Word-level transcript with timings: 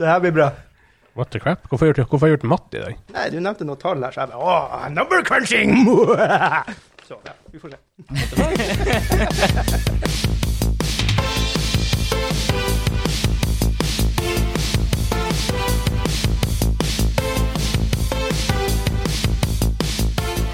Så 0.00 0.04
det 0.04 0.12
her 0.12 0.20
blir 0.20 0.30
bra. 0.32 0.50
What 1.16 1.28
the 1.30 1.38
crap? 1.38 1.58
Hvorfor 1.68 1.84
har 1.84 1.88
jeg 1.90 1.94
gjort, 1.94 2.08
hvorfor 2.08 2.26
har 2.26 2.30
jeg 2.30 2.38
gjort 2.38 2.48
matt 2.48 2.74
i 2.74 2.78
dag? 2.80 2.94
Nei, 3.12 3.24
du 3.28 3.36
nevnte 3.44 3.64
noen 3.68 3.80
tall 3.82 4.00
her, 4.00 4.10
så 4.14 4.20
jeg 4.22 4.30
bare 4.32 4.40
Åh, 4.40 4.88
number 4.94 5.20
crunching! 5.28 5.76
Så, 7.08 7.18
ja, 7.26 7.32
vi 7.52 7.58
får 7.60 7.68
se. 7.68 7.76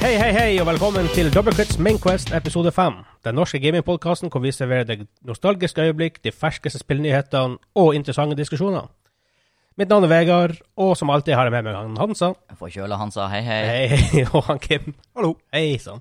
Hei, 0.03 0.15
hei, 0.19 0.33
hei, 0.33 0.61
og 0.61 0.67
velkommen 0.67 1.07
til 1.15 1.31
Doublecrits 1.35 1.79
Mainquest 1.79 2.35
episode 2.35 2.73
5. 2.73 2.93
Den 3.25 3.35
norske 3.39 3.63
gamingpodkasten 3.63 4.31
hvor 4.31 4.43
vi 4.43 4.51
serverer 4.51 4.91
deg 4.91 5.07
nostalgiske 5.23 5.87
øyeblikk, 5.87 6.25
de 6.25 6.35
ferskeste 6.35 6.83
spillnyhetene 6.83 7.59
og 7.75 7.95
interessante 7.95 8.35
diskusjoner. 8.35 8.91
Mitt 9.77 9.91
navn 9.93 10.07
er 10.07 10.09
Vegard, 10.09 10.55
og 10.81 10.95
som 10.97 11.11
alltid 11.13 11.35
har 11.37 11.51
jeg 11.51 11.53
med 11.53 11.67
meg 11.67 11.75
han 11.77 11.97
Hansa. 12.01 12.31
Forkjøla 12.57 12.97
Hansa, 12.97 13.27
hei 13.29 13.43
hei. 13.45 13.57
Hei, 13.69 13.81
hei, 13.93 14.23
og 14.37 14.47
han 14.49 14.61
Kim. 14.63 14.95
Hallo. 15.13 15.35
Hei 15.53 15.75
sann. 15.83 16.01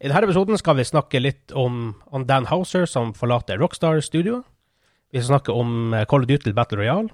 I 0.00 0.08
denne 0.08 0.22
episoden 0.24 0.56
skal 0.58 0.78
vi 0.78 0.86
snakke 0.88 1.20
litt 1.20 1.52
om, 1.52 1.92
om 2.08 2.24
Dan 2.26 2.48
Houser, 2.48 2.86
som 2.88 3.12
forlater 3.14 3.60
Rockstar 3.60 4.00
Studio. 4.02 4.40
Vi 5.12 5.20
skal 5.20 5.34
snakke 5.34 5.52
om 5.52 5.92
eh, 5.92 6.06
Call 6.08 6.24
of 6.24 6.30
Duty 6.30 6.54
Battle 6.56 6.80
Royale. 6.80 7.12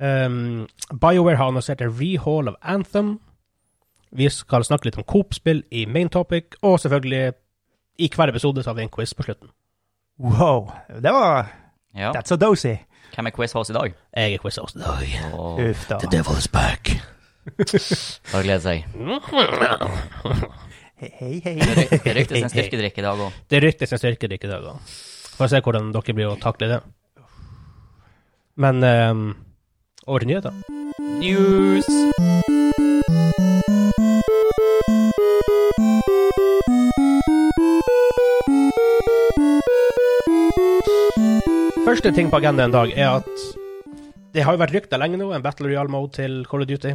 Um, 0.00 0.64
BioWare 0.90 1.36
har 1.38 1.52
annonsert 1.52 1.84
en 1.84 1.92
rehaul 2.00 2.48
av 2.50 2.56
Anthem. 2.64 3.18
Vi 4.16 4.30
skal 4.32 4.64
snakke 4.64 4.88
litt 4.88 4.98
om 4.98 5.04
Coop-spill 5.06 5.60
i 5.76 5.84
main 5.86 6.08
topic, 6.10 6.56
og 6.64 6.80
selvfølgelig, 6.82 7.36
i 8.00 8.08
hver 8.16 8.32
episode 8.32 8.64
så 8.64 8.72
har 8.72 8.80
vi 8.80 8.88
en 8.88 8.94
quiz 8.96 9.12
på 9.14 9.28
slutten. 9.28 9.52
Wow. 10.18 10.72
Det 10.88 11.12
var 11.12 11.52
Ja. 11.94 12.10
That's 12.16 12.32
a 12.32 12.40
dozy. 12.40 12.78
Hvem 13.14 13.26
er 13.30 13.34
quiz-host 13.34 13.70
i 13.70 13.74
dag? 13.76 13.92
Jeg 14.16 14.34
er 14.34 14.38
quiz-host 14.42 14.76
i 14.76 14.82
dag. 14.82 15.10
Oh. 15.32 15.60
Uff 15.62 15.86
da. 15.88 15.98
The 16.02 16.10
devil 16.10 16.38
is 16.38 16.48
back. 16.48 16.90
bare 18.32 18.42
glede 18.42 18.60
seg. 18.64 18.86
Hei, 21.04 21.40
hei. 21.44 21.54
Det 21.58 22.14
ryktes 22.16 22.42
en 22.42 22.50
styrkedrikk 22.50 22.98
i 22.98 23.04
dag 23.04 23.20
òg. 23.26 23.36
Det 23.50 23.60
ryktes 23.62 23.94
en 23.94 24.00
styrkedrikk 24.02 24.46
i 24.48 24.50
dag, 24.50 24.66
da. 24.66 24.74
Får 25.38 25.52
se 25.52 25.62
hvordan 25.66 25.92
dere 25.94 26.16
blir 26.16 26.32
å 26.32 26.38
takle 26.42 26.70
det. 26.74 26.80
Men 28.58 28.82
um, 28.86 29.24
over 30.06 30.24
til 30.24 30.32
nyheter. 30.32 30.54
News! 31.20 31.90
Første 41.94 42.10
ting 42.10 42.26
på 42.32 42.38
agendaen 42.40 42.72
i 42.72 42.74
dag 42.74 42.92
er 42.98 43.10
at 43.20 43.28
det 44.34 44.42
har 44.42 44.56
jo 44.56 44.58
vært 44.58 44.72
rykter 44.74 44.98
lenge 44.98 45.14
nå, 45.20 45.28
en 45.30 45.42
Battle 45.44 45.68
Royale-mode 45.70 46.10
til 46.16 46.40
Call 46.50 46.64
of 46.64 46.66
Duty. 46.66 46.90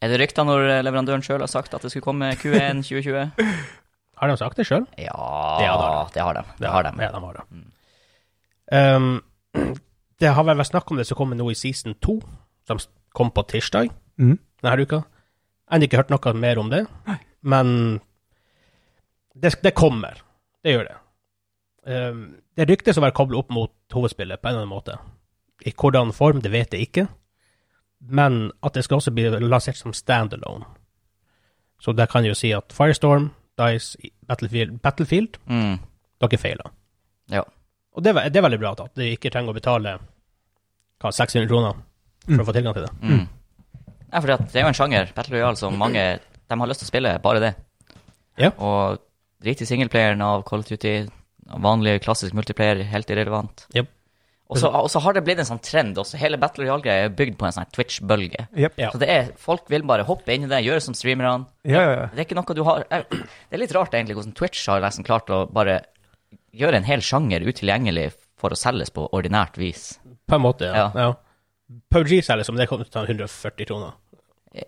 Er 0.00 0.08
det 0.08 0.16
rykter 0.22 0.46
når 0.48 0.62
leverandøren 0.86 1.20
sjøl 1.26 1.42
har 1.44 1.50
sagt 1.52 1.74
at 1.76 1.82
det 1.84 1.90
skulle 1.92 2.06
komme 2.06 2.30
Q1 2.40 2.80
2020? 2.86 3.34
Har 4.20 4.28
de 4.32 4.36
sagt 4.40 4.56
det 4.60 4.64
sjøl? 4.68 4.86
Ja, 5.00 5.12
Det 5.60 5.68
har 5.68 5.80
de. 5.80 5.90
det 6.14 6.22
har 6.24 6.34
de. 6.38 6.42
Det 6.60 6.68
har 6.72 6.86
de. 6.88 6.90
Ja, 7.04 7.10
de 7.12 7.20
har 7.24 7.36
det. 7.36 7.44
Um, 8.72 9.10
det 10.20 10.32
har 10.36 10.44
vel 10.48 10.58
vært 10.60 10.70
snakk 10.72 10.90
om 10.92 11.00
det 11.00 11.06
som 11.08 11.16
kommer 11.20 11.36
nå 11.40 11.46
i 11.52 11.56
season 11.56 11.94
2, 12.04 12.16
som 12.68 12.80
kom 13.16 13.32
på 13.36 13.44
tirsdag 13.48 13.92
Mm. 14.20 14.34
denne 14.60 14.84
uka. 14.84 15.02
Ennå 15.72 15.86
ikke 15.88 16.00
hørt 16.02 16.10
noe 16.12 16.32
mer 16.36 16.58
om 16.60 16.68
det, 16.72 16.82
men 17.40 17.70
det, 19.32 19.54
det 19.64 19.72
kommer. 19.76 20.20
Det 20.64 20.74
gjør 20.74 20.90
det. 20.90 20.96
Um, 21.86 22.36
det 22.56 22.66
ryktes 22.68 22.98
å 22.98 23.02
være 23.04 23.14
koblet 23.16 23.38
opp 23.40 23.50
mot 23.50 23.72
hovedspillet 23.94 24.40
på 24.42 24.48
en 24.48 24.54
eller 24.54 24.66
annen 24.66 24.74
måte. 24.74 24.98
I 25.66 25.72
hvordan 25.72 26.12
form, 26.12 26.40
det 26.44 26.50
vet 26.52 26.72
jeg 26.76 26.88
ikke. 26.88 27.06
Men 28.00 28.50
at 28.64 28.74
det 28.74 28.84
skal 28.84 28.98
også 29.00 29.12
bli 29.12 29.26
lansert 29.44 29.76
som 29.76 29.92
standalone. 29.92 30.64
Så 31.80 31.92
der 31.96 32.06
kan 32.06 32.24
jeg 32.24 32.34
jo 32.34 32.38
si 32.38 32.50
at 32.56 32.72
Firestorm, 32.76 33.30
Dice, 33.60 33.96
Battlefield, 34.28 34.78
Battlefield 34.82 35.36
Mm. 35.48 35.78
dere 36.20 36.38
feiler. 36.38 36.70
Ja. 37.30 37.42
Og 37.96 38.02
det, 38.04 38.16
er 38.16 38.28
det 38.28 38.36
er 38.36 38.42
veldig 38.48 38.58
bra 38.60 38.72
at 38.72 38.94
de 38.94 39.10
ikke 39.16 39.30
trenger 39.32 39.50
å 39.52 39.56
betale 39.56 39.98
hva, 41.00 41.10
600 41.12 41.48
kroner 41.48 41.72
for 42.24 42.32
Mm. 42.32 42.40
å 42.40 42.44
få 42.46 42.52
tilgang 42.52 42.74
til 42.74 42.82
det. 42.84 42.92
Mm. 43.02 43.28
Ja, 44.12 44.20
for 44.20 44.26
det 44.26 44.56
er 44.56 44.60
jo 44.62 44.68
en 44.68 44.74
sjanger, 44.74 45.12
Battle 45.14 45.36
Royale, 45.38 45.56
som 45.56 45.76
mange 45.78 46.20
de 46.48 46.58
har 46.58 46.66
lyst 46.68 46.80
til 46.80 46.86
å 46.86 46.92
spille, 46.92 47.18
bare 47.22 47.40
det. 47.40 47.54
Ja. 48.38 48.50
Og 48.58 48.98
drit 49.42 49.60
i 49.62 49.64
singleplayeren 49.66 50.20
av 50.22 50.44
Call 50.44 50.60
of 50.60 50.66
Duty, 50.68 51.06
vanlig 51.58 52.00
klassisk 52.04 52.34
multiplayer, 52.36 52.82
helt 52.92 53.10
irrelevant. 53.10 53.66
Yep. 53.74 53.88
Og 54.50 54.58
så 54.90 54.98
har 55.04 55.14
det 55.14 55.22
blitt 55.22 55.38
en 55.38 55.46
sånn 55.46 55.60
trend 55.62 55.98
også. 56.02 56.18
Hele 56.18 56.38
Battle 56.42 56.64
Royale-greia 56.64 57.04
er 57.06 57.12
bygd 57.14 57.36
på 57.38 57.46
en 57.46 57.52
sånn 57.54 57.68
Twitch-bølge. 57.70 58.48
Yep. 58.58 58.78
Ja. 58.82 58.88
Så 58.90 58.98
det 58.98 59.08
er, 59.14 59.28
folk 59.38 59.68
vil 59.70 59.84
bare 59.86 60.02
hoppe 60.08 60.34
inn 60.34 60.48
i 60.48 60.50
det, 60.50 60.58
gjøre 60.66 60.82
som 60.82 60.96
streamerne. 60.98 61.46
Ja, 61.62 61.82
ja, 61.84 61.92
ja. 61.92 62.06
Det 62.10 62.18
er 62.18 62.26
ikke 62.26 62.38
noe 62.40 62.56
du 62.58 62.64
har 62.66 62.84
jeg- 62.90 63.06
Det 63.10 63.54
er 63.54 63.58
litt 63.62 63.74
rart 63.76 63.94
egentlig 63.94 64.16
hvordan 64.18 64.34
Twitch 64.34 64.66
har 64.66 64.80
liksom 64.80 65.04
klart 65.06 65.30
å 65.30 65.44
bare 65.52 65.84
gjøre 66.52 66.74
en 66.76 66.84
hel 66.84 66.98
sjanger 66.98 67.46
utilgjengelig 67.46 68.12
for 68.36 68.50
å 68.50 68.58
selges 68.58 68.90
på 68.90 69.08
ordinært 69.12 69.54
vis. 69.56 70.00
På 70.26 70.34
en 70.34 70.42
måte, 70.42 70.66
ja. 70.66 70.74
Ja. 70.74 70.90
ja. 70.94 71.14
PUBG 71.94 72.18
selges 72.24 72.46
som 72.46 72.56
det 72.56 72.66
kommer 72.68 72.84
til 72.84 72.90
å 72.90 73.06
ta 73.06 73.06
140 73.06 73.66
kroner. 73.66 73.92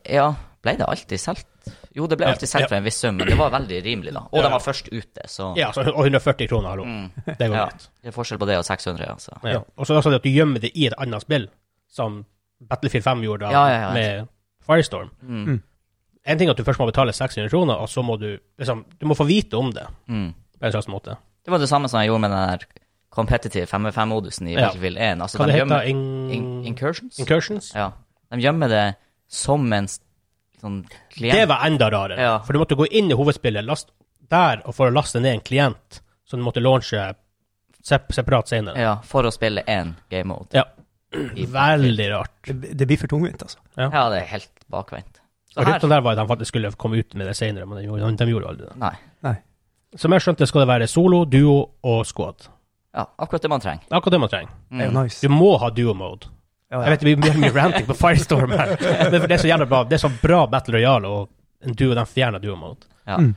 Ja, 0.09 0.35
ble 0.63 0.77
det 0.79 0.87
alltid 0.87 1.19
solgt? 1.19 1.49
Jo, 1.95 2.07
det 2.09 2.17
ble 2.19 2.27
Ja, 2.27 2.33
alltid 2.33 2.49
solgt 2.49 2.63
ja. 2.65 2.69
for 2.69 2.77
en 2.77 2.85
viss 2.85 2.97
sum, 3.03 3.17
men 3.17 3.27
det 3.29 3.37
var 3.39 3.51
veldig 3.53 3.79
rimelig, 3.85 4.13
da. 4.15 4.21
Og 4.33 4.39
Ja, 4.39 4.43
de 4.47 4.53
var 4.53 4.61
først 4.65 4.89
ute, 4.93 5.27
så 5.29 5.51
Ja, 5.59 5.73
så, 5.73 5.81
og 5.93 6.05
140 6.07 6.49
kroner, 6.49 6.69
hallo. 6.71 6.85
mm, 6.85 7.11
Det 7.27 7.49
går 7.49 7.57
ja. 7.57 7.65
greit. 7.67 7.89
Det 8.03 8.09
er 8.09 8.13
forskjell 8.17 8.39
på 8.41 8.47
det 8.49 8.57
og 8.59 8.65
600, 8.65 9.07
altså. 9.13 9.33
Ja. 9.45 9.59
Og 9.77 9.87
så 9.87 9.97
er 9.99 10.01
det 10.11 10.15
at 10.15 10.23
du 10.25 10.31
gjemmer 10.31 10.61
det 10.61 10.71
i 10.75 10.87
et 10.87 10.95
annet 10.99 11.21
spill, 11.23 11.49
som 11.89 12.25
Battlefield 12.69 13.05
5 13.05 13.23
gjorde 13.27 13.45
da, 13.47 13.51
Ja, 13.53 13.65
ja, 13.69 13.81
ja. 13.81 13.93
med 13.93 14.29
Firestorm. 14.67 15.11
Mm, 15.23 15.45
Mm. 15.47 15.63
En 16.25 16.39
ting 16.39 16.49
er 16.49 16.53
at 16.53 16.57
du 16.59 16.63
først 16.65 16.79
må 16.79 16.87
betale 16.87 17.13
600 17.13 17.51
kroner, 17.51 17.75
og 17.75 17.89
så 17.89 18.03
må 18.03 18.17
du 18.17 18.39
liksom 18.59 18.85
Du 19.01 19.07
må 19.07 19.15
få 19.19 19.25
vite 19.27 19.55
om 19.59 19.73
det 19.73 19.87
mm. 20.07 20.33
på 20.61 20.67
en 20.67 20.73
slags 20.73 20.87
måte. 20.89 21.17
Det 21.45 21.51
var 21.51 21.59
det 21.59 21.69
samme 21.69 21.89
som 21.89 21.99
jeg 22.01 22.09
gjorde 22.09 22.21
med 22.21 22.31
den 22.31 22.49
der 22.49 22.59
competitive 23.11 23.67
5v5-modusen 23.67 24.47
i 24.49 24.53
Ja. 24.55 24.69
Battlefield 24.69 24.97
1. 24.99 25.21
Altså, 25.23 25.39
Hva 25.39 25.47
de 25.47 25.53
det 25.53 25.61
heter 25.61 25.79
det? 25.81 25.89
In... 25.89 26.31
in 26.31 26.65
Incursions? 26.67 27.19
Incursions? 27.19 27.73
Ja. 27.75 27.91
De 28.33 28.39
gjemmer 28.41 28.69
det 28.69 28.95
som 29.29 29.73
en 29.73 29.89
sånn 30.63 30.81
klient. 31.13 31.35
Det 31.37 31.49
var 31.51 31.67
enda 31.67 31.91
rarere. 31.93 32.21
Ja. 32.23 32.37
For 32.47 32.55
du 32.57 32.63
måtte 32.63 32.79
gå 32.79 32.87
inn 32.91 33.11
i 33.11 33.19
hovedspillet 33.19 33.67
last, 33.67 33.91
der 34.33 34.63
og 34.65 34.75
for 34.79 34.89
å 34.89 34.95
laste 34.95 35.21
ned 35.21 35.35
en 35.37 35.45
klient 35.45 36.01
som 36.25 36.41
du 36.41 36.47
måtte 36.47 36.63
launche 36.63 37.11
sep 37.83 38.13
separat 38.15 38.49
senere. 38.49 38.79
Ja, 38.81 38.95
for 39.05 39.27
å 39.27 39.33
spille 39.35 39.65
én 39.67 39.95
game 40.09 40.31
mode. 40.33 40.55
Ja. 40.57 40.65
Veldig 41.13 42.07
rart. 42.13 42.33
Det, 42.47 42.73
det 42.79 42.87
blir 42.89 42.97
for 43.01 43.11
tungvint, 43.11 43.43
altså. 43.45 43.59
Ja, 43.77 44.07
det 44.13 44.23
er 44.23 44.29
helt 44.31 44.53
bakvendt. 44.73 45.19
Og 45.59 45.67
ryktene 45.69 45.93
der 45.93 46.01
var 46.07 46.15
at 46.17 46.23
de 46.23 46.29
faktisk 46.31 46.55
skulle 46.55 46.71
komme 46.81 46.97
ut 47.03 47.13
med 47.19 47.27
det 47.29 47.35
senere, 47.37 47.67
men 47.69 47.83
de 47.83 47.85
gjorde, 47.85 48.09
de 48.23 48.31
gjorde 48.31 48.49
aldri 48.55 48.69
det. 48.71 48.77
Nei. 49.27 49.35
Som 50.01 50.15
jeg 50.17 50.25
skjønte, 50.25 50.47
skal 50.49 50.63
det 50.65 50.69
være 50.71 50.87
solo, 50.89 51.25
duo 51.29 51.57
og 51.85 52.07
squad. 52.09 52.47
Ja, 52.97 53.05
akkurat 53.21 53.43
det 53.45 53.51
man 53.53 53.61
trenger. 53.61 53.85
Er 53.91 53.99
akkurat 53.99 54.15
det 54.17 54.21
man 54.23 54.31
trenger. 54.33 54.55
Det 54.71 54.81
er 54.81 54.89
jo 54.89 54.93
Mm. 54.95 55.03
nice. 55.05 55.21
Du 55.21 55.29
må 55.29 55.51
ha 55.61 55.69
duo 55.71 55.93
mode. 55.95 56.27
Ja, 56.27 56.33
Jeg 56.73 56.93
vet 56.95 57.03
det 57.05 57.15
blir 57.21 57.37
mye, 57.37 57.53
ranting 57.53 57.87
på 57.89 57.95
Firestorm 57.99 58.53
her, 58.57 58.71
men 58.81 59.13
det 59.13 59.37
er 59.37 59.43
så 59.43 59.49
jævla 59.51 59.67
bra. 59.69 59.83
Det 59.85 59.99
er 59.99 60.03
så 60.07 60.11
bra 60.23 60.47
Battle 60.49 60.79
Royale, 60.79 61.09
og 61.09 61.67
en 61.69 61.77
duo, 61.77 61.93
de 61.95 62.05
fjerna 62.09 62.41
duo 62.41 62.57
mode. 62.57 62.89
Ja. 63.05 63.19
Mm. 63.21 63.35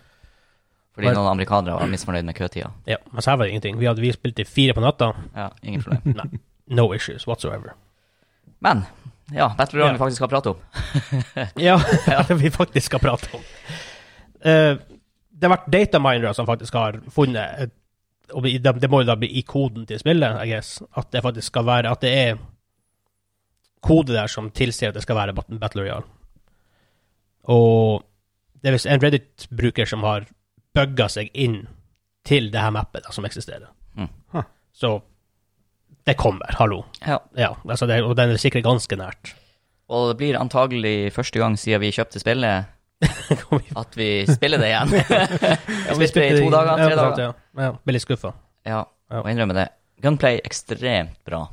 Fordi 0.96 1.12
noen 1.12 1.28
amerikanere 1.34 1.76
var 1.76 1.90
misfornøyd 1.92 2.24
med 2.24 2.38
køtida. 2.38 2.70
Ja, 2.88 3.02
mens 3.12 3.28
her 3.28 3.36
var 3.36 3.46
det 3.46 3.52
ingenting. 3.52 3.80
Vi 3.82 3.90
hadde 3.90 4.04
vi 4.04 4.14
spilt 4.16 4.40
i 4.40 4.46
fire 4.48 4.76
på 4.78 4.84
natta. 4.84 5.12
Ja, 5.36 5.50
ingen 5.62 5.84
problem. 5.84 6.40
No 6.66 6.88
issues 6.96 7.28
whatsoever. 7.28 7.76
Men 8.64 8.86
ja, 9.36 9.52
Battle 9.58 9.80
Royale 9.80 9.92
Ja. 9.92 9.94
vi 9.94 10.00
faktisk 10.00 10.18
skal 10.18 10.30
prate 10.32 10.50
om. 10.50 10.58
Ja, 11.68 12.24
det 12.28 12.40
vi 12.40 12.50
faktisk 12.50 12.86
skal 12.86 13.04
prate 13.04 13.30
om. 13.36 13.44
Uh, 14.46 14.80
det 15.36 15.44
har 15.44 15.58
vært 15.58 15.68
dataminere 15.70 16.34
som 16.34 16.48
faktisk 16.48 16.74
har 16.74 17.02
funnet 17.12 17.76
og 18.34 18.42
det, 18.42 18.62
det 18.82 18.90
må 18.90 19.04
jo 19.04 19.06
da 19.06 19.14
bli 19.20 19.28
i 19.38 19.44
koden 19.46 19.84
til 19.86 20.00
spillet, 20.02 20.40
I 20.42 20.50
guess, 20.50 20.80
at 20.98 21.12
det 21.14 21.22
faktisk 21.22 21.52
skal 21.52 21.66
være 21.68 21.92
At 21.92 22.02
det 22.02 22.14
er 22.18 22.40
kode 23.86 24.16
der 24.16 24.32
som 24.32 24.50
tilsier 24.56 24.92
at 24.92 24.98
det 24.98 25.06
skal 25.06 25.20
være 25.20 25.36
Battle 25.36 25.86
Royale. 25.86 26.06
Og 27.52 28.04
det 28.62 28.72
er 28.72 28.78
visst 28.78 28.90
en 28.90 29.02
Reddit-bruker 29.02 29.90
som 29.90 30.06
har 30.08 30.26
bugga 30.76 31.08
seg 31.12 31.30
inn 31.38 31.64
til 32.26 32.50
det 32.54 32.62
her 32.62 32.74
mappet 32.74 33.06
da, 33.06 33.14
som 33.14 33.28
eksisterer. 33.28 33.70
Mm. 33.96 34.10
Huh. 34.34 34.48
Så 34.74 34.96
det 36.06 36.18
kommer, 36.18 36.50
hallo. 36.60 36.84
Ja. 37.06 37.20
Ja, 37.38 37.54
altså 37.68 37.88
det, 37.90 38.02
og 38.04 38.16
den 38.18 38.34
er 38.34 38.42
sikkert 38.42 38.66
ganske 38.66 38.98
nært. 38.98 39.36
Og 39.94 40.10
det 40.10 40.18
blir 40.22 40.40
antagelig 40.40 41.14
første 41.14 41.42
gang 41.42 41.58
siden 41.62 41.84
vi 41.84 41.94
kjøpte 41.94 42.22
spillet 42.22 42.72
at 43.82 43.98
vi 43.98 44.10
spiller 44.30 44.62
det 44.62 44.72
igjen. 44.72 44.94
Ja, 45.86 45.94
vi 46.00 46.08
spilte 46.10 46.32
det 46.34 46.42
i 46.42 46.46
to 46.46 46.54
dager, 46.54 46.80
tre 46.80 46.90
ja, 46.90 46.98
sant, 46.98 47.18
dager. 47.20 47.34
Ja, 47.54 47.68
ja. 47.68 47.74
Blir 47.86 47.98
litt 47.98 48.06
skuffa. 48.06 48.34
Ja, 48.66 48.82
og 48.82 49.28
innrømmer 49.30 49.34
innrømme 49.36 49.58
det. 49.60 49.68
Gunplay 50.02 50.40
ekstremt 50.42 51.20
bra. 51.28 51.44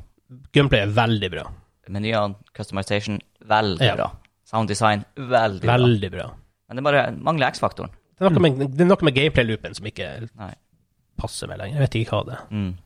Gunplay 0.55 0.87
er 0.87 0.95
veldig 0.97 1.29
bra. 1.33 1.45
Menyene, 1.89 2.35
customization, 2.55 3.19
veldig 3.45 3.81
Ja. 3.85 3.95
bra. 3.95 4.11
Sound 4.45 4.67
design, 4.69 5.03
veldig, 5.17 5.61
bra. 5.61 5.77
Veldig 5.77 6.11
bra. 6.11 6.29
Men 6.69 6.75
det 6.77 6.83
bare 6.83 7.11
mangler 7.11 7.47
X-faktoren. 7.51 7.89
Det 8.17 8.25
er 8.25 8.29
noe 8.29 8.39
med, 8.39 8.59
det 8.77 8.81
er 8.81 8.85
noe 8.85 9.03
med 9.03 9.15
gameplay-loopen 9.15 9.75
som 9.75 9.85
ikke 9.85 10.29
Nei. 10.37 10.53
passer 11.17 11.47
meg 11.47 11.57
lenger. 11.59 11.79
Jeg 11.79 11.89
vet 11.89 11.95
ikke 12.05 12.11
hva 12.15 12.25
det 12.25 12.33
er. 12.33 12.45
Mm. 12.51 12.77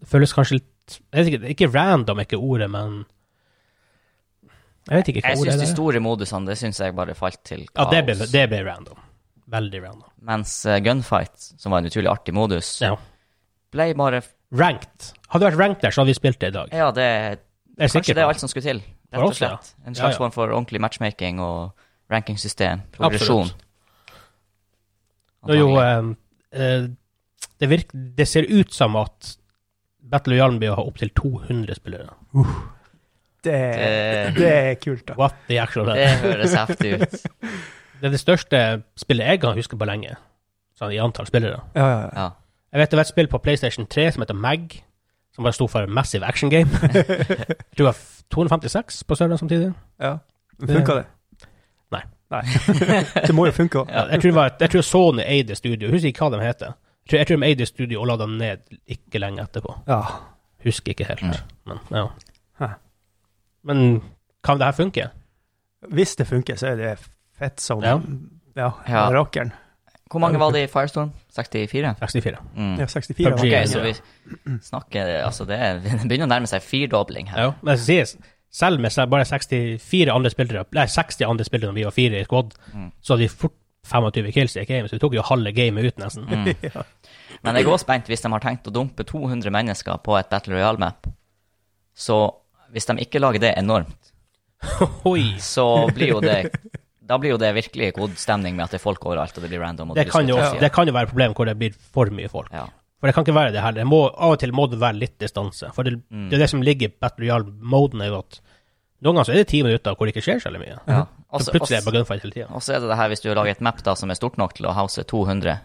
Det 0.00 0.08
føles 0.08 0.32
kanskje 0.34 0.52
litt 0.58 0.72
jeg 1.12 1.24
vet 1.24 1.32
ikke, 1.32 1.48
Ikke 1.66 1.72
random 1.74 2.18
er 2.20 2.24
ikke 2.28 2.38
ordet, 2.38 2.70
men 2.70 3.06
Jeg 4.88 5.00
vet 5.00 5.08
ikke 5.10 5.22
hva 5.24 5.30
Jeg 5.32 5.38
ordet 5.40 5.52
syns 5.52 5.56
er. 5.56 5.64
de 5.64 5.66
der. 5.66 5.74
store 5.74 6.00
modusene, 6.04 6.46
det 6.46 6.58
syns 6.60 6.78
jeg 6.78 6.94
bare 6.94 7.14
falt 7.18 7.40
til 7.44 7.60
Ja, 7.64 7.84
kaos. 7.84 7.90
det 7.90 8.04
ble, 8.06 8.14
det 8.30 8.44
ble 8.52 8.60
random. 8.68 8.98
Veldig 9.50 9.80
random. 9.82 10.10
Mens 10.22 10.52
eh, 10.66 10.78
gunfight, 10.80 11.34
som 11.58 11.72
var 11.72 11.78
en 11.82 11.86
utrolig 11.86 12.06
artig 12.10 12.34
modus, 12.34 12.80
Ja. 12.82 12.96
ble 13.72 13.94
bare 13.94 14.22
Ranked. 14.52 15.12
Hadde 15.28 15.40
det 15.42 15.52
vært 15.54 15.58
ranked 15.58 15.80
der, 15.82 15.90
så 15.90 16.02
hadde 16.02 16.06
vi 16.06 16.14
spilt 16.14 16.38
det 16.38 16.48
i 16.48 16.54
dag. 16.54 16.68
Ja, 16.72 16.90
det 16.92 17.40
Er 17.76 17.90
Kanskje 17.92 18.14
det 18.16 18.22
er 18.22 18.30
alt 18.30 18.40
som 18.40 18.48
skulle 18.48 18.64
til, 18.64 18.78
rett 19.12 19.22
og 19.22 19.34
slett. 19.36 19.74
En 19.84 19.94
slags 19.94 20.16
ja. 20.16 20.20
form 20.22 20.32
for 20.32 20.48
ordentlig 20.48 20.80
matchmaking 20.80 21.40
og 21.44 21.74
rankingsystem. 22.12 22.80
Progresjon. 22.96 23.50
Det 25.46 25.56
er 25.56 25.60
jo 25.60 25.74
eh, 25.82 26.08
eh, 26.56 26.86
det, 27.60 27.68
virker, 27.70 28.06
det 28.16 28.26
ser 28.28 28.48
ut 28.48 28.72
som 28.74 28.96
at 28.98 29.34
Battle 30.06 30.36
Royale 30.38 30.58
blir 30.62 30.72
å 30.72 30.78
ha 30.78 30.86
opptil 30.86 31.10
200 31.18 31.76
spillere. 31.78 32.08
Det, 33.46 33.52
Det- 33.52 34.34
det 34.38 34.52
er 34.52 34.74
kult, 34.82 35.04
da. 35.06 35.14
What 35.18 35.34
the 35.48 35.58
actual 35.62 35.92
Det 35.94 36.08
høres 36.24 36.54
heftig 36.54 36.94
ut. 37.02 37.12
Det 38.00 38.10
er 38.10 38.12
det 38.12 38.20
største 38.20 38.58
spillet 39.00 39.24
jeg 39.30 39.40
kan 39.40 39.54
huske 39.56 39.76
på 39.80 39.86
lenge, 39.88 40.18
sånn 40.76 40.90
i 40.92 40.98
antall 41.00 41.24
spillere. 41.30 41.62
Ja, 41.74 41.86
ja, 41.88 42.00
ja. 42.02 42.10
Ja. 42.14 42.26
Jeg 42.74 42.82
vet 42.82 42.90
det 42.92 42.98
var 42.98 43.06
et 43.06 43.12
spill 43.12 43.28
på 43.32 43.38
PlayStation 43.40 43.86
3 43.88 44.10
som 44.12 44.20
heter 44.22 44.36
Mag, 44.36 44.74
som 45.36 45.44
bare 45.44 45.52
sto 45.56 45.66
for 45.68 45.86
Massive 45.92 46.24
Action 46.26 46.50
Game. 46.50 46.70
det 47.76 47.84
var 47.84 47.96
256 48.32 49.02
på 49.04 49.14
serveren 49.18 49.38
samtidig. 49.38 49.72
ja. 50.00 50.16
Funka 50.56 50.94
det? 50.96 51.04
Nei. 51.92 52.00
Nei. 52.32 52.40
det 53.26 53.34
må 53.36 53.44
jo 53.46 53.52
funke. 53.52 53.82
Ja, 53.92 54.06
jeg, 54.08 54.22
tror 54.22 54.30
det 54.30 54.34
var, 54.38 54.54
jeg 54.60 54.70
tror 54.72 54.84
Sony 54.88 55.22
eide 55.26 55.54
studio. 55.58 55.90
Husker 55.92 56.08
ikke 56.08 56.24
hva 56.24 56.30
de 56.32 56.40
heter. 56.46 56.72
Jeg 57.04 57.10
tror, 57.10 57.18
jeg 57.18 57.28
tror 57.28 57.36
de 57.42 57.46
eide 57.50 57.66
studio 57.68 58.00
og 58.00 58.08
la 58.08 58.16
dem 58.22 58.38
ned 58.40 58.62
ikke 58.96 59.20
lenge 59.20 59.44
etterpå. 59.44 59.74
Ja. 59.86 59.98
Husker 60.64 60.94
ikke 60.94 61.04
helt. 61.10 61.22
Mm. 61.22 61.52
Men, 61.68 61.82
ja. 61.92 62.06
Hæ. 62.62 62.70
Men 63.68 63.84
kan 64.44 64.58
det 64.58 64.70
her 64.70 64.78
funke? 64.80 65.08
Hvis 65.92 66.16
det 66.16 66.26
funker, 66.26 66.56
så 66.56 66.72
er 66.72 66.80
det 66.80 66.94
fett 67.38 67.60
som 67.60 67.84
Ja. 67.84 67.98
ja, 68.56 68.70
Ja. 68.88 69.04
rockeren. 69.12 69.52
Hvor 70.10 70.22
mange 70.22 70.38
var 70.38 70.52
det 70.54 70.62
i 70.62 70.70
Firestorm? 70.70 71.10
64? 71.34 71.96
64. 71.98 72.38
Mm. 72.54 72.74
Ja, 72.78 72.86
64. 72.86 73.16
PUBG, 73.16 73.48
okay, 73.48 73.66
så 73.66 73.82
vi 73.82 73.94
snakker 74.62 75.10
Altså, 75.24 75.44
det, 75.48 75.58
er, 75.58 75.80
det 75.82 76.06
begynner 76.06 76.28
å 76.28 76.34
nærme 76.36 76.50
seg 76.50 76.62
firdobling 76.62 77.30
her. 77.32 77.42
Ja, 77.42 77.54
men 77.60 77.74
det 77.74 77.82
sies, 77.82 78.14
selv 78.54 78.80
med 78.80 78.94
bare 79.10 79.26
64 79.26 80.14
andre 80.14 80.30
spillere, 80.32 80.64
nei, 80.78 80.86
60 80.88 81.26
andre 81.26 81.46
spillere 81.48 81.72
når 81.72 81.78
vi 81.80 81.86
var 81.88 81.96
fire 81.96 82.20
i 82.22 82.26
squad, 82.28 82.54
Mm. 82.72 82.90
så 83.02 83.14
hadde 83.14 83.26
vi 83.26 83.32
fort 83.34 83.56
25 83.86 84.32
kills 84.34 84.56
i 84.56 84.60
et 84.62 84.68
game, 84.68 84.88
så 84.88 84.96
vi 84.96 85.02
tok 85.02 85.14
jo 85.14 85.22
halve 85.26 85.52
gamet 85.54 85.90
ut 85.90 86.00
nesten. 86.02 86.26
Mm. 86.26 86.48
ja. 86.70 86.82
Men 87.42 87.58
jeg 87.58 87.66
er 87.70 87.82
spent 87.82 88.08
hvis 88.10 88.22
de 88.24 88.30
har 88.32 88.42
tenkt 88.42 88.66
å 88.70 88.74
dumpe 88.74 89.04
200 89.06 89.52
mennesker 89.54 90.00
på 90.02 90.16
et 90.18 90.30
Battle 90.30 90.56
Royale-map. 90.56 91.06
Så 91.96 92.16
hvis 92.74 92.86
de 92.88 92.96
ikke 93.04 93.22
lager 93.22 93.42
det 93.42 93.54
enormt, 93.58 94.12
så 95.52 95.66
blir 95.94 96.14
jo 96.16 96.20
det 96.24 96.50
Da 97.06 97.18
blir 97.22 97.30
jo 97.34 97.38
det 97.38 97.52
virkelig 97.54 97.92
god 97.94 98.16
stemning 98.18 98.56
med 98.58 98.64
at 98.66 98.74
det 98.74 98.80
er 98.80 98.82
folk 98.84 99.04
overalt, 99.06 99.36
og 99.38 99.44
det 99.44 99.50
blir 99.52 99.60
random. 99.62 99.90
Og 99.92 99.96
Det 99.98 100.06
blir 100.08 100.12
kan, 100.12 100.28
jo, 100.28 100.36
det 100.60 100.72
kan 100.74 100.86
jo 100.88 100.92
være 100.96 101.06
et 101.06 101.12
problem 101.14 101.34
hvor 101.38 101.46
det 101.46 101.56
blir 101.60 101.74
for 101.94 102.10
mye 102.10 102.28
folk. 102.32 102.50
Ja. 102.52 102.64
For 103.00 103.06
det 103.10 103.14
kan 103.14 103.24
ikke 103.26 103.34
være 103.36 103.52
det 103.52 103.62
heller. 103.62 103.86
Av 103.86 104.32
og 104.32 104.38
til 104.40 104.52
må 104.56 104.64
det 104.72 104.80
være 104.80 104.98
litt 104.98 105.18
distanse. 105.20 105.68
For 105.76 105.84
det, 105.86 106.00
Mm. 106.10 106.28
det 106.30 106.38
er 106.38 106.42
det 106.46 106.50
som 106.50 106.62
ligger 106.62 106.88
i 106.88 106.94
Battle 107.00 107.26
Royale-moden, 107.26 108.00
er 108.02 108.08
jo 108.08 108.18
at 108.24 108.40
noen 109.04 109.14
ganger 109.14 109.24
så 109.28 109.32
er 109.32 109.40
det 109.44 109.48
ti 109.48 109.62
minutter 109.62 109.94
hvor 109.94 110.06
det 110.08 110.14
ikke 110.16 110.24
skjer 110.24 110.40
så 110.40 110.50
veldig 110.50 110.62
mye. 110.64 110.78
Ja. 110.88 111.06
Så 111.38 111.52
plutselig 111.52 111.76
er 111.76 111.80
det 111.80 111.86
også, 111.86 111.90
bare 111.92 111.98
gunfight 112.00 112.22
hele 112.24 112.32
tida. 112.32 112.46
og 112.50 112.62
så 112.64 112.74
er 112.74 112.80
det 112.80 112.88
det 112.88 112.96
her, 112.96 113.08
hvis 113.12 113.20
du 113.20 113.28
lager 113.34 113.50
et 113.50 113.60
map 113.60 113.82
da 113.84 113.94
som 113.94 114.10
er 114.10 114.14
stort 114.18 114.38
nok 114.38 114.54
til 114.56 114.66
å 114.66 114.72
house 114.72 115.04
200, 115.04 115.58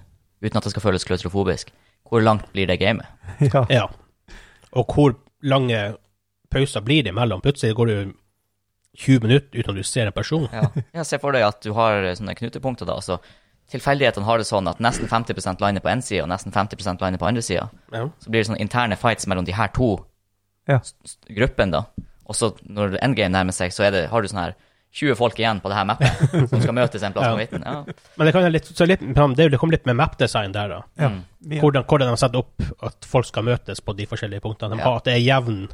uten 0.44 0.58
at 0.58 0.64
det 0.64 0.72
skal 0.72 0.82
føles 0.84 1.06
klaustrofobisk, 1.08 1.72
hvor 2.10 2.22
langt 2.22 2.52
blir 2.52 2.68
det 2.68 2.80
gamet? 2.82 3.08
ja. 3.54 3.66
Ja. 3.70 3.88
Og 4.74 4.86
hvor 4.94 5.16
lange 5.42 5.96
pauser 6.52 6.82
blir 6.84 7.04
det 7.04 7.14
imellom? 7.16 7.42
Plutselig 7.42 7.74
går 7.76 7.88
du 7.88 8.14
20 8.98 9.22
minutter 9.24 9.60
uten 9.60 9.72
at 9.72 9.78
du 9.78 9.84
ser 9.88 10.08
en 10.08 10.12
person. 10.16 10.48
Ja. 10.52 10.68
ja, 10.94 11.04
Se 11.08 11.18
for 11.22 11.32
deg 11.32 11.44
at 11.48 11.62
du 11.64 11.72
har 11.74 12.04
sånne 12.18 12.36
knutepunkter, 12.36 12.86
da. 12.90 12.98
Så 13.02 13.20
tilfeldighetene 13.72 14.26
har 14.28 14.38
det 14.42 14.48
sånn 14.50 14.68
at 14.68 14.82
nesten 14.84 15.08
50% 15.08 15.62
lander 15.64 15.82
på 15.84 15.90
én 15.94 16.02
side, 16.04 16.24
og 16.26 16.30
nesten 16.32 16.52
50% 16.52 17.00
lander 17.04 17.22
på 17.22 17.28
andre 17.30 17.42
sida. 17.46 17.70
Ja. 17.94 18.08
Så 18.20 18.30
blir 18.34 18.42
det 18.44 18.50
sånne 18.50 18.60
interne 18.64 18.98
fights 19.00 19.28
mellom 19.32 19.46
de 19.48 19.56
her 19.56 19.72
to 19.72 19.94
Ja. 20.68 20.80
gruppene, 21.30 21.72
da. 21.72 21.86
Og 22.28 22.36
så 22.36 22.52
når 22.68 22.98
endgame 23.02 23.32
nærmer 23.34 23.56
seg, 23.56 23.72
så 23.72 23.84
er 23.88 23.92
det, 23.96 24.10
har 24.12 24.22
du 24.22 24.28
sånn 24.28 24.44
her 24.44 24.54
20 24.94 25.16
folk 25.16 25.38
igjen 25.40 25.62
på 25.64 25.70
det 25.72 25.76
her 25.78 25.86
mappet 25.88 26.32
som 26.52 26.60
skal 26.62 26.76
møtes 26.76 27.04
en 27.04 27.14
plass 27.16 27.26
Ja. 27.26 27.32
på 27.32 27.40
midten. 27.40 27.64
Ja. 27.66 27.84
Men 28.18 28.28
det, 28.28 28.34
kan 28.36 28.44
være 28.44 28.52
litt, 28.58 28.66
så 28.76 28.86
litt, 28.88 29.00
det, 29.00 29.48
det 29.52 29.58
kommer 29.60 29.72
litt 29.78 29.86
med 29.88 29.96
mapdesign 29.96 30.52
der, 30.52 30.68
da. 30.68 30.82
Ja. 31.00 31.10
Mm. 31.10 31.22
Hvordan, 31.64 31.86
hvordan 31.88 32.12
de 32.12 32.18
setter 32.20 32.44
opp 32.44 32.62
at 32.84 33.08
folk 33.08 33.26
skal 33.26 33.48
møtes 33.48 33.80
på 33.80 33.96
de 33.96 34.06
forskjellige 34.06 34.44
punktene. 34.44 34.76
De 34.76 34.84
Ja. 34.84 34.90
har 34.92 34.98
At 35.00 35.06
det 35.08 35.14
er 35.16 35.24
jevn 35.24 35.70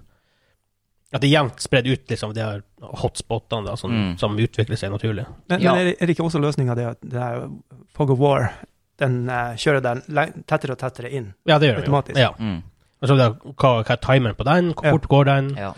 At 1.13 1.21
det 1.21 1.29
er 1.29 1.37
jevnt 1.39 1.61
spredd 1.63 1.87
ut, 1.87 2.07
liksom, 2.09 2.33
de 2.35 2.41
her 2.43 2.61
hotspotene 3.01 3.65
da, 3.65 3.75
som, 3.79 3.91
Mm. 3.91 4.17
som 4.19 4.35
utvikler 4.37 4.75
seg 4.77 4.91
naturlig. 4.91 5.25
Men, 5.49 5.61
Ja. 5.61 5.73
men 5.73 5.87
er, 5.87 5.93
det, 6.05 6.09
ikke 6.15 6.23
også 6.25 6.39
løsninga 6.41 6.75
det 6.75 6.85
at 6.85 6.97
det 7.01 7.21
er 7.21 7.49
Fog 7.95 8.09
of 8.11 8.19
War 8.19 8.51
den 8.99 9.29
uh, 9.29 9.53
kjører 9.55 9.81
den 9.81 10.01
tettere 10.47 10.71
og 10.73 10.79
tettere 10.79 11.11
inn? 11.13 11.33
Ja, 11.45 11.57
det 11.59 11.69
gjør 11.69 11.75
det. 11.77 11.83
Automatisk. 11.85 12.17
Ja. 12.19 12.31
Mm. 12.39 12.63
Altså, 13.01 13.15
det, 13.15 13.25
er- 13.25 13.53
hva, 13.53 13.83
hva 13.83 13.91
er 13.93 14.01
timeren 14.03 14.35
på 14.35 14.43
den? 14.43 14.73
Hvor 14.73 14.83
Ja. 14.85 14.91
fort 14.91 15.07
går 15.07 15.25
den? 15.25 15.55
ja. 15.55 15.73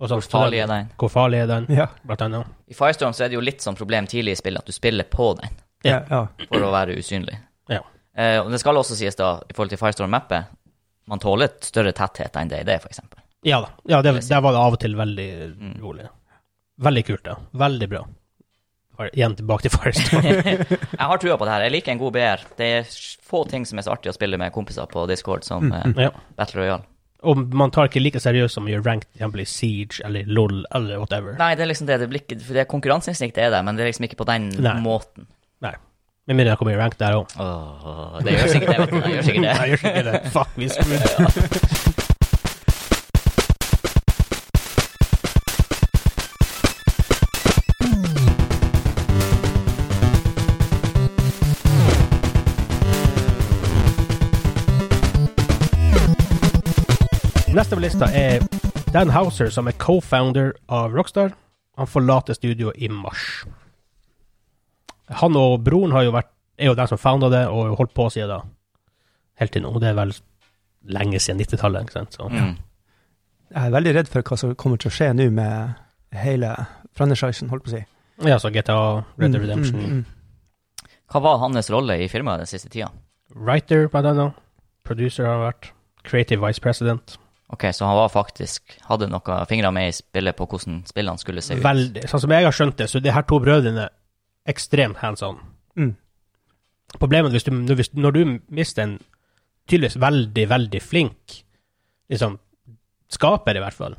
Og 0.00 0.08
sånn, 0.08 0.20
Hvor 0.22 0.30
farlig 0.44 0.60
er 0.62 0.66
den? 0.70 0.90
Hvor 0.98 1.08
farlig 1.10 1.38
er 1.42 1.46
den, 1.46 1.66
Ja. 1.74 1.86
blant 2.06 2.20
annet. 2.22 2.46
I 2.70 2.74
Firestorm 2.74 3.12
så 3.12 3.24
er 3.24 3.28
det 3.28 3.34
jo 3.34 3.40
litt 3.40 3.58
sånn 3.60 3.74
problem 3.76 4.06
tidlig 4.06 4.32
i 4.32 4.34
spillet 4.36 4.58
at 4.58 4.66
du 4.66 4.72
spiller 4.72 5.02
på 5.04 5.34
den 5.40 5.50
Ja. 5.84 6.04
ja. 6.10 6.26
for 6.48 6.60
å 6.60 6.70
være 6.70 6.94
usynlig. 6.98 7.36
Ja. 7.68 7.80
Uh, 8.16 8.44
og 8.44 8.50
det 8.52 8.60
skal 8.60 8.74
også 8.76 8.94
sies, 8.94 9.14
da, 9.16 9.40
i 9.48 9.52
forhold 9.54 9.70
til 9.70 9.78
Firestorm-mappet, 9.78 10.44
man 11.08 11.18
tåler 11.18 11.44
et 11.44 11.60
større 11.64 11.92
tetthet 11.92 12.36
enn 12.36 12.48
det 12.48 12.60
i 12.60 12.64
det, 12.64 12.80
for 12.82 12.88
eksempel. 12.90 13.18
Ja 13.48 13.60
da. 13.64 13.72
Ja, 13.88 14.02
det, 14.04 14.12
der 14.28 14.42
var 14.44 14.54
det 14.56 14.60
av 14.66 14.76
og 14.76 14.80
til 14.82 14.94
veldig 14.98 15.28
Mm. 15.58 15.74
rolig. 15.82 16.06
Veldig 16.84 17.04
kult, 17.08 17.24
da. 17.26 17.36
Veldig 17.58 17.88
bra. 17.90 18.04
Igjen 19.14 19.36
tilbake 19.38 19.62
til 19.66 19.70
Firestorm. 19.70 20.24
Jeg 20.98 21.06
har 21.10 21.20
trua 21.22 21.36
på 21.38 21.46
det 21.46 21.52
her. 21.54 21.64
Jeg 21.68 21.72
liker 21.76 21.92
en 21.94 22.00
god 22.00 22.12
BR. 22.16 22.40
Det 22.58 22.68
er 22.80 22.88
få 23.28 23.44
ting 23.50 23.66
som 23.66 23.78
er 23.78 23.86
så 23.86 23.92
artig 23.94 24.10
å 24.10 24.14
spille 24.16 24.38
med 24.42 24.50
kompiser 24.54 24.88
på 24.90 25.04
Discord 25.10 25.46
som 25.46 25.68
mm, 25.70 25.94
ja. 26.02 26.10
Battle 26.38 26.64
Royale. 26.64 26.82
Og 27.26 27.40
man 27.58 27.70
tar 27.74 27.86
ikke 27.90 28.02
like 28.02 28.20
seriøst 28.22 28.54
som 28.58 28.66
å 28.66 28.70
gjøre 28.70 28.86
ranked 28.86 29.08
eksempel 29.14 29.42
i 29.42 29.46
Siege 29.50 30.02
eller 30.06 30.26
LOL 30.26 30.60
eller 30.74 30.98
whatever. 31.02 31.34
Nei, 31.38 31.52
det 31.58 31.64
er 31.66 31.70
liksom 31.72 31.86
det. 31.90 31.98
Det, 32.02 32.08
blir 32.10 32.22
ikke, 32.26 32.38
det 32.58 32.66
Konkurranseinstinktet 32.70 33.42
er 33.46 33.54
der, 33.54 33.62
men 33.66 33.78
det 33.78 33.86
er 33.86 33.90
liksom 33.92 34.06
ikke 34.06 34.18
på 34.22 34.26
den 34.30 34.50
Nei. 34.58 34.76
måten. 34.82 35.26
Med 36.28 36.36
mindre 36.36 36.50
jeg 36.52 36.58
kommer 36.60 36.74
i 36.74 36.76
rank 36.76 36.94
der 37.00 37.14
òg. 37.16 37.30
Åh, 37.40 38.18
det 38.20 38.34
gjør 38.34 38.50
sikkert 38.52 38.68
det, 38.68 38.80
vet 38.82 38.90
du. 38.92 38.96
Det 39.00 39.12
gjør 39.14 39.22
sikkert 39.24 39.44
det. 39.46 39.52
Nei, 39.56 39.68
gjør 39.70 39.80
sikkert 39.80 40.08
det. 40.10 40.18
Fuck, 40.34 40.50
vi 40.60 40.66
er 40.66 40.74
screwed. 40.74 41.62
Neste 57.54 57.74
på 57.76 57.82
lista 57.82 58.06
er 58.14 58.42
Dan 58.92 59.10
Houser, 59.12 59.50
som 59.52 59.66
er 59.68 59.76
co-founder 59.80 60.52
av 60.72 60.92
Rockstar. 60.94 61.32
Han 61.78 61.86
forlater 61.88 62.36
studioet 62.36 62.76
i 62.82 62.88
mars. 62.92 63.44
Han 65.22 65.36
og 65.40 65.62
broren 65.64 65.92
har 65.94 66.04
jo 66.06 66.12
vært, 66.14 66.30
er 66.60 66.70
jo 66.70 66.76
den 66.78 66.90
som 66.90 67.00
founda 67.00 67.30
det, 67.32 67.44
og 67.48 67.76
holdt 67.78 67.94
på 67.96 68.08
siden 68.12 68.30
da. 68.32 68.40
Helt 69.40 69.54
til 69.54 69.64
nå. 69.64 69.72
Det 69.80 69.90
er 69.92 69.96
vel 69.98 70.12
lenge 70.98 71.20
siden 71.22 71.40
90-tallet. 71.40 71.86
ikke 71.86 71.96
sant? 71.98 72.18
Så. 72.18 72.28
Mm. 72.32 72.56
Jeg 73.54 73.64
er 73.64 73.74
veldig 73.74 73.94
redd 73.96 74.10
for 74.12 74.26
hva 74.28 74.38
som 74.40 74.54
kommer 74.58 74.80
til 74.82 74.90
å 74.90 74.94
skje 74.98 75.12
nå 75.16 75.28
med 75.34 75.78
hele 76.18 76.52
franchisen, 76.98 77.48
holdt 77.52 77.64
på 77.66 77.72
å 77.72 77.76
si. 77.78 77.84
Ja, 78.26 78.38
så 78.42 78.50
GTA, 78.52 78.78
Red 79.16 79.32
Dead 79.32 79.40
Mm, 79.40 79.46
Redemption. 79.46 79.80
mm, 79.80 79.92
mm. 80.02 80.90
Hva 81.08 81.20
var 81.24 81.38
hans 81.40 81.70
rolle 81.72 81.96
i 82.02 82.08
firmaet 82.12 82.42
den 82.42 82.50
siste 82.50 82.68
tida? 82.68 82.90
Writer, 83.34 83.86
blant 83.88 84.06
annet. 84.10 84.34
Producer 84.84 85.24
har 85.24 85.38
han 85.38 85.46
vært. 85.52 85.70
Creative 86.04 86.40
Vice 86.46 86.60
President. 86.60 87.16
Ok, 87.48 87.64
så 87.72 87.86
han 87.88 87.96
var 87.96 88.10
faktisk 88.12 88.74
Hadde 88.90 89.06
noen 89.08 89.46
fingre 89.48 89.70
med 89.72 89.88
i 89.88 89.94
spillet 89.96 90.36
på 90.36 90.44
hvordan 90.50 90.82
spillene 90.88 91.20
skulle 91.20 91.40
se 91.44 91.56
ut? 91.56 91.62
Veldig. 91.64 92.02
Sånn 92.10 92.20
som 92.26 92.34
jeg 92.34 92.44
har 92.44 92.56
skjønt 92.56 92.76
det, 92.80 92.88
så 92.92 93.00
de 93.00 93.14
her 93.14 93.24
to 93.28 93.38
brødrene 93.40 93.86
er 93.86 93.94
ekstremt 94.48 95.00
hands 95.00 95.24
on. 95.24 95.38
Mm. 95.78 95.94
Problemet 96.98 97.32
hvis 97.32 97.44
du, 97.48 97.52
hvis, 97.74 97.92
når 97.96 98.16
du 98.16 98.20
mister 98.56 98.84
en 98.84 98.98
tydeligvis 99.68 99.98
veldig, 100.00 100.44
veldig 100.48 100.80
flink 100.84 101.38
liksom, 102.08 102.38
skaper, 103.12 103.56
i 103.58 103.64
hvert 103.64 103.76
fall, 103.76 103.96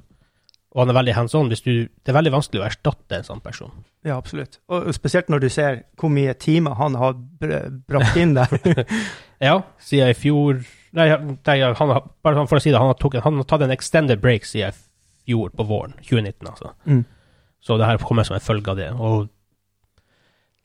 og 0.69 0.81
han 0.83 0.91
er 0.93 0.97
veldig 0.99 1.13
hands 1.17 1.35
on, 1.37 1.49
hvis 1.49 1.61
du, 1.65 1.71
det 1.89 2.11
er 2.11 2.17
veldig 2.17 2.33
vanskelig 2.33 2.61
å 2.61 2.65
erstatte 2.67 3.17
en 3.17 3.25
sånn 3.25 3.41
person. 3.41 3.71
Ja, 4.05 4.17
absolutt. 4.17 4.59
Og 4.69 4.89
spesielt 4.93 5.29
når 5.29 5.41
du 5.45 5.49
ser 5.53 5.79
hvor 5.97 6.11
mye 6.13 6.35
timer 6.37 6.77
han 6.77 6.97
har 7.01 7.15
br- 7.17 7.69
brakt 7.89 8.17
inn 8.21 8.35
der. 8.37 8.53
Ja, 9.39 9.61
siden 9.79 10.09
i 10.11 10.17
fjor 10.19 10.57
Nei, 10.97 11.07
nei 11.45 11.57
han 11.61 11.91
har, 11.93 12.05
bare 12.25 12.39
sånn 12.39 12.49
for 12.49 12.59
å 12.59 12.63
si 12.63 12.71
det, 12.73 12.79
han 12.81 12.89
har, 12.91 12.97
tok, 12.97 13.19
han 13.23 13.41
har 13.41 13.47
tatt 13.49 13.65
en 13.65 13.73
extended 13.73 14.21
break 14.23 14.47
siden 14.49 14.75
fjor, 15.29 15.51
på 15.53 15.65
våren 15.69 15.93
2019, 16.01 16.47
altså. 16.49 16.73
Mm. 16.89 17.03
Så 17.61 17.77
det 17.77 17.85
her 17.85 17.99
kommer 18.01 18.25
som 18.25 18.37
en 18.37 18.43
følge 18.43 18.71
av 18.71 18.79
det. 18.79 18.89
Og 18.95 19.27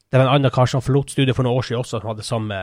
det 0.08 0.20
var 0.20 0.28
en 0.28 0.36
annen 0.36 0.54
kar 0.54 0.70
som 0.70 0.82
forlot 0.84 1.10
studiet 1.10 1.36
for 1.36 1.44
noen 1.44 1.58
år 1.58 1.66
siden 1.66 1.82
også, 1.82 1.98
som 1.98 2.12
hadde 2.12 2.26
samme 2.26 2.60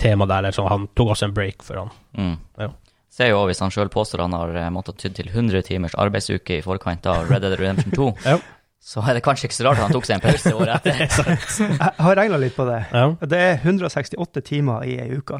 tema 0.00 0.26
der. 0.26 0.40
Eller 0.40 0.56
så 0.56 0.64
han 0.66 0.88
tok 0.96 1.12
også 1.14 1.28
en 1.28 1.36
break 1.36 1.62
for 1.66 1.82
han. 1.82 1.92
Mm. 2.16 2.34
Ja. 2.64 2.70
Ser 3.12 3.28
jo 3.34 3.42
hvis 3.44 3.60
han 3.60 3.72
sjøl 3.74 3.92
påstår 3.92 4.24
han 4.24 4.32
har 4.32 4.54
eh, 4.56 4.70
måttet 4.72 5.02
tydd 5.02 5.18
til 5.18 5.28
100 5.28 5.66
timers 5.68 5.96
arbeidsuke 6.00 6.56
i 6.56 6.64
forkant 6.64 7.06
av 7.12 7.28
Red 7.28 7.44
Dead 7.44 7.58
Redemption 7.60 7.92
2, 7.92 8.08
Ja. 8.32 8.38
Så 8.82 9.02
er 9.06 9.14
det 9.14 9.22
kanskje 9.22 9.46
ikke 9.48 9.54
så 9.60 9.64
rart 9.68 9.78
at 9.78 9.84
han 9.86 9.94
tok 9.94 10.06
seg 10.08 10.16
en 10.18 10.24
pause 10.24 10.52
året 10.58 10.86
etter. 10.90 11.26
Jeg 11.78 11.90
har 12.02 12.16
regna 12.18 12.38
litt 12.42 12.56
på 12.56 12.64
det. 12.66 12.80
Ja. 12.90 13.04
Det 13.30 13.38
er 13.38 13.60
168 13.62 14.42
timer 14.48 14.82
i 14.90 14.96
ei 15.04 15.10
uke. 15.20 15.38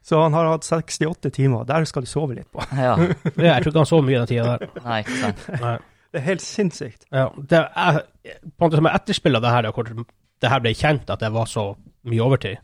Så 0.00 0.16
han 0.22 0.32
har 0.32 0.48
hatt 0.48 0.64
68 0.64 1.28
timer. 1.36 1.66
Der 1.68 1.84
skal 1.84 2.06
du 2.06 2.08
sove 2.08 2.38
litt 2.38 2.48
på. 2.50 2.64
Ja, 2.72 2.94
Ja, 2.96 3.50
Jeg 3.50 3.66
tror 3.66 3.74
ikke 3.74 3.82
han 3.82 3.90
sov 3.90 4.06
mye 4.06 4.22
den 4.22 4.30
tida 4.30 4.54
der. 4.56 4.72
nei, 4.86 5.02
ikke 5.04 5.18
sant. 5.20 5.44
Nei. 5.60 5.74
Det 6.10 6.18
er 6.22 6.24
helt 6.26 6.42
sinnssykt. 6.42 7.04
Ja, 7.14 7.26
det 7.52 7.60
er, 7.68 8.00
på 8.24 8.64
en 8.64 8.64
måte 8.64 8.80
som 8.80 8.88
jeg 8.88 8.96
etterspiller 9.02 9.44
det 9.44 9.52
her, 9.54 9.68
da, 9.68 9.74
hvor 9.76 9.86
det 9.92 10.50
her 10.50 10.62
ble 10.64 10.72
kjent 10.74 11.12
at 11.12 11.20
det 11.22 11.28
var 11.36 11.46
så 11.52 11.66
mye 12.08 12.24
overtid, 12.24 12.56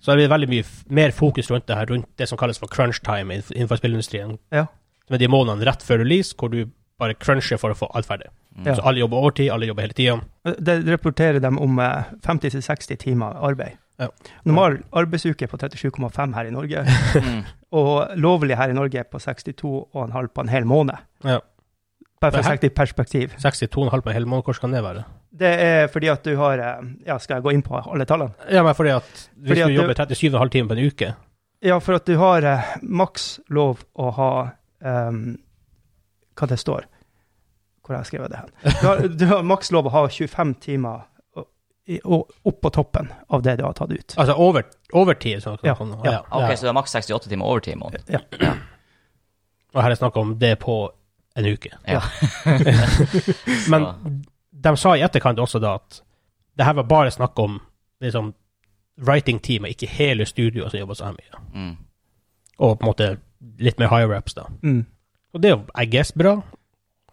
så 0.00 0.14
er 0.14 0.22
det 0.22 0.30
veldig 0.32 0.48
mye 0.48 0.64
f- 0.64 0.84
mer 0.96 1.10
fokus 1.12 1.50
rundt 1.52 1.66
det 1.68 1.76
her, 1.76 1.90
rundt 1.90 2.06
det 2.16 2.30
som 2.30 2.38
kalles 2.40 2.56
for 2.62 2.70
crunch 2.72 3.02
time 3.04 3.34
innenfor 3.50 3.82
spillindustrien. 3.82 4.38
Ja. 4.54 4.62
Med 5.12 5.20
de 5.20 5.28
månedene 5.28 5.66
rett 5.68 5.82
før 5.84 6.00
release, 6.06 6.32
hvor 6.38 6.48
du 6.54 6.62
bare 7.00 7.16
cruncher 7.18 7.58
for 7.60 7.72
å 7.72 7.78
få 7.78 7.88
alt 7.96 8.06
ferdig. 8.08 8.28
Ja. 8.64 8.74
Så 8.76 8.84
alle 8.84 9.00
jobber 9.02 9.22
overtid, 9.24 9.48
alle 9.54 9.66
jobber 9.70 9.86
hele 9.88 9.96
tida. 9.96 10.18
Det 10.58 10.78
rapporterer 10.88 11.40
dem 11.42 11.58
om 11.62 11.78
eh, 11.80 12.10
50-60 12.26 12.98
timer 13.00 13.38
arbeid. 13.40 13.78
Ja. 14.00 14.08
Normal 14.48 14.78
arbeidsuke 14.96 15.48
på 15.50 15.58
37,5 15.60 16.34
her 16.38 16.48
i 16.48 16.52
Norge, 16.54 16.84
Mm. 17.20 17.42
og 17.76 18.14
lovlig 18.16 18.56
her 18.56 18.72
i 18.72 18.76
Norge 18.76 19.04
på 19.12 19.18
62,5 19.20 20.28
på 20.34 20.44
en 20.44 20.48
hel 20.52 20.64
måned. 20.68 20.96
Ja. 21.24 21.38
Bare 22.20 22.34
for 22.34 22.42
å 22.42 22.44
sette 22.50 22.66
det 22.66 22.72
i 22.72 22.76
perspektiv. 22.76 23.34
62,5 23.40 24.02
på 24.04 24.10
en 24.12 24.16
hel 24.16 24.26
måned, 24.28 24.44
hvordan 24.44 24.60
kan 24.66 24.74
det 24.76 24.82
være? 24.84 25.04
Det 25.40 25.50
er 25.64 25.86
fordi 25.92 26.08
at 26.12 26.24
du 26.26 26.34
har 26.36 26.58
eh, 26.60 26.80
Ja, 27.06 27.16
skal 27.22 27.38
jeg 27.38 27.44
gå 27.46 27.52
inn 27.54 27.62
på 27.64 27.78
alle 27.80 28.04
tallene? 28.08 28.34
Ja, 28.50 28.64
men 28.66 28.74
fordi 28.76 28.90
at 28.96 29.06
hvis 29.38 29.52
Fordi 29.54 29.62
at 29.62 29.70
du 29.70 29.76
jobber 29.78 29.94
37,5 30.02 30.50
timer 30.56 30.68
på 30.72 30.76
en 30.76 30.88
uke 30.90 31.10
Ja, 31.64 31.78
for 31.80 31.96
at 32.00 32.08
du 32.10 32.16
har 32.20 32.44
eh, 32.50 32.72
maks 32.82 33.28
lov 33.48 33.84
å 33.94 34.10
ha 34.18 34.30
ehm, 34.82 35.22
Hva 36.40 36.48
det 36.48 36.56
står? 36.60 36.88
Hvor 37.84 37.94
har 37.94 38.02
jeg 38.02 38.10
skrevet 38.14 38.32
det 38.32 38.40
hen? 38.40 38.50
Du 38.80 38.86
har, 38.86 39.06
du 39.20 39.24
har 39.28 39.46
maks 39.46 39.72
lov 39.74 39.88
å 39.90 39.94
ha 39.94 40.02
25 40.08 40.54
timer 40.64 41.06
opp 42.42 42.60
på 42.62 42.70
toppen 42.70 43.08
av 43.28 43.42
det 43.42 43.56
du 43.58 43.64
har 43.64 43.72
tatt 43.74 43.90
ut. 43.90 44.14
Altså 44.16 44.34
over, 44.38 44.66
overtid. 44.92 45.42
Sånn, 45.42 45.58
Ja, 45.66 45.74
sånn, 45.76 45.96
ja. 46.06 46.20
Ok, 46.30 46.52
så 46.54 46.68
det 46.68 46.70
er 46.70 46.76
maks 46.76 46.94
68 46.94 47.30
timer 47.32 47.50
overtid 47.50 47.74
i 47.74 47.80
måneden. 47.80 48.20
Ja. 48.20 48.54
Og 49.74 49.82
her 49.82 49.90
er 49.90 49.98
snakk 49.98 50.16
om 50.20 50.36
det 50.38 50.54
på 50.62 50.76
en 51.38 51.46
uke. 51.46 51.72
Ja. 51.86 52.02
Men 53.72 53.88
de 54.50 54.76
sa 54.76 54.94
i 54.96 55.02
etterkant 55.06 55.42
også 55.42 55.60
da 55.62 55.76
at 55.80 56.00
det 56.58 56.66
her 56.66 56.76
var 56.78 56.88
bare 56.90 57.10
snakk 57.14 57.38
om 57.38 57.58
liksom 58.02 58.34
writing-teamet, 59.00 59.74
ikke 59.74 59.88
hele 59.88 60.26
studioet 60.28 60.72
som 60.72 60.82
jobber 60.82 60.98
så 60.98 61.12
mye. 61.14 61.42
Mm. 61.54 61.76
Og 62.60 62.78
på 62.78 62.84
en 62.84 62.90
måte 62.90 63.10
litt 63.58 63.78
mer 63.80 63.88
higher 63.88 64.12
ups, 64.18 64.34
da. 64.36 64.44
Mm. 64.62 64.82
Og 65.34 65.42
det 65.42 65.50
er 65.50 65.56
jo, 65.56 65.62
I 65.78 65.86
guess, 65.86 66.12
bra. 66.16 66.38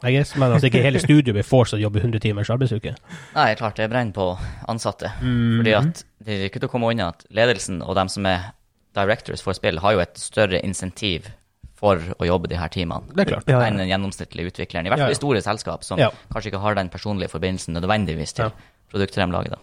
I 0.06 0.12
guess, 0.14 0.36
men 0.38 0.52
altså 0.54 0.70
ikke 0.70 0.84
hele 0.84 1.00
studioet 1.02 1.34
blir 1.34 1.46
fortsatt 1.46 1.80
å 1.80 1.82
jobbe 1.82 2.04
100 2.04 2.22
timers 2.22 2.52
arbeidsuke. 2.54 2.94
Nei, 3.34 3.48
klart 3.58 3.80
det 3.80 3.88
brenner 3.90 4.14
på 4.14 4.28
ansatte. 4.70 5.10
Mm. 5.22 5.58
Fordi 5.60 5.74
at 5.80 6.04
det 6.26 6.36
er 6.36 6.46
ikke 6.50 6.62
til 6.62 6.70
å 6.70 6.74
komme 6.76 6.92
unna 6.94 7.10
at 7.16 7.26
ledelsen 7.34 7.82
og 7.82 7.96
dem 7.98 8.12
som 8.14 8.28
er 8.30 8.52
directors 8.98 9.42
for 9.46 9.58
spill, 9.58 9.80
har 9.82 9.96
jo 9.98 10.04
et 10.06 10.18
større 10.22 10.62
insentiv 10.66 11.32
for 11.78 12.02
å 12.18 12.26
jobbe 12.26 12.50
de 12.50 12.58
her 12.58 12.72
timene 12.74 13.06
Det 13.14 13.26
er 13.26 13.32
klart. 13.36 13.50
Ja, 13.50 13.60
ja. 13.62 13.68
enn 13.70 13.78
den 13.78 13.90
gjennomsnittlige 13.92 14.50
utvikleren. 14.54 14.88
I 14.88 14.94
hvert 14.94 15.04
fall 15.04 15.14
ja. 15.14 15.18
i 15.18 15.20
store 15.20 15.42
selskap 15.46 15.84
som 15.86 16.00
Ja. 16.02 16.10
kanskje 16.34 16.50
ikke 16.52 16.62
har 16.64 16.78
den 16.78 16.90
personlige 16.90 17.30
forbindelsen 17.30 17.78
nødvendigvis 17.78 18.34
til 18.34 18.46
Ja. 18.46 18.52
produkter 18.90 19.26
de 19.26 19.32
lager. 19.32 19.50
da. 19.50 19.58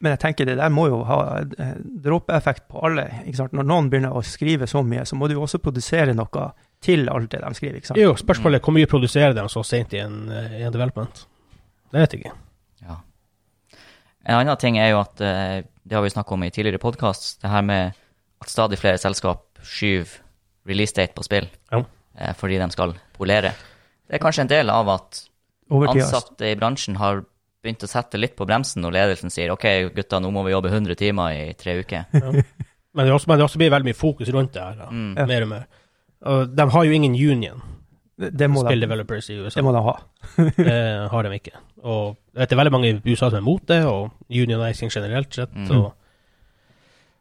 Men 0.00 0.12
jeg 0.12 0.20
tenker 0.20 0.44
det 0.44 0.56
der 0.58 0.68
må 0.68 0.88
jo 0.88 1.04
ha 1.04 1.38
eh, 1.58 1.74
dråpeeffekt 2.02 2.68
på 2.68 2.82
alle. 2.84 3.06
ikke 3.26 3.36
sant? 3.36 3.52
Når 3.52 3.64
noen 3.64 3.90
begynner 3.90 4.12
å 4.12 4.22
skrive 4.24 4.66
så 4.66 4.82
mye, 4.84 5.06
så 5.06 5.14
må 5.16 5.28
du 5.28 5.34
jo 5.34 5.42
også 5.42 5.58
produsere 5.62 6.14
noe 6.14 6.52
til 6.84 7.08
alt 7.08 7.30
det 7.32 7.40
de 7.42 7.54
skriver. 7.56 7.76
ikke 7.80 7.86
sant? 7.90 7.98
Jo, 8.00 8.14
spørsmålet 8.18 8.60
er 8.60 8.64
hvor 8.64 8.74
mye 8.76 8.86
produserer 8.90 9.34
de 9.34 9.44
så 9.52 9.62
sent 9.64 9.94
i 9.96 10.00
en, 10.02 10.28
eh, 10.30 10.58
i 10.60 10.62
en 10.66 10.72
development? 10.74 11.26
Det 11.92 12.00
vet 12.02 12.12
jeg 12.16 12.24
ikke. 12.24 12.34
Ja. 12.86 12.96
En 14.26 14.40
annen 14.40 14.56
ting 14.60 14.78
er 14.78 14.90
jo 14.92 15.00
at 15.00 15.20
eh, 15.22 15.62
det 15.86 15.94
har 15.96 16.02
vi 16.04 16.10
snakket 16.10 16.32
om 16.36 16.44
i 16.46 16.50
tidligere 16.50 16.82
podkast, 16.82 17.40
det 17.42 17.50
her 17.50 17.62
med 17.62 17.92
at 18.42 18.50
stadig 18.50 18.78
flere 18.78 18.98
selskap 18.98 19.44
skyver 19.62 20.18
release 20.66 20.94
date 20.94 21.14
på 21.14 21.22
spill 21.24 21.46
Ja. 21.72 21.84
eh, 22.18 22.34
fordi 22.34 22.58
de 22.58 22.70
skal 22.74 22.94
polere. 23.16 23.52
Det 24.06 24.18
er 24.18 24.22
kanskje 24.22 24.42
en 24.44 24.50
del 24.52 24.70
av 24.70 24.88
at 24.88 25.22
ansatte 25.70 26.46
i 26.52 26.54
bransjen 26.58 26.96
har 27.00 27.24
begynt 27.64 27.82
å 27.82 27.88
sette 27.90 28.18
litt 28.20 28.36
på 28.38 28.46
bremsen 28.46 28.82
når 28.84 28.92
ledelsen 28.94 29.30
sier 29.32 29.50
OK, 29.50 29.64
gutta, 29.96 30.20
nå 30.22 30.30
må 30.30 30.44
vi 30.46 30.52
jobbe 30.52 30.70
100 30.70 30.94
timer 31.00 31.32
i 31.34 31.54
tre 31.58 31.80
uker. 31.80 32.04
Men 32.12 33.04
det, 33.06 33.12
også, 33.12 33.26
men 33.28 33.38
det 33.40 33.44
også 33.44 33.58
blir 33.60 33.72
veldig 33.74 33.90
mye 33.90 33.98
fokus 33.98 34.30
rundt 34.32 34.52
det 34.54 34.62
her. 34.62 34.76
Da. 34.78 34.86
Mm. 34.90 35.16
Ja. 35.18 35.26
Mer 35.26 35.42
og 35.46 35.48
mer. 35.50 35.64
Og 36.26 36.52
de 36.58 36.66
har 36.74 36.84
jo 36.88 36.92
ingen 36.96 37.14
union, 37.14 37.62
Det, 38.18 38.30
det, 38.32 38.48
må 38.48 38.62
spill 38.64 38.80
de, 38.80 38.86
developers 38.86 39.26
i 39.30 39.34
USA. 39.38 39.58
det 39.60 39.64
må 39.66 39.72
de 39.76 39.82
ha. 39.84 39.94
Det 40.56 40.80
har 41.12 41.22
de 41.28 41.34
ikke. 41.36 41.52
Og 41.84 42.16
jeg 42.32 42.40
vet 42.40 42.48
det 42.50 42.56
er 42.56 42.60
veldig 42.62 42.72
mange 42.74 42.88
i 42.94 43.12
USA 43.12 43.28
som 43.30 43.38
er 43.38 43.44
mot 43.46 43.66
det, 43.68 43.82
og 43.86 44.10
unionizing 44.32 44.90
generelt 44.90 45.34
sett. 45.36 45.52
Mm. 45.54 45.70
Og 45.76 45.92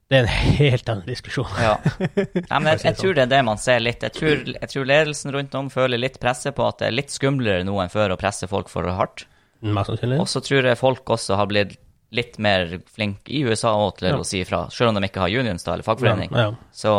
det 0.10 0.18
er 0.20 0.24
en 0.28 0.34
helt 0.60 0.90
annen 0.94 1.08
diskusjon. 1.10 1.50
Ja. 1.60 1.74
Nei, 2.52 2.60
men 2.62 2.68
jeg, 2.76 2.84
jeg 2.86 2.98
tror 3.02 3.16
det 3.18 3.24
er 3.26 3.32
det 3.36 3.40
man 3.48 3.58
ser 3.62 3.80
litt. 3.82 4.04
Jeg 4.06 4.14
tror, 4.14 4.44
jeg 4.54 4.70
tror 4.72 4.86
ledelsen 4.90 5.34
rundt 5.34 5.56
om 5.58 5.70
føler 5.74 5.98
litt 6.02 6.20
presse 6.22 6.54
på 6.56 6.68
at 6.68 6.80
det 6.84 6.92
er 6.92 6.96
litt 7.00 7.14
skumlere 7.14 7.66
nå 7.66 7.76
enn 7.82 7.90
før 7.94 8.14
å 8.14 8.20
presse 8.22 8.48
folk 8.52 8.70
for 8.72 8.86
hardt. 8.88 9.26
Mest 9.66 9.90
sannsynlig. 9.90 10.20
Og 10.22 10.30
så 10.30 10.44
tror 10.46 10.68
jeg 10.70 10.78
folk 10.78 11.10
også 11.18 11.40
har 11.40 11.50
blitt 11.50 11.76
litt 12.16 12.38
mer 12.40 12.78
flinke 12.94 13.34
i 13.34 13.42
USA 13.50 13.74
også 13.82 13.98
til 14.04 14.08
Ja. 14.14 14.18
å 14.22 14.24
si 14.30 14.40
ifra, 14.46 14.60
selv 14.72 14.94
om 14.94 15.00
de 15.02 15.10
ikke 15.10 15.24
har 15.26 15.34
unions 15.42 15.66
da, 15.66 15.74
eller 15.74 15.84
fagforening. 15.84 16.30
Ja, 16.32 16.52
Så 16.72 16.94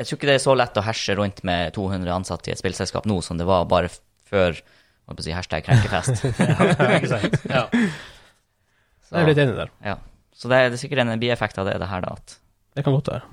jeg 0.00 0.08
tror 0.08 0.16
ikke 0.18 0.28
det 0.30 0.36
er 0.38 0.42
så 0.42 0.54
lett 0.56 0.78
å 0.80 0.84
herse 0.86 1.14
rundt 1.18 1.42
med 1.44 1.74
200 1.76 2.12
ansatte 2.14 2.48
i 2.48 2.54
et 2.54 2.60
spillselskap 2.60 3.04
nå 3.10 3.18
som 3.24 3.36
det 3.40 3.44
var 3.48 3.66
bare 3.68 3.90
før 4.30 4.56
holdt 4.56 5.18
på 5.18 5.20
å 5.20 5.26
si, 5.26 5.34
hashtag 5.36 5.64
krenkefest. 5.66 6.22
ja. 6.40 6.68
ikke 6.96 7.10
sant? 7.10 7.34
Ja. 7.50 7.64
Så, 9.04 9.16
Jeg 9.18 9.22
er 9.24 9.30
litt 9.32 9.40
enig 9.42 9.56
der. 9.58 9.72
ja. 9.84 9.96
så 10.36 10.48
det, 10.48 10.56
er, 10.60 10.68
det 10.72 10.78
er 10.78 10.82
sikkert 10.84 11.02
en 11.04 11.20
bieffekt 11.20 11.58
av 11.60 11.66
det, 11.68 11.74
det 11.82 11.88
her, 11.90 12.04
da. 12.04 12.14
At, 12.16 12.36
Det 12.78 12.84
kan 12.86 12.94
godt 12.96 13.10
være. 13.12 13.26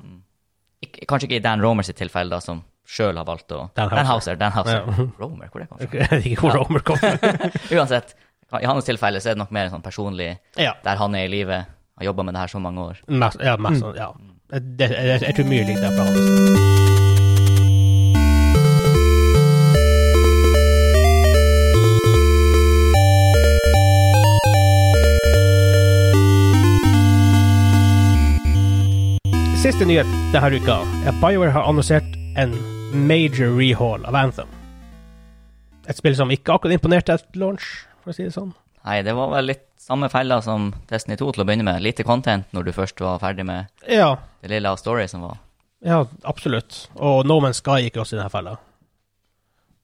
Ik 0.83 0.97
kanskje 1.09 1.29
ikke 1.29 1.39
i 1.39 1.45
Dan 1.45 1.61
Romer 1.63 1.85
sitt 1.87 1.97
tilfelle, 2.01 2.29
da, 2.33 2.41
som 2.43 2.63
sjøl 2.87 3.17
har 3.19 3.25
valgt 3.27 3.51
å 3.55 3.63
Dan 3.77 3.93
Houser. 4.09 4.37
Dan 4.39 4.53
Houser. 4.55 4.83
Ja. 4.83 5.07
Romer, 5.21 5.49
hvor 5.53 5.61
det 5.63 5.69
kom 5.69 5.79
fra? 5.81 5.87
Jeg 6.01 6.09
vet 6.11 6.27
ikke 6.31 6.43
hvor 6.47 6.57
Romer 6.59 6.83
kommer. 6.85 7.17
Uansett, 7.77 8.13
i 8.61 8.67
hans 8.69 8.85
tilfelle 8.87 9.19
så 9.23 9.31
er 9.31 9.37
det 9.37 9.41
nok 9.43 9.53
mer 9.55 9.67
en 9.67 9.73
sånn 9.77 9.83
personlig 9.85 10.29
Ja, 10.59 10.73
Der 10.85 10.99
han 11.01 11.15
er 11.19 11.25
i 11.27 11.31
livet, 11.31 11.67
har 11.99 12.05
jobba 12.09 12.23
med 12.27 12.37
det 12.37 12.43
her 12.45 12.51
så 12.53 12.61
mange 12.63 12.83
år. 12.93 12.99
mest, 13.09 13.41
ja, 13.43 13.55
mest 13.61 13.83
sånn, 13.83 13.97
ja. 13.99 14.11
Det, 14.49 14.61
jeg, 14.79 15.21
jeg 15.21 15.35
tror 15.35 15.47
mye 15.51 15.63
likt 15.67 15.81
det 15.83 15.89
fra 15.91 16.03
hans. 16.07 16.19
Siste 29.59 29.83
nyhet 29.83 30.07
denne 30.31 30.61
uka 30.61 30.79
er 30.79 31.11
at 31.11 31.19
BioWare 31.19 31.51
har 31.51 31.67
annonsert 31.67 32.07
en 32.39 32.55
major 32.95 33.51
rehaul 33.51 34.07
av 34.07 34.15
Anthem. 34.15 34.47
Et 35.91 35.99
spill 35.99 36.15
som 36.15 36.31
ikke 36.31 36.55
akkurat 36.55 36.79
imponerte 36.79 37.19
etter 37.19 37.43
launch, 37.43 37.67
for 37.99 38.15
å 38.15 38.15
si 38.15 38.23
det 38.29 38.35
sånn. 38.37 38.55
Nei, 38.87 39.01
det 39.03 39.11
var 39.17 39.27
vel 39.35 39.51
litt 39.51 39.66
samme 39.87 40.09
fella 40.11 40.41
som 40.43 40.71
Destiny 40.89 41.15
2 41.19 41.31
til 41.33 41.43
å 41.43 41.47
begynne 41.47 41.65
med. 41.67 41.81
Lite 41.83 42.05
content 42.07 42.47
når 42.55 42.67
du 42.67 42.75
først 42.75 42.99
var 43.03 43.21
ferdig 43.23 43.45
med 43.47 43.71
Ja, 43.87 44.17
det 44.43 44.51
lille 44.51 44.71
av 44.71 44.79
story 44.81 45.07
som 45.07 45.23
var. 45.23 45.39
Ja, 45.85 46.01
absolutt. 46.27 46.87
Og 46.95 47.23
No 47.29 47.39
Man's 47.43 47.61
Sky 47.61 47.85
gikk 47.85 48.01
også 48.01 48.17
i 48.17 48.19
denne 48.19 48.33
fella. 48.33 48.57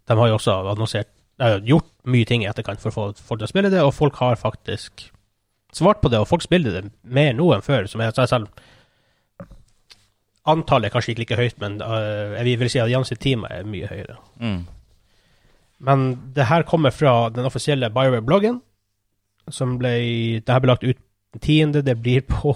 De 0.10 0.18
har 0.20 0.30
jo 0.30 0.40
også 0.40 0.58
annonsert 0.74 1.12
de 1.42 1.56
gjort 1.66 1.88
mye 2.06 2.28
ting 2.30 2.44
i 2.44 2.50
etterkant 2.50 2.82
for 2.84 2.94
folk 2.94 3.18
til 3.18 3.48
å 3.48 3.50
spille 3.50 3.72
det, 3.74 3.82
og 3.82 3.96
folk 3.96 4.20
har 4.22 4.38
faktisk 4.38 5.08
svart 5.74 6.04
på 6.04 6.12
det, 6.12 6.20
og 6.22 6.30
folk 6.30 6.44
spiller 6.46 6.76
det 6.76 6.84
mer 7.02 7.34
nå 7.38 7.48
enn 7.56 7.66
før. 7.66 7.88
Som 7.90 8.04
jeg 8.04 8.16
sa 8.18 8.28
selv 8.30 8.52
Antallet 10.44 10.90
er 10.90 10.92
kanskje 10.92 11.14
ikke 11.14 11.22
like 11.22 11.36
høyt, 11.40 11.60
men 11.64 11.78
uh, 11.80 12.36
jeg 12.36 12.58
vil 12.60 12.68
si 12.68 12.80
at 12.84 12.90
gjennomsnittsteamet 12.92 13.54
er 13.56 13.68
mye 13.72 13.88
høyere. 13.88 14.18
Mm. 14.44 14.58
Men 15.88 16.02
det 16.36 16.50
her 16.50 16.66
kommer 16.68 16.92
fra 16.92 17.30
den 17.32 17.48
offisielle 17.48 17.88
BioWare-bloggen, 17.96 18.58
som 19.50 19.78
ble 19.78 20.40
Det 20.40 20.50
her 20.54 20.60
ble 20.60 20.72
lagt 20.72 20.84
ut 20.84 20.98
den 21.34 21.42
tiende. 21.42 21.82
Det 21.84 21.98
blir 22.02 22.22
på 22.22 22.54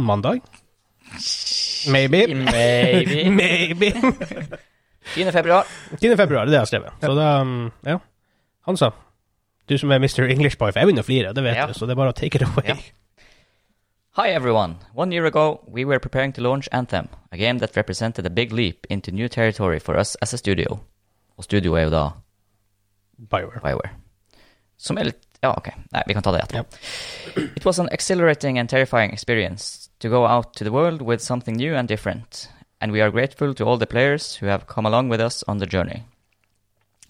mandag. 0.08 0.40
Maybe. 1.90 2.26
Maybe. 2.34 3.30
Maybe. 3.40 3.92
10. 5.14 5.30
februar. 5.32 5.66
10. 6.00 6.16
februar, 6.16 6.44
det 6.44 6.50
er 6.50 6.50
det 6.50 6.52
jeg 6.52 6.60
har 6.60 6.64
skrevet. 6.70 6.92
Så 7.02 7.14
da, 7.16 7.40
um, 7.40 7.70
ja. 7.86 7.98
Hansa, 8.66 8.90
du 9.68 9.78
som 9.78 9.90
er 9.90 9.98
Mr. 9.98 10.28
English 10.30 10.58
Boy, 10.58 10.70
for 10.72 10.78
jeg 10.80 10.86
begynner 10.90 11.02
å 11.02 11.06
flire, 11.08 11.32
det 11.34 11.42
vet 11.44 11.56
Ja. 11.56 11.66
du, 11.66 11.72
så 11.74 11.86
det 11.86 11.92
er 11.96 12.00
bare 12.02 12.12
å 12.12 12.16
take 12.16 12.36
it 12.38 12.42
away. 12.46 12.68
Ja. 12.68 12.76
Hi 14.18 14.28
everyone. 14.34 14.74
One 14.94 15.12
year 15.12 15.24
ago, 15.26 15.60
we 15.66 15.84
were 15.84 15.98
preparing 15.98 16.32
to 16.34 16.42
launch 16.42 16.68
Anthem, 16.72 17.08
a 17.32 17.36
game 17.38 17.58
that 17.58 17.76
represented 17.76 18.26
a 18.26 18.30
big 18.30 18.52
leap 18.52 18.86
into 18.90 19.10
new 19.10 19.28
territory 19.28 19.78
for 19.80 19.96
us 19.96 20.16
as 20.22 20.34
a 20.34 20.38
studio. 20.38 20.78
Og 21.38 21.44
studio 21.44 21.74
er 21.74 21.82
jo 21.88 21.90
da 21.90 22.04
BioWare. 23.18 23.60
Bioware. 23.62 23.90
Som 24.80 25.00
er 25.00 25.12
litt 25.12 25.26
Ja, 25.40 25.54
ok. 25.56 25.70
Nei, 25.94 26.02
vi 26.04 26.12
kan 26.12 26.24
ta 26.24 26.34
det 26.34 26.42
etterpå. 26.42 27.46
It 27.56 27.64
was 27.64 27.78
an 27.80 27.88
exhilarating 27.96 28.58
and 28.60 28.68
terrifying 28.68 29.10
experience 29.10 29.88
to 30.04 30.10
go 30.12 30.26
out 30.28 30.52
to 30.58 30.64
the 30.64 30.72
world 30.72 31.00
with 31.00 31.24
something 31.24 31.56
new 31.56 31.72
and 31.74 31.88
different. 31.88 32.50
and 32.80 32.92
we 32.92 33.00
are 33.00 33.10
grateful 33.10 33.52
to 33.54 33.64
all 33.64 33.76
the 33.76 33.86
players 33.86 34.36
who 34.36 34.46
have 34.46 34.66
come 34.66 34.86
along 34.86 35.08
with 35.08 35.20
us 35.20 35.44
on 35.46 35.58
the 35.58 35.66
journey. 35.66 36.04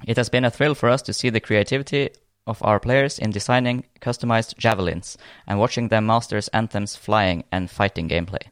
It 0.06 0.16
has 0.16 0.28
been 0.28 0.44
a 0.44 0.50
thrill 0.50 0.74
for 0.74 0.88
us 0.88 1.02
to 1.02 1.12
see 1.12 1.30
the 1.30 1.40
creativity 1.40 2.10
of 2.46 2.62
our 2.62 2.80
players 2.80 3.18
in 3.18 3.30
designing 3.30 3.84
customized 4.00 4.56
javelins 4.56 5.16
and 5.46 5.58
watching 5.58 5.88
them 5.88 6.06
masters 6.06 6.48
Anthem's 6.48 6.96
flying 6.96 7.44
and 7.52 7.70
fighting 7.70 8.08
gameplay. 8.08 8.42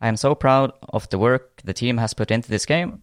I 0.00 0.08
am 0.08 0.16
so 0.16 0.34
proud 0.34 0.72
of 0.90 1.08
the 1.08 1.18
work 1.18 1.62
the 1.64 1.72
team 1.72 1.98
has 1.98 2.14
put 2.14 2.30
into 2.30 2.50
this 2.50 2.66
game, 2.66 3.02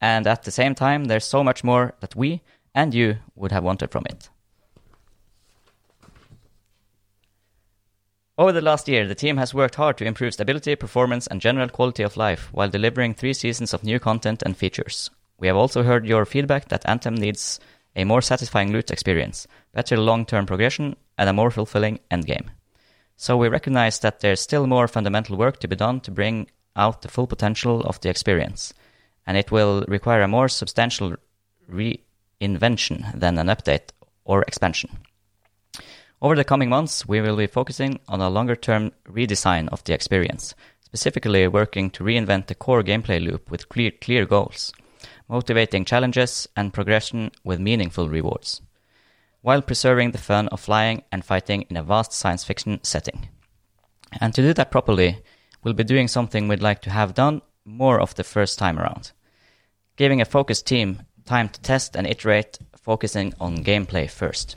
and 0.00 0.26
at 0.26 0.42
the 0.42 0.50
same 0.50 0.74
time, 0.74 1.06
there's 1.06 1.24
so 1.24 1.42
much 1.42 1.64
more 1.64 1.94
that 2.00 2.14
we 2.14 2.42
and 2.74 2.92
you 2.92 3.16
would 3.34 3.52
have 3.52 3.64
wanted 3.64 3.90
from 3.90 4.04
it. 4.06 4.28
Over 8.36 8.50
the 8.50 8.60
last 8.60 8.88
year, 8.88 9.06
the 9.06 9.14
team 9.14 9.36
has 9.36 9.54
worked 9.54 9.76
hard 9.76 9.96
to 9.98 10.04
improve 10.04 10.34
stability, 10.34 10.74
performance, 10.74 11.28
and 11.28 11.40
general 11.40 11.68
quality 11.68 12.02
of 12.02 12.16
life 12.16 12.48
while 12.52 12.68
delivering 12.68 13.14
three 13.14 13.32
seasons 13.32 13.72
of 13.72 13.84
new 13.84 14.00
content 14.00 14.42
and 14.44 14.56
features. 14.56 15.08
We 15.38 15.46
have 15.46 15.56
also 15.56 15.84
heard 15.84 16.04
your 16.04 16.24
feedback 16.24 16.68
that 16.68 16.88
Anthem 16.88 17.14
needs 17.14 17.60
a 17.94 18.02
more 18.02 18.22
satisfying 18.22 18.72
loot 18.72 18.90
experience, 18.90 19.46
better 19.72 19.96
long 19.96 20.26
term 20.26 20.46
progression, 20.46 20.96
and 21.16 21.28
a 21.28 21.32
more 21.32 21.52
fulfilling 21.52 22.00
endgame. 22.10 22.48
So 23.16 23.36
we 23.36 23.48
recognize 23.48 24.00
that 24.00 24.18
there's 24.18 24.40
still 24.40 24.66
more 24.66 24.88
fundamental 24.88 25.36
work 25.36 25.60
to 25.60 25.68
be 25.68 25.76
done 25.76 26.00
to 26.00 26.10
bring 26.10 26.48
out 26.74 27.02
the 27.02 27.08
full 27.08 27.28
potential 27.28 27.82
of 27.82 28.00
the 28.00 28.10
experience, 28.10 28.74
and 29.28 29.36
it 29.36 29.52
will 29.52 29.84
require 29.86 30.22
a 30.22 30.28
more 30.28 30.48
substantial 30.48 31.14
reinvention 31.70 33.16
than 33.16 33.38
an 33.38 33.46
update 33.46 33.90
or 34.24 34.42
expansion. 34.42 34.90
Over 36.24 36.36
the 36.36 36.42
coming 36.42 36.70
months, 36.70 37.06
we 37.06 37.20
will 37.20 37.36
be 37.36 37.46
focusing 37.46 38.00
on 38.08 38.22
a 38.22 38.30
longer 38.30 38.56
term 38.56 38.92
redesign 39.06 39.68
of 39.68 39.84
the 39.84 39.92
experience, 39.92 40.54
specifically 40.80 41.46
working 41.48 41.90
to 41.90 42.02
reinvent 42.02 42.46
the 42.46 42.54
core 42.54 42.82
gameplay 42.82 43.22
loop 43.22 43.50
with 43.50 43.68
clear, 43.68 43.90
clear 43.90 44.24
goals, 44.24 44.72
motivating 45.28 45.84
challenges, 45.84 46.48
and 46.56 46.72
progression 46.72 47.30
with 47.44 47.60
meaningful 47.60 48.08
rewards, 48.08 48.62
while 49.42 49.60
preserving 49.60 50.12
the 50.12 50.18
fun 50.18 50.48
of 50.48 50.60
flying 50.60 51.02
and 51.12 51.26
fighting 51.26 51.66
in 51.68 51.76
a 51.76 51.82
vast 51.82 52.14
science 52.14 52.42
fiction 52.42 52.80
setting. 52.82 53.28
And 54.18 54.32
to 54.32 54.40
do 54.40 54.54
that 54.54 54.70
properly, 54.70 55.18
we'll 55.62 55.74
be 55.74 55.84
doing 55.84 56.08
something 56.08 56.48
we'd 56.48 56.62
like 56.62 56.80
to 56.82 56.90
have 56.90 57.12
done 57.12 57.42
more 57.66 58.00
of 58.00 58.14
the 58.14 58.24
first 58.24 58.58
time 58.58 58.78
around, 58.78 59.12
giving 59.96 60.22
a 60.22 60.24
focused 60.24 60.66
team 60.66 61.02
time 61.26 61.50
to 61.50 61.60
test 61.60 61.94
and 61.94 62.06
iterate, 62.06 62.58
focusing 62.80 63.34
on 63.38 63.62
gameplay 63.62 64.08
first. 64.08 64.56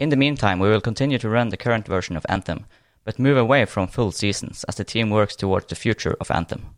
In 0.00 0.08
the 0.08 0.16
meantime, 0.16 0.58
we 0.58 0.70
will 0.70 0.80
continue 0.80 1.18
to 1.18 1.28
run 1.28 1.50
the 1.50 1.58
current 1.58 1.86
version 1.86 2.16
of 2.16 2.24
Anthem, 2.26 2.64
but 3.04 3.18
move 3.18 3.36
away 3.36 3.66
from 3.66 3.86
full 3.86 4.12
seasons 4.12 4.64
as 4.64 4.76
the 4.76 4.82
team 4.82 5.10
works 5.10 5.36
towards 5.36 5.66
the 5.66 5.74
future 5.74 6.16
of 6.18 6.30
Anthem. 6.30 6.74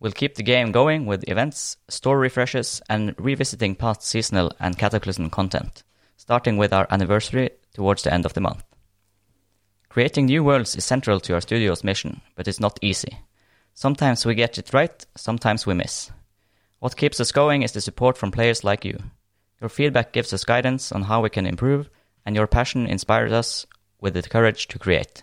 We'll 0.00 0.10
keep 0.10 0.34
the 0.34 0.42
game 0.42 0.72
going 0.72 1.06
with 1.06 1.28
events, 1.28 1.76
store 1.86 2.18
refreshes, 2.18 2.82
and 2.88 3.14
revisiting 3.18 3.76
past 3.76 4.02
seasonal 4.02 4.50
and 4.58 4.76
Cataclysm 4.76 5.30
content, 5.30 5.84
starting 6.16 6.56
with 6.56 6.72
our 6.72 6.88
anniversary 6.90 7.50
towards 7.72 8.02
the 8.02 8.12
end 8.12 8.26
of 8.26 8.34
the 8.34 8.40
month. 8.40 8.64
Creating 9.88 10.26
new 10.26 10.42
worlds 10.42 10.74
is 10.74 10.84
central 10.84 11.20
to 11.20 11.34
our 11.34 11.40
studio's 11.40 11.84
mission, 11.84 12.20
but 12.34 12.48
it's 12.48 12.58
not 12.58 12.80
easy. 12.82 13.16
Sometimes 13.74 14.26
we 14.26 14.34
get 14.34 14.58
it 14.58 14.74
right, 14.74 15.06
sometimes 15.16 15.66
we 15.66 15.74
miss. 15.74 16.10
What 16.80 16.96
keeps 16.96 17.20
us 17.20 17.30
going 17.30 17.62
is 17.62 17.70
the 17.70 17.80
support 17.80 18.18
from 18.18 18.32
players 18.32 18.64
like 18.64 18.84
you. 18.84 18.98
Your 19.60 19.68
feedback 19.68 20.12
gives 20.12 20.32
us 20.32 20.44
guidance 20.44 20.90
on 20.90 21.02
how 21.02 21.20
we 21.20 21.30
can 21.30 21.46
improve, 21.46 21.88
and 22.24 22.36
your 22.36 22.46
passion 22.46 22.86
inspires 22.86 23.32
us 23.32 23.66
with 24.00 24.14
the 24.14 24.22
courage 24.22 24.68
to 24.68 24.78
create. 24.78 25.22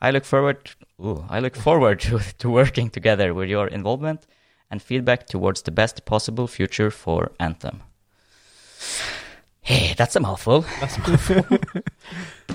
I 0.00 0.10
look 0.10 0.24
forward 0.24 0.70
ooh, 1.00 1.24
I 1.28 1.40
look 1.40 1.56
forward 1.56 2.00
to, 2.06 2.20
to 2.38 2.50
working 2.50 2.90
together 2.90 3.34
with 3.34 3.48
your 3.48 3.66
involvement 3.68 4.26
and 4.70 4.82
feedback 4.82 5.26
towards 5.26 5.62
the 5.62 5.70
best 5.70 6.04
possible 6.04 6.46
future 6.46 6.90
for 6.90 7.32
Anthem. 7.38 7.82
Hey, 9.60 9.94
that's 9.96 10.14
a 10.16 10.20
mouthful. 10.20 10.64
That's 10.80 10.96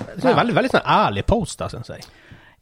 Det 0.00 0.24
er 0.24 0.30
en 0.30 0.38
veldig, 0.38 0.54
veldig 0.54 0.70
sånn 0.70 0.84
ærlig 0.86 1.24
post, 1.26 1.58
da, 1.58 1.66
syns 1.72 1.90
jeg. 1.90 2.04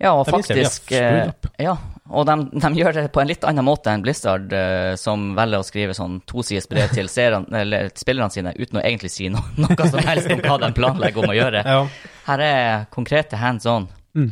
Ja, 0.00 0.14
og 0.14 0.24
Det 0.24 0.38
viser 0.38 0.54
faktisk 0.54 0.92
eh, 0.96 1.10
screwed. 1.28 1.48
Ja, 1.60 1.74
og 2.08 2.24
de, 2.24 2.34
de 2.56 2.68
gjør 2.80 2.94
det 2.96 3.02
på 3.12 3.20
en 3.20 3.28
litt 3.28 3.42
annen 3.44 3.66
måte 3.66 3.92
enn 3.92 4.02
Blizzard, 4.04 4.52
uh, 4.52 4.94
som 5.00 5.34
velger 5.36 5.60
å 5.60 5.66
skrive 5.66 5.96
sånn 5.96 6.18
tosides 6.28 6.68
brev 6.70 6.92
til 6.94 7.10
spillerne 7.12 8.32
sine 8.32 8.54
uten 8.56 8.80
å 8.80 8.84
egentlig 8.84 9.12
si 9.12 9.28
no, 9.32 9.42
noe 9.60 9.88
som 9.90 10.00
helst 10.06 10.32
om 10.32 10.40
hva 10.44 10.56
de 10.62 10.70
planlegger 10.76 11.24
om 11.24 11.34
å 11.34 11.36
gjøre. 11.36 11.64
Ja. 11.66 11.82
Her 12.30 12.44
er 12.46 12.86
konkrete 12.94 13.40
hands 13.40 13.68
on. 13.68 13.90
Mm. 14.16 14.30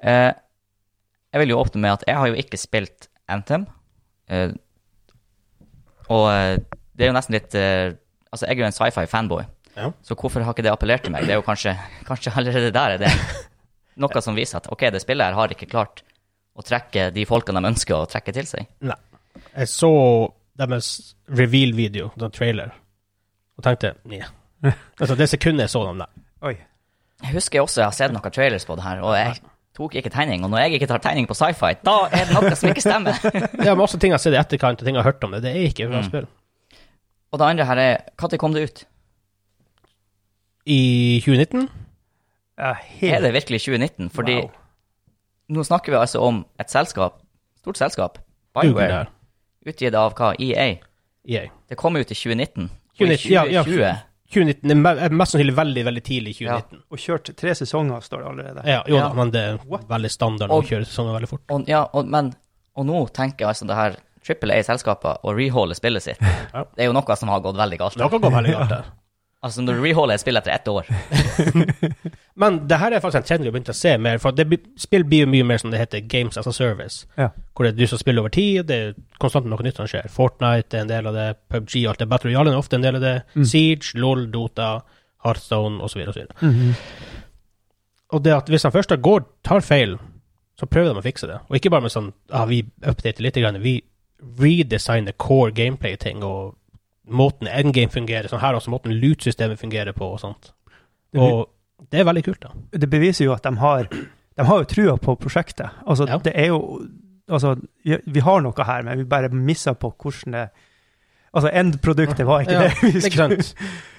Uh, 0.00 0.32
jeg 1.34 1.44
vil 1.44 1.52
jo 1.52 1.60
åpne 1.60 1.84
med 1.84 1.98
at 1.98 2.08
jeg 2.08 2.16
har 2.16 2.30
jo 2.32 2.40
ikke 2.40 2.60
spilt 2.60 3.10
Anthem. 3.28 3.68
Uh, 4.32 4.56
og 6.08 6.30
det 6.96 7.04
er 7.04 7.10
jo 7.10 7.16
nesten 7.16 7.34
litt 7.36 7.52
Altså, 7.52 8.44
jeg 8.44 8.58
er 8.58 8.60
jo 8.60 8.66
en 8.66 8.74
sci-fi-fanboy, 8.76 9.42
Ja. 9.76 9.86
så 10.04 10.12
hvorfor 10.16 10.44
har 10.44 10.52
ikke 10.52 10.64
det 10.66 10.72
appellert 10.72 11.04
til 11.04 11.12
meg? 11.14 11.24
Det 11.24 11.32
er 11.32 11.38
jo 11.38 11.44
kanskje, 11.46 11.72
kanskje 12.04 12.32
allerede 12.36 12.72
der 12.76 12.96
er 12.96 13.00
det 13.00 13.12
noe 14.02 14.20
som 14.24 14.36
viser 14.36 14.60
at 14.60 14.68
ok, 14.72 14.84
det 14.92 15.00
spillet 15.00 15.30
her 15.30 15.36
har 15.36 15.52
ikke 15.54 15.68
klart 15.70 16.02
å 16.58 16.64
trekke 16.66 17.08
de 17.14 17.24
folkene 17.28 17.62
de 17.62 17.70
ønsker 17.70 17.94
å 17.94 18.08
trekke 18.10 18.34
til 18.34 18.46
seg. 18.50 18.66
Nei. 18.82 18.96
Jeg 19.54 19.68
så 19.70 19.90
deres 20.58 20.88
reveal-video, 21.30 22.10
den 22.18 22.32
trailer, 22.34 22.72
og 23.58 23.64
tenkte 23.66 23.92
nei. 24.10 24.22
Altså, 24.98 25.14
det 25.14 25.28
sekundet 25.30 25.68
jeg 25.68 25.70
så 25.76 25.84
dem 25.86 26.00
der. 26.02 26.10
Oi. 26.48 26.56
Jeg 27.22 27.34
husker 27.34 27.62
også 27.62 27.80
jeg 27.82 27.86
har 27.90 27.94
sett 27.94 28.12
noen 28.14 28.34
trailers 28.34 28.66
på 28.66 28.74
det 28.78 28.84
her, 28.86 29.00
og 29.06 29.14
jeg 29.18 29.38
tok 29.78 29.94
ikke 30.00 30.10
tegning. 30.10 30.42
Og 30.46 30.50
når 30.50 30.64
jeg 30.64 30.74
ikke 30.80 30.88
tar 30.90 31.02
tegning 31.02 31.26
på 31.30 31.34
sci-fi, 31.38 31.76
da 31.86 31.94
er 32.10 32.26
det 32.26 32.34
noe 32.34 32.50
som 32.58 32.70
ikke 32.72 32.82
stemmer. 32.82 33.18
Det 33.54 33.66
er 33.70 33.78
masse 33.78 33.98
ting 34.02 34.10
jeg 34.10 34.18
har 34.18 34.22
sett 34.24 34.34
i 34.34 34.40
etterkant, 34.42 34.82
og 34.82 34.86
ting 34.86 34.98
jeg 34.98 35.02
har 35.04 35.12
hørt 35.12 35.22
om 35.26 35.34
det. 35.36 35.42
Det 35.46 35.52
er 35.54 35.66
ikke 35.70 35.88
bra 35.90 36.02
Mm. 36.02 36.08
spill. 36.10 36.26
og 37.32 37.38
det 37.38 37.46
andre 37.46 37.64
her 37.68 37.76
er 37.78 37.96
Når 38.18 38.38
kom 38.38 38.52
det 38.54 38.62
ut? 38.66 38.84
I 40.66 41.20
2019? 41.24 41.68
Ja, 42.58 42.74
Er 43.02 43.20
det 43.20 43.32
virkelig 43.32 43.60
2019? 43.60 44.10
Fordi 44.10 44.34
wow. 44.42 44.50
Nå 45.48 45.64
snakker 45.64 45.92
vi 45.94 45.98
altså 46.00 46.20
om 46.22 46.42
et 46.60 46.70
selskap, 46.70 47.20
stort 47.60 47.76
selskap, 47.80 48.18
Bioware, 48.54 49.06
utgitt 49.66 49.94
av 49.94 50.14
hva? 50.18 50.32
EA. 50.40 50.78
EA. 51.28 51.46
Det 51.68 51.76
kom 51.76 51.96
ut 51.96 52.10
i 52.10 52.14
2019. 52.14 52.68
Og 52.98 53.06
i 53.06 53.16
2019, 53.16 53.32
ja, 53.32 53.44
ja. 53.62 53.94
2019 54.28 54.70
er 54.70 54.74
me- 54.76 55.08
mest 55.16 55.32
sannsynlig 55.32 55.54
veldig, 55.56 55.84
veldig 55.86 56.02
tidlig 56.04 56.34
i 56.34 56.38
2019. 56.44 56.82
Og 56.92 56.98
kjørt 57.00 57.30
tre 57.36 57.54
sesonger, 57.56 58.00
står 58.04 58.24
det 58.24 58.28
allerede. 58.32 58.64
Ja, 58.68 58.82
jo 58.88 58.96
Ja. 58.96 59.12
men 59.16 59.30
det 59.30 59.40
er 59.40 59.58
What? 59.66 59.86
veldig 59.88 60.10
standard 60.10 60.50
Og- 60.50 60.64
å 60.64 60.68
kjøre 60.68 60.84
sånn 60.84 61.12
veldig 61.14 61.28
fort. 61.28 61.42
Og, 61.50 61.68
ja, 61.68 61.84
og, 61.94 62.06
men, 62.06 62.34
og 62.76 62.86
nå 62.86 63.06
tenker 63.12 63.44
jeg 63.46 63.48
altså 63.48 63.66
det 63.66 63.76
her 63.76 63.96
Triple 64.24 64.52
A-selskapet 64.58 65.22
å 65.24 65.32
reholde 65.34 65.74
spillet 65.74 66.02
sitt. 66.02 66.18
Ja. 66.54 66.64
Det 66.76 66.82
er 66.82 66.86
jo 66.86 66.92
noe 66.92 67.16
som 67.16 67.28
har 67.30 67.40
gått 67.40 67.56
veldig 67.56 67.78
galt. 67.78 67.94
Det 67.94 68.02
har 68.02 68.10
gått 68.10 68.32
veldig 68.32 68.52
galt 68.52 68.68
der. 68.68 68.84
Altså 69.40 69.62
Når 69.62 69.76
du 69.78 69.82
reholder 69.84 70.14
et 70.14 70.20
spill 70.20 70.36
etter 70.36 70.50
ett 70.50 70.66
år 70.66 70.82
Men 72.38 72.60
det 72.70 72.78
her 72.78 72.94
er 72.94 73.02
faktisk 73.02 73.18
en 73.18 73.26
trend 73.26 73.42
vi 73.42 73.50
har 73.50 73.54
begynt 73.56 73.70
å 73.72 73.74
se 73.74 73.96
mer, 73.98 74.20
for 74.22 74.36
det 74.36 74.46
spill 74.78 75.02
blir 75.08 75.24
jo 75.24 75.30
mye 75.32 75.46
mer 75.46 75.58
som 75.58 75.72
det 75.72 75.80
heter 75.80 76.04
Games 76.06 76.38
as 76.38 76.46
a 76.46 76.52
Service. 76.54 77.06
Ja. 77.18 77.32
Hvor 77.54 77.66
det 77.66 77.72
er 77.72 77.80
du 77.80 77.90
som 77.90 77.98
spiller 77.98 78.22
over 78.22 78.30
tid, 78.34 78.68
det 78.68 78.76
er 78.78 78.94
konstant 79.18 79.48
noe 79.50 79.66
nytt 79.66 79.80
som 79.80 79.88
skjer. 79.90 80.06
Fortnite 80.12 80.78
er 80.78 80.84
en 80.84 80.92
del 80.92 81.08
av 81.10 81.18
det, 81.18 81.26
PubG 81.50 81.80
og 81.80 81.90
alt 81.92 82.04
det. 82.04 82.08
Battle 82.12 82.30
Royale 82.30 82.52
er 82.54 82.60
ofte 82.60 82.78
en 82.78 82.86
del 82.86 83.00
av 83.00 83.02
det. 83.02 83.16
Mm. 83.34 83.48
Siege, 83.50 83.98
LOL, 83.98 84.28
Dota, 84.30 84.68
Hearthstone 85.26 85.82
osv. 85.82 86.04
osv. 86.12 86.30
Mhm. 86.40 86.76
Og 88.14 88.22
det 88.24 88.32
at 88.32 88.48
hvis 88.48 88.62
de 88.64 88.70
først 88.72 88.94
går, 89.02 89.26
tar 89.44 89.60
feil, 89.60 89.98
så 90.58 90.66
prøver 90.66 90.94
de 90.94 91.02
å 91.02 91.04
fikse 91.04 91.26
det. 91.28 91.42
Og 91.50 91.58
ikke 91.58 91.74
bare 91.74 91.84
med 91.84 91.92
sånn 91.92 92.12
ah, 92.30 92.46
vi 92.48 92.62
updater 92.86 93.22
litt, 93.26 93.36
grann, 93.36 93.60
vi 93.62 93.80
redesigner 94.38 95.14
core 95.18 95.52
gameplay-ting, 95.54 96.22
og 96.22 96.54
måten 97.08 97.50
endgame 97.50 97.92
fungerer, 97.92 98.30
sånn 98.30 98.42
her 98.42 98.56
også 98.58 98.72
måten 98.72 98.94
loot-systemet 99.02 99.60
fungerer 99.60 99.94
på, 99.96 100.08
og 100.14 100.22
sånt. 100.22 100.52
Og 101.18 101.48
det 101.92 102.00
er 102.00 102.04
veldig 102.04 102.24
kult, 102.24 102.40
da. 102.42 102.48
det 102.78 102.90
beviser 102.90 103.24
jo 103.24 103.32
at 103.32 103.42
de 103.44 103.56
har 103.56 103.88
De 104.38 104.44
har 104.46 104.58
jo 104.58 104.64
trua 104.70 104.96
på 104.96 105.16
prosjektet. 105.18 105.70
Altså, 105.86 106.06
Ja. 106.08 106.18
det 106.18 106.32
er 106.34 106.46
jo 106.46 106.88
Altså, 107.30 107.56
vi 108.06 108.20
har 108.20 108.40
noe 108.40 108.64
her, 108.64 108.82
men 108.82 108.98
vi 108.98 109.04
bare 109.04 109.28
misser 109.28 109.74
på 109.74 109.90
hvordan 110.00 110.32
det 110.32 110.48
Altså, 111.34 111.50
endproduktet 111.52 112.26
var 112.26 112.40
ikke 112.40 112.52
Ja, 112.52 112.62
det 112.62 112.72
vi 112.82 112.90
det 112.92 113.04
ikke 113.04 113.10
skulle 113.10 113.42
sant. 113.44 113.54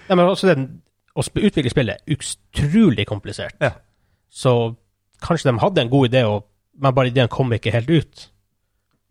Ja, 0.09 0.15
men 0.15 0.25
også 0.25 0.47
den, 0.47 0.81
å 1.15 1.21
utvikle 1.21 1.69
spillet 1.69 1.97
er 2.07 2.15
utrolig 2.15 3.05
komplisert. 3.07 3.53
Ja. 3.61 3.69
Så 4.29 4.75
kanskje 5.21 5.51
de 5.51 5.59
hadde 5.59 5.81
en 5.81 5.89
god 5.89 6.07
idé, 6.09 6.23
og, 6.25 6.45
men 6.81 6.93
bare 6.95 7.07
ideen 7.07 7.27
kom 7.27 7.53
ikke 7.53 7.71
helt 7.71 7.89
ut. 7.89 8.31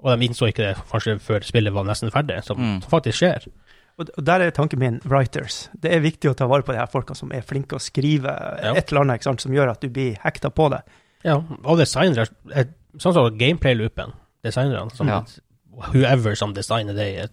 Og 0.03 0.19
de 0.19 0.27
innså 0.27 0.47
ikke 0.51 0.67
det 0.67 0.77
kanskje 0.91 1.19
før 1.23 1.41
spillet 1.47 1.73
var 1.75 1.85
nesten 1.85 2.11
ferdig, 2.11 2.43
som, 2.45 2.57
Mm. 2.59 2.81
faktisk 2.91 3.19
skjer. 3.23 3.47
Og 3.99 4.11
og 4.17 4.25
der 4.25 4.41
er 4.41 4.51
tanken 4.55 4.79
min 4.79 5.01
writers. 5.05 5.69
Det 5.75 5.91
er 5.93 6.01
viktig 6.01 6.31
å 6.31 6.35
ta 6.39 6.47
vare 6.47 6.63
på 6.63 6.73
de 6.73 6.79
her 6.79 6.87
folka 6.87 7.15
som 7.19 7.33
er 7.35 7.41
flinke 7.43 7.75
å 7.77 7.81
skrive 7.83 8.31
Ja. 8.63 8.75
et 8.75 8.91
eller 8.93 9.01
annet 9.03 9.19
ikke 9.21 9.25
sant, 9.25 9.41
som 9.41 9.53
gjør 9.53 9.71
at 9.73 9.81
du 9.81 9.89
blir 9.89 10.17
hekta 10.23 10.51
på 10.55 10.71
det. 10.71 10.83
Ja, 11.25 11.37
og 11.65 11.79
designere 11.79 12.29
er- 12.55 12.69
Sånn 12.99 13.13
som 13.13 13.37
gameplay-loopen. 13.39 14.13
Designerne. 14.43 14.91
Som, 14.95 15.09
Ja. 15.09 15.25
Whoever 15.93 16.35
som 16.35 16.53
designer 16.55 16.95
det. 16.95 17.19
er- 17.19 17.29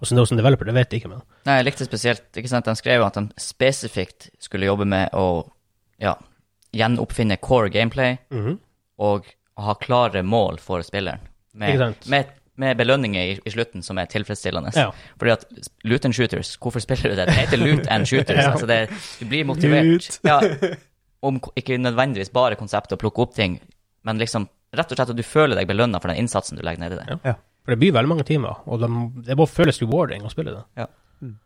Og 0.00 0.06
så 0.08 0.14
noe 0.16 0.26
som 0.26 0.36
developer, 0.36 0.64
det 0.64 0.74
vet 0.74 0.90
jeg 0.90 1.00
ikke, 1.02 1.10
men 1.10 1.22
Nei, 1.46 1.62
jeg 1.62 1.66
likte 1.66 1.86
spesielt 1.86 2.32
ikke 2.34 2.48
sant, 2.48 2.64
De 2.64 2.72
skrev 2.74 3.04
at 3.06 3.14
de 3.14 3.28
spesifikt 3.38 4.30
skulle 4.40 4.66
jobbe 4.66 4.84
med 4.86 5.10
å 5.12 5.48
ja, 6.00 6.14
gjenoppfinne 6.72 7.40
core 7.40 7.68
gameplay 7.70 8.18
Mhm. 8.30 8.58
og 8.98 9.24
å 9.58 9.62
ha 9.62 9.74
klare 9.74 10.22
mål 10.24 10.58
for 10.58 10.80
spilleren. 10.82 11.20
Ikke 11.54 11.58
med, 11.58 11.78
sant? 11.78 12.06
Med, 12.60 12.76
belønninger 12.76 13.22
i, 13.22 13.36
i 13.46 13.52
slutten 13.54 13.84
som 13.84 13.98
er 13.98 14.10
tilfredsstillende. 14.12 14.72
Ja. 14.76 14.90
Fordi 15.20 15.34
at 15.34 15.44
loot 15.88 16.04
and 16.04 16.16
shooters, 16.16 16.56
hvorfor 16.60 16.82
spiller 16.84 17.12
du 17.12 17.16
det? 17.16 17.28
Det 17.30 17.36
heter 17.38 17.60
loot 17.62 17.86
and 17.88 18.08
shooters. 18.08 18.42
Ja. 18.42 18.50
altså 18.50 18.66
det, 18.66 18.80
du 19.20 19.26
blir 19.26 19.44
motivert. 19.48 20.18
Ja, 20.28 20.40
om 21.22 21.38
ikke 21.56 21.78
nødvendigvis 21.78 22.32
bare 22.34 22.58
konseptet 22.58 22.96
å 22.96 23.00
plukke 23.00 23.22
opp 23.22 23.36
ting, 23.36 23.60
men 24.02 24.18
liksom 24.18 24.48
rett 24.74 24.90
og 24.90 24.98
slett 24.98 25.12
at 25.12 25.18
du 25.18 25.22
føler 25.22 25.58
deg 25.58 25.68
belønna 25.70 26.00
for 26.00 26.10
den 26.10 26.24
innsatsen 26.24 26.58
du 26.58 26.64
legger 26.66 26.82
ned 26.82 26.96
i 26.96 27.00
det. 27.00 27.18
Ja. 27.28 27.36
For 27.62 27.74
det 27.74 27.78
blir 27.78 27.94
veldig 27.94 28.10
mange 28.10 28.26
timer, 28.26 28.64
og 28.66 28.82
de, 28.82 28.88
det 29.28 29.36
må 29.38 29.46
føles 29.46 29.78
rewarding 29.82 30.24
å 30.26 30.32
spille 30.32 30.56
det. 30.56 30.64
Ja. 30.82 30.88
Mm. 31.22 31.36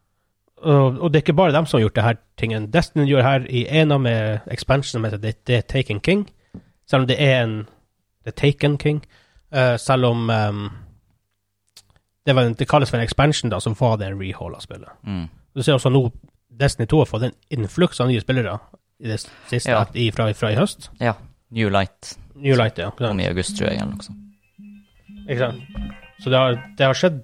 Og, 0.62 0.96
og 0.96 1.12
det 1.12 1.20
er 1.20 1.26
ikke 1.26 1.36
bare 1.36 1.52
dem 1.52 1.68
som 1.68 1.76
har 1.76 1.84
gjort 1.84 1.98
det 1.98 2.06
her 2.06 2.18
tingen. 2.40 2.70
Destiny 2.72 3.04
gjør 3.10 3.26
her 3.26 3.46
i 3.52 3.66
en 3.82 3.92
av 3.92 4.00
med 4.06 4.48
expansion 4.54 4.96
som 4.96 5.04
heter 5.04 5.20
det, 5.20 5.34
The 5.44 5.60
Taken 5.68 6.00
King. 6.00 6.24
Selv 6.88 7.04
om 7.04 7.10
det 7.10 7.18
er 7.20 7.42
en 7.42 7.56
The 8.24 8.32
Taken 8.32 8.78
King. 8.80 9.04
uh, 9.52 9.76
selv 9.78 10.08
om 10.08 10.30
ehm, 10.30 10.64
det, 12.26 12.34
var 12.34 12.48
en, 12.48 12.54
det 12.58 12.66
kalles 12.68 12.90
for 12.90 12.98
en 12.98 13.06
expansion, 13.06 13.50
da, 13.52 13.60
som 13.62 13.76
var 13.78 13.96
det 14.00 14.08
en 14.10 14.18
rehaul 14.20 14.54
av 14.56 14.64
spillet. 14.64 14.90
Mm. 15.06 15.28
Du 15.56 15.62
ser 15.62 15.78
også 15.78 15.92
nå 15.94 16.08
Destiny 16.56 16.86
2 16.88 16.98
har 17.02 17.08
fått 17.10 17.26
en 17.26 17.34
influks 17.52 18.00
av 18.00 18.08
nye 18.08 18.20
spillere 18.22 18.54
i 19.04 19.10
det 19.10 19.18
siste, 19.22 19.70
Ja. 19.70 19.82
i, 19.94 20.08
fra, 20.14 20.30
fra 20.34 20.50
i 20.54 20.56
høst. 20.56 20.88
Ja. 21.02 21.12
New 21.54 21.68
Light 21.70 22.14
New 22.34 22.56
Light, 22.56 22.78
ja. 22.80 22.90
Om 23.10 23.20
i 23.20 23.26
august, 23.28 23.56
tror 23.58 23.70
jeg, 23.70 23.80
eller 23.80 23.94
noe 23.96 24.04
sånt. 24.04 24.22
Ikke 25.26 25.38
sant? 25.40 25.92
Så 26.22 26.32
det 26.32 26.38
har, 26.40 26.56
det 26.78 26.86
har 26.86 26.96
skjedd 26.96 27.20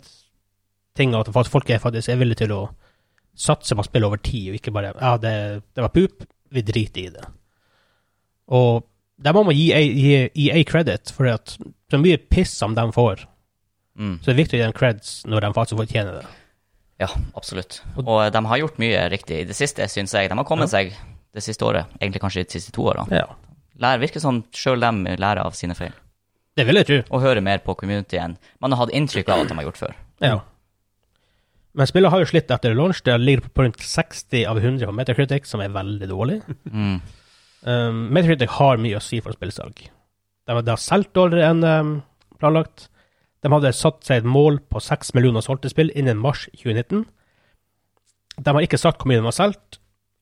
ting 0.97 1.15
at 1.17 1.29
folk 1.49 1.71
er 1.73 1.81
faktisk 1.81 2.13
er 2.13 2.21
villige 2.21 2.43
til 2.45 2.53
å 2.57 2.63
satse 3.39 3.77
på 3.77 3.85
spill 3.87 4.05
over 4.09 4.21
tid, 4.21 4.51
og 4.53 4.59
ikke 4.61 4.73
bare 4.75 4.93
Ja, 5.01 5.15
det, 5.21 5.35
det 5.73 5.85
var 5.85 5.93
poop, 5.95 6.25
vi 6.53 6.65
driter 6.69 7.01
i 7.07 7.13
det. 7.15 7.25
Og 8.53 8.85
der 9.23 9.37
må 9.37 9.45
man 9.47 9.57
gi 9.57 9.71
EA, 9.73 10.27
EA 10.35 10.63
credit, 10.69 11.13
for 11.15 11.29
at 11.31 11.55
så 11.93 12.01
mye 12.01 12.19
piss 12.21 12.53
som 12.59 12.75
de 12.77 12.85
får, 12.93 13.25
Mm. 13.99 14.15
så 14.23 14.31
det 14.31 14.33
er 14.33 14.39
viktig 14.43 14.57
å 14.57 14.61
gi 14.61 14.65
dem 14.65 14.73
creds 14.77 15.09
når 15.29 15.45
de 15.45 15.53
faktisk 15.53 15.81
fortjener 15.83 16.15
det. 16.21 16.27
Ja, 17.03 17.09
absolutt. 17.37 17.81
Og 18.01 18.21
de 18.33 18.41
har 18.47 18.61
gjort 18.61 18.79
mye 18.81 19.01
riktig 19.13 19.41
i 19.43 19.49
det 19.49 19.57
siste, 19.59 19.85
syns 19.91 20.15
jeg. 20.15 20.31
De 20.31 20.37
har 20.39 20.47
kommet 20.49 20.71
seg 20.71 20.95
det 21.35 21.43
siste 21.45 21.65
året, 21.67 21.91
egentlig 21.99 22.23
kanskje 22.23 22.45
de 22.45 22.55
siste 22.57 22.73
to 22.77 22.87
årene. 22.93 23.09
Ja. 23.11 23.27
Lær, 23.83 23.99
virker 24.03 24.23
som 24.23 24.43
sjøl 24.55 24.81
dem 24.85 25.03
lærer 25.09 25.43
av 25.43 25.57
sine 25.59 25.75
feil, 25.75 25.93
Det 26.57 26.67
vil 26.69 26.77
jeg 26.77 26.87
tro. 26.87 26.99
og 27.11 27.23
hører 27.25 27.41
mer 27.43 27.59
på 27.65 27.75
communityen. 27.81 28.37
Man 28.61 28.73
har 28.73 28.85
hatt 28.85 28.95
inntrykk 28.95 29.29
av 29.33 29.41
at 29.43 29.49
de 29.49 29.55
har 29.59 29.65
gjort 29.65 29.81
før. 29.81 29.95
Ja. 30.21 30.37
Men 31.75 31.89
spillet 31.89 32.13
har 32.13 32.21
jo 32.21 32.29
slitt 32.29 32.51
etter 32.53 32.75
launch. 32.77 33.01
Det 33.03 33.17
ligger 33.21 33.49
på 33.49 33.65
rundt 33.65 33.81
60 33.81 34.45
av 34.47 34.61
100 34.61 34.87
på 34.87 34.93
Metacritic, 34.93 35.47
som 35.49 35.61
er 35.65 35.73
veldig 35.73 36.09
dårlig. 36.11 36.43
Mm. 36.69 37.01
Um, 37.65 38.01
Metacritic 38.13 38.51
har 38.59 38.77
mye 38.83 38.99
å 38.99 39.03
si 39.03 39.21
for 39.25 39.33
spillsalg. 39.33 39.87
De 40.47 40.57
de 40.63 40.71
har 40.75 40.81
solgt 40.83 41.15
dårligere 41.17 41.51
enn 41.55 41.65
um, 41.65 41.93
planlagt. 42.39 42.91
De 43.43 43.51
hadde 43.51 43.73
satt 43.75 44.05
seg 44.07 44.23
et 44.23 44.29
mål 44.29 44.61
på 44.71 44.81
6 44.83 45.15
millioner 45.17 45.43
solgte 45.43 45.71
spill 45.73 45.91
innen 45.99 46.21
mars 46.23 46.45
2019. 46.55 47.05
De 48.39 48.55
har 48.55 48.65
ikke 48.65 48.79
sagt 48.81 49.03
hvor 49.03 49.11
mye 49.11 49.19
de 49.21 49.27
har 49.27 49.35
solgt, 49.37 49.81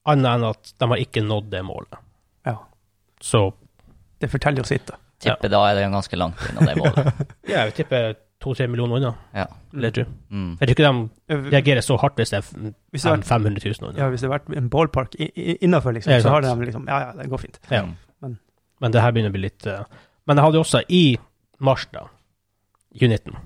annet 0.08 0.30
enn 0.32 0.46
at 0.48 0.72
de 0.80 0.88
har 0.88 1.02
ikke 1.02 1.22
nådd 1.26 1.50
det 1.52 1.60
målet. 1.66 2.00
Ja. 2.48 2.56
Så 3.20 3.50
Det 4.20 4.28
forteller 4.32 4.60
jo 4.60 4.68
sitt, 4.68 4.86
da. 4.88 4.96
Tipper 5.20 5.52
da 5.52 5.60
er 5.68 5.76
det 5.76 5.86
ganske 5.92 6.16
langt 6.16 6.40
unna 6.48 6.66
det 6.70 6.74
målet. 6.80 7.06
ja, 7.50 7.60
jeg 7.60 7.70
vil 7.70 7.76
tippe 7.76 8.00
2-3 8.40 8.66
millioner 8.72 8.96
unna. 8.96 9.12
Ja. 9.36 9.46
vil 9.72 9.84
Jeg 9.88 9.94
tror 9.98 10.06
Mm. 10.30 10.56
Jeg 10.60 10.68
tror 10.68 10.74
ikke 10.76 10.90
de 11.28 11.50
reagerer 11.50 11.80
så 11.84 11.96
hardt 12.00 12.14
hvis 12.16 12.30
det 12.30 12.38
er 12.38 12.72
Hvis 12.92 13.02
det 13.02 13.10
vært, 13.10 13.24
500 13.26 13.60
000 13.64 13.88
unna. 13.90 13.98
ja, 13.98 14.08
hvis 14.08 14.20
det 14.20 14.30
har 14.30 14.38
vært 14.38 14.56
en 14.56 14.68
ballpark 14.70 15.16
innafor, 15.60 15.92
liksom, 15.92 16.20
så 16.22 16.28
har 16.30 16.40
de 16.40 16.54
liksom 16.64 16.86
Ja, 16.88 17.00
ja, 17.00 17.12
det 17.18 17.28
går 17.28 17.38
fint. 17.38 17.58
Ja. 17.70 17.82
Men, 18.22 18.38
Men 18.80 18.92
det 18.92 19.02
her 19.02 19.12
begynner 19.12 19.32
å 19.32 19.36
bli 19.36 19.42
litt 19.44 19.66
uh, 19.66 19.84
Men 20.26 20.36
jeg 20.36 20.44
hadde 20.44 20.58
også 20.62 20.82
i 20.88 21.18
mars, 21.58 21.86
da, 21.92 22.06
2019, 22.94 23.36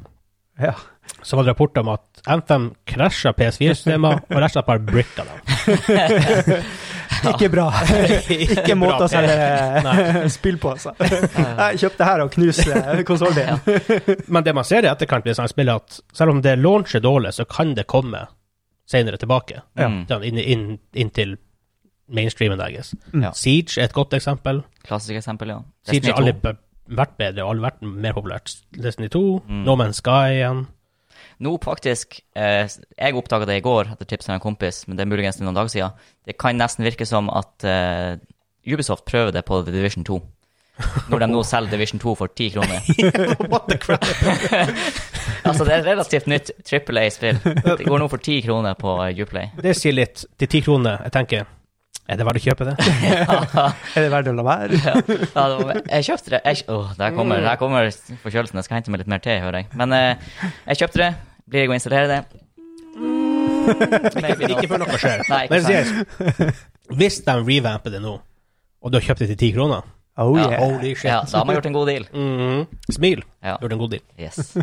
Ja. 0.61 0.75
så 1.23 1.37
var 1.37 1.45
det 1.45 1.51
rapporter 1.53 1.81
om 1.83 1.89
at 1.89 2.23
Anthem 2.31 2.71
krasja 2.89 3.33
PS4-systemer, 3.37 4.23
og 4.31 4.37
rett 4.41 4.49
og 4.49 4.51
slett 4.55 4.67
bare 4.67 4.79
bricka 4.87 5.25
dem. 5.25 6.65
Ikke 7.31 7.49
bra. 7.53 7.67
Ikke 8.33 8.75
måte 8.77 9.05
å 9.07 9.09
selge 9.11 10.29
spill 10.33 10.57
på, 10.61 10.73
altså. 10.75 10.93
Jeg 11.01 11.81
kjøpte 11.85 12.09
her 12.09 12.23
og 12.25 12.33
knuste 12.35 13.05
konsollen 13.09 13.37
din. 13.39 14.19
Men 14.35 14.45
det 14.47 14.55
man 14.57 14.67
ser 14.69 14.85
i 14.87 14.91
etterkant, 14.91 15.25
blir 15.27 15.37
sånn 15.37 15.49
at 15.75 16.01
selv 16.17 16.35
om 16.35 16.41
det 16.45 16.57
launcher 16.61 17.01
dårlig, 17.05 17.35
så 17.37 17.45
kan 17.49 17.75
det 17.77 17.87
komme 17.91 18.25
senere 18.89 19.17
tilbake. 19.21 19.63
Ja. 19.81 19.89
Mm. 19.89 20.03
Sånn 20.11 20.25
inn, 20.29 20.39
inn, 20.41 20.65
inn 20.93 21.11
til 21.17 21.37
mainstreamen, 22.13 22.61
deres. 22.61 22.93
Ja. 23.17 23.31
Siege 23.37 23.81
er 23.81 23.89
et 23.89 23.97
godt 23.97 24.13
eksempel. 24.19 24.63
Klassisk 24.85 25.17
eksempel, 25.21 25.55
ja. 25.55 25.61
Siege 25.89 26.11
er 26.13 26.19
alle 26.19 26.35
aldri 26.35 26.41
2. 26.41 26.53
b- 26.53 26.61
vært 26.89 27.17
bedre 27.19 27.45
og 27.49 27.61
vært 27.65 27.83
mer 27.83 28.13
populært. 28.17 28.57
Destiny 28.77 29.09
2, 29.09 29.23
Mm. 29.49 29.65
No 29.65 29.77
Man's 29.77 30.01
Sky 30.03 30.35
igjen. 30.41 30.67
Nå 31.41 31.57
faktisk, 31.63 32.21
eh, 32.37 32.69
jeg 32.99 33.15
oppdaga 33.19 33.47
det 33.47 33.57
i 33.59 33.65
går 33.65 33.91
etter 33.93 34.07
tips 34.07 34.29
av 34.29 34.35
en 34.37 34.41
kompis, 34.45 34.85
men 34.87 34.97
det 34.97 35.03
er 35.05 35.11
muligens 35.11 35.41
noen 35.41 35.55
dager 35.57 35.69
siden. 35.73 35.93
Det 36.27 36.37
kan 36.39 36.57
nesten 36.57 36.85
virke 36.87 37.07
som 37.07 37.29
at 37.31 37.65
eh, 37.65 38.17
Ubisoft 38.67 39.05
prøver 39.05 39.33
det 39.33 39.45
på 39.45 39.63
The 39.65 39.73
Division 39.73 40.05
2. 40.05 40.21
Når 41.11 41.19
de 41.21 41.27
nå 41.31 41.43
selger 41.51 41.71
Division 41.71 41.99
2 42.03 42.15
for 42.19 42.27
10 42.29 42.51
kroner. 42.55 42.81
What 43.51 43.69
the 43.69 43.79
crap? 43.79 44.03
altså, 45.47 45.65
det 45.65 45.73
er 45.75 45.79
et 45.83 45.87
relativt 45.87 46.27
nytt 46.31 46.51
Triple 46.65 47.01
A-spill. 47.07 47.39
Det 47.45 47.87
går 47.87 47.99
nå 48.03 48.09
for 48.11 48.19
10 48.23 48.41
kroner 48.47 48.75
på 48.79 48.95
Uplay. 49.23 49.51
Det 49.61 49.75
sier 49.79 49.95
litt. 49.95 50.25
De 50.39 50.47
ti 50.51 50.61
kroner. 50.65 51.03
Jeg 51.07 51.13
tenker, 51.19 51.47
er 52.09 52.19
det 52.21 52.25
verdt 52.29 52.41
å 52.41 52.45
kjøpe 52.45 52.65
det? 52.69 52.75
Er 53.97 54.05
det 54.05 54.11
verdt 54.13 54.29
å 54.29 54.35
la 54.37 54.45
være? 54.45 54.81
Ja, 54.85 54.95
det 55.01 55.65
var- 55.65 55.81
jeg 55.89 56.05
kjøpte 56.11 56.35
det. 56.35 56.41
Jeg, 56.45 56.65
åh, 56.69 56.91
der 56.99 57.15
kommer, 57.17 57.41
der 57.41 57.57
kommer 57.61 57.89
forkjølelsen. 58.25 58.59
Jeg 58.61 58.67
skal 58.69 58.77
hente 58.81 58.91
meg 58.93 58.99
litt 59.05 59.11
mer 59.15 59.23
te, 59.25 59.39
hører 59.41 59.63
jeg. 59.63 59.71
Men 59.81 59.89
eh, 59.97 60.15
jeg 60.69 60.83
kjøpte 60.85 61.01
det. 61.01 61.11
Blir 61.49 61.65
jeg 61.65 61.73
å 61.73 61.77
installere 61.79 62.09
det? 62.13 62.21
Maybe. 64.25 64.51
Ikke 64.53 64.69
før 64.69 64.83
noe 64.85 64.99
skjer. 65.01 65.25
Nei, 65.33 65.43
ikke 65.47 65.55
Men 65.55 65.61
seriøst, 65.65 65.93
hvis 67.01 67.17
de 67.25 67.35
revamper 67.49 67.91
det 67.97 68.01
nå, 68.05 68.15
og 68.85 68.93
du 68.93 68.99
har 69.01 69.05
kjøpt 69.09 69.25
det 69.25 69.31
til 69.35 69.41
ti 69.47 69.53
kroner 69.57 69.83
Oh 70.17 70.37
Ja. 70.39 70.45
yeah. 70.47 70.61
Holy 70.63 70.93
shit. 70.95 71.09
Ja, 71.11 71.25
da 71.27 71.41
har 71.41 71.45
man 71.49 71.57
gjort 71.57 71.67
en 71.67 71.73
god 71.75 71.89
deal. 71.91 72.05
Mhm. 72.15 72.67
Smil. 72.95 73.25
Ja. 73.43 73.57
Gjort 73.59 73.73
en 73.75 73.81
god 73.83 73.91
deal. 73.97 74.05
Yes. 74.15 74.55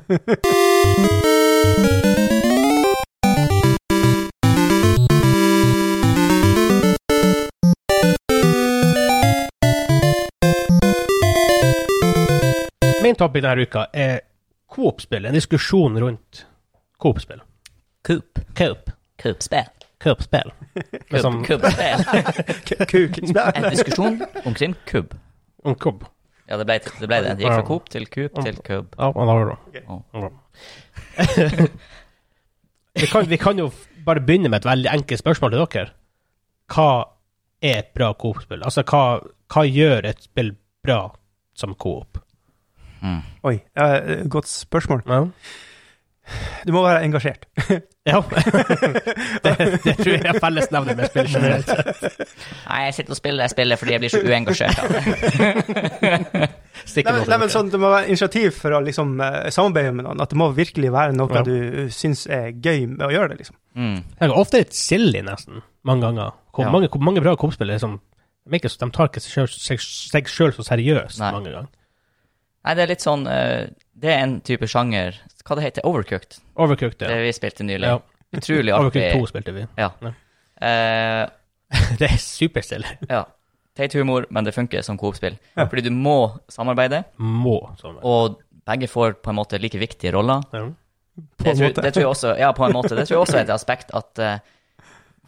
Min 13.11 13.19
topic 13.19 13.43
denne 13.43 13.65
uka 13.67 13.81
er 13.91 14.21
Coop-spill. 14.71 15.25
En 15.27 15.35
diskusjon 15.35 15.97
rundt 15.99 16.45
Coop-spill. 17.03 17.41
Coop. 18.07 18.39
Coop. 18.55 18.87
Coop-spill. 19.19 19.67
Coop-spill. 20.03 20.51
Coop-spill. 21.11 22.05
En 23.55 23.67
diskusjon 23.67 24.21
omkring 24.45 24.75
kubb. 24.87 25.13
Om 25.63 25.75
kubb. 25.75 26.05
Ja, 26.47 26.55
det 26.55 26.65
ble 26.69 26.79
det. 26.79 26.93
Ble 27.03 27.19
det. 27.25 27.35
det 27.35 27.43
gikk 27.43 27.57
fra 27.57 27.67
Coop 27.67 27.91
til 27.91 28.07
Coop 28.15 28.31
til 28.47 28.55
Cub. 28.63 28.95
Ja, 28.95 29.11
man 29.19 29.27
har 29.33 29.51
det. 29.51 29.83
Å. 29.91 29.99
Vi, 33.01 33.07
kan, 33.11 33.23
vi 33.27 33.37
kan 33.39 33.59
jo 33.59 33.71
bare 34.07 34.23
begynne 34.23 34.49
med 34.51 34.59
et 34.63 34.69
veldig 34.71 34.89
enkelt 34.91 35.19
spørsmål 35.19 35.51
til 35.53 35.61
dere. 35.75 35.91
Hva 36.71 36.89
er 37.59 37.83
et 37.83 37.91
bra 37.95 38.13
Coop-spill? 38.15 38.63
Altså, 38.63 38.87
hva, 38.87 39.19
hva 39.51 39.61
gjør 39.67 40.07
et 40.15 40.23
spill 40.31 40.55
bra 40.83 41.11
som 41.55 41.75
Coop? 41.75 42.19
Mm. 43.01 43.19
Oi, 43.49 43.55
eh, 43.75 44.25
godt 44.29 44.47
spørsmål. 44.47 45.01
Ja. 45.07 45.25
Du 46.67 46.71
må 46.71 46.83
være 46.85 47.01
engasjert. 47.03 47.45
ja. 48.07 48.19
det, 49.43 49.53
det 49.83 49.95
tror 49.97 50.11
jeg 50.13 50.25
er 50.29 50.37
fellesnevner 50.39 50.95
med 50.99 51.09
spill 51.09 51.27
generelt. 51.33 51.71
Nei, 52.69 52.77
jeg 52.85 52.93
sitter 52.97 53.15
og 53.15 53.17
spiller 53.19 53.43
jeg 53.47 53.53
spiller 53.55 53.79
fordi 53.81 53.95
jeg 53.95 54.03
blir 54.03 54.13
så 54.13 54.21
uengasjert 54.21 54.83
av 54.83 54.93
det. 54.93 55.01
Nei, 56.91 57.03
men- 57.13 57.27
nei, 57.29 57.37
men 57.37 57.51
sånn, 57.53 57.67
Det 57.69 57.77
må 57.81 57.89
være 57.91 58.07
initiativ 58.09 58.55
for 58.57 58.73
å 58.73 58.79
liksom, 58.85 59.11
eh, 59.21 59.49
samarbeide 59.53 59.91
med 59.97 60.05
noen. 60.07 60.21
At 60.23 60.29
det 60.33 60.37
må 60.39 60.47
virkelig 60.55 60.91
være 60.93 61.13
noe 61.17 61.29
Ja. 61.35 61.43
du 61.45 61.89
syns 61.93 62.23
er 62.29 62.51
gøy 62.53 62.87
med 62.87 63.03
å 63.07 63.11
gjøre 63.11 63.29
det. 63.33 63.37
liksom. 63.41 63.55
Mm. 63.75 63.99
Det 64.19 64.29
er 64.29 64.37
ofte 64.37 64.57
litt 64.61 64.73
silly, 64.73 65.21
nesten. 65.21 65.61
Mange 65.83 66.01
ganger. 66.07 66.31
Hvor 66.53 66.65
Ja. 66.65 66.71
mange, 66.71 66.87
hvor 66.89 67.01
mange 67.01 67.21
bra 67.21 67.35
Coop-spill 67.35 67.69
er 67.69 67.77
liksom 67.77 67.99
de, 68.49 68.59
tar 68.59 69.07
ikke 69.07 69.21
seg 69.21 69.47
sjøl 70.25 70.51
så 70.53 70.63
seriøst 70.65 71.19
Nei. 71.19 71.31
mange 71.31 71.51
ganger. 71.51 71.67
Nei, 72.65 72.73
det 72.77 72.83
er 72.83 72.91
litt 72.91 73.01
sånn 73.01 73.23
eh, 73.27 73.67
Det 73.97 74.09
er 74.13 74.19
en 74.21 74.35
type 74.45 74.67
sjanger 74.69 75.15
Hva 75.47 75.55
det 75.57 75.63
heter 75.65 75.85
Overcooked. 75.89 76.35
Overcooked, 76.61 76.99
Det 77.01 77.09
ja. 77.09 77.21
vi 77.25 77.31
spilte 77.33 77.65
nylig. 77.65 77.87
ja. 77.89 77.99
Utrolig 78.37 78.71
artig. 78.71 79.01
Overcooked 79.01 79.17
2 79.19 79.29
spilte 79.33 79.51
vi. 79.55 79.63
Ja. 79.81 79.89
Ja. 80.05 80.11
Eh, 80.61 81.23
det 81.99 82.07
er 82.11 82.17
superstille. 82.21 82.97
ja. 83.09 83.23
Teit 83.75 83.93
humor, 83.95 84.25
men 84.29 84.43
det 84.47 84.51
funker 84.55 84.83
som 84.83 84.97
Coop-spill. 84.99 85.37
Ja. 85.55 85.65
Fordi 85.65 85.81
du 85.87 85.89
må 85.95 86.15
samarbeide, 86.51 87.05
Må, 87.17 87.57
sånn. 87.79 87.97
og 88.03 88.41
begge 88.67 88.87
får 88.91 89.13
på 89.23 89.31
en 89.31 89.37
måte 89.39 89.59
like 89.63 89.79
viktige 89.79 90.11
roller. 90.15 90.43
Ja. 90.51 90.65
På 90.67 91.43
Det 91.43 91.51
en 91.53 91.57
tror, 91.57 91.67
måte. 91.69 91.81
det 91.85 91.93
tror 91.95 92.03
jeg 92.05 92.09
også, 92.11 92.33
ja, 92.39 92.51
på 92.55 92.65
en 92.67 92.75
måte. 92.75 92.91
Det 92.95 93.05
tror 93.07 93.15
jeg 93.17 93.23
også 93.25 93.37
er 93.39 93.45
et 93.47 93.53
aspekt 93.55 93.91
at 93.95 94.19
eh, 94.23 94.37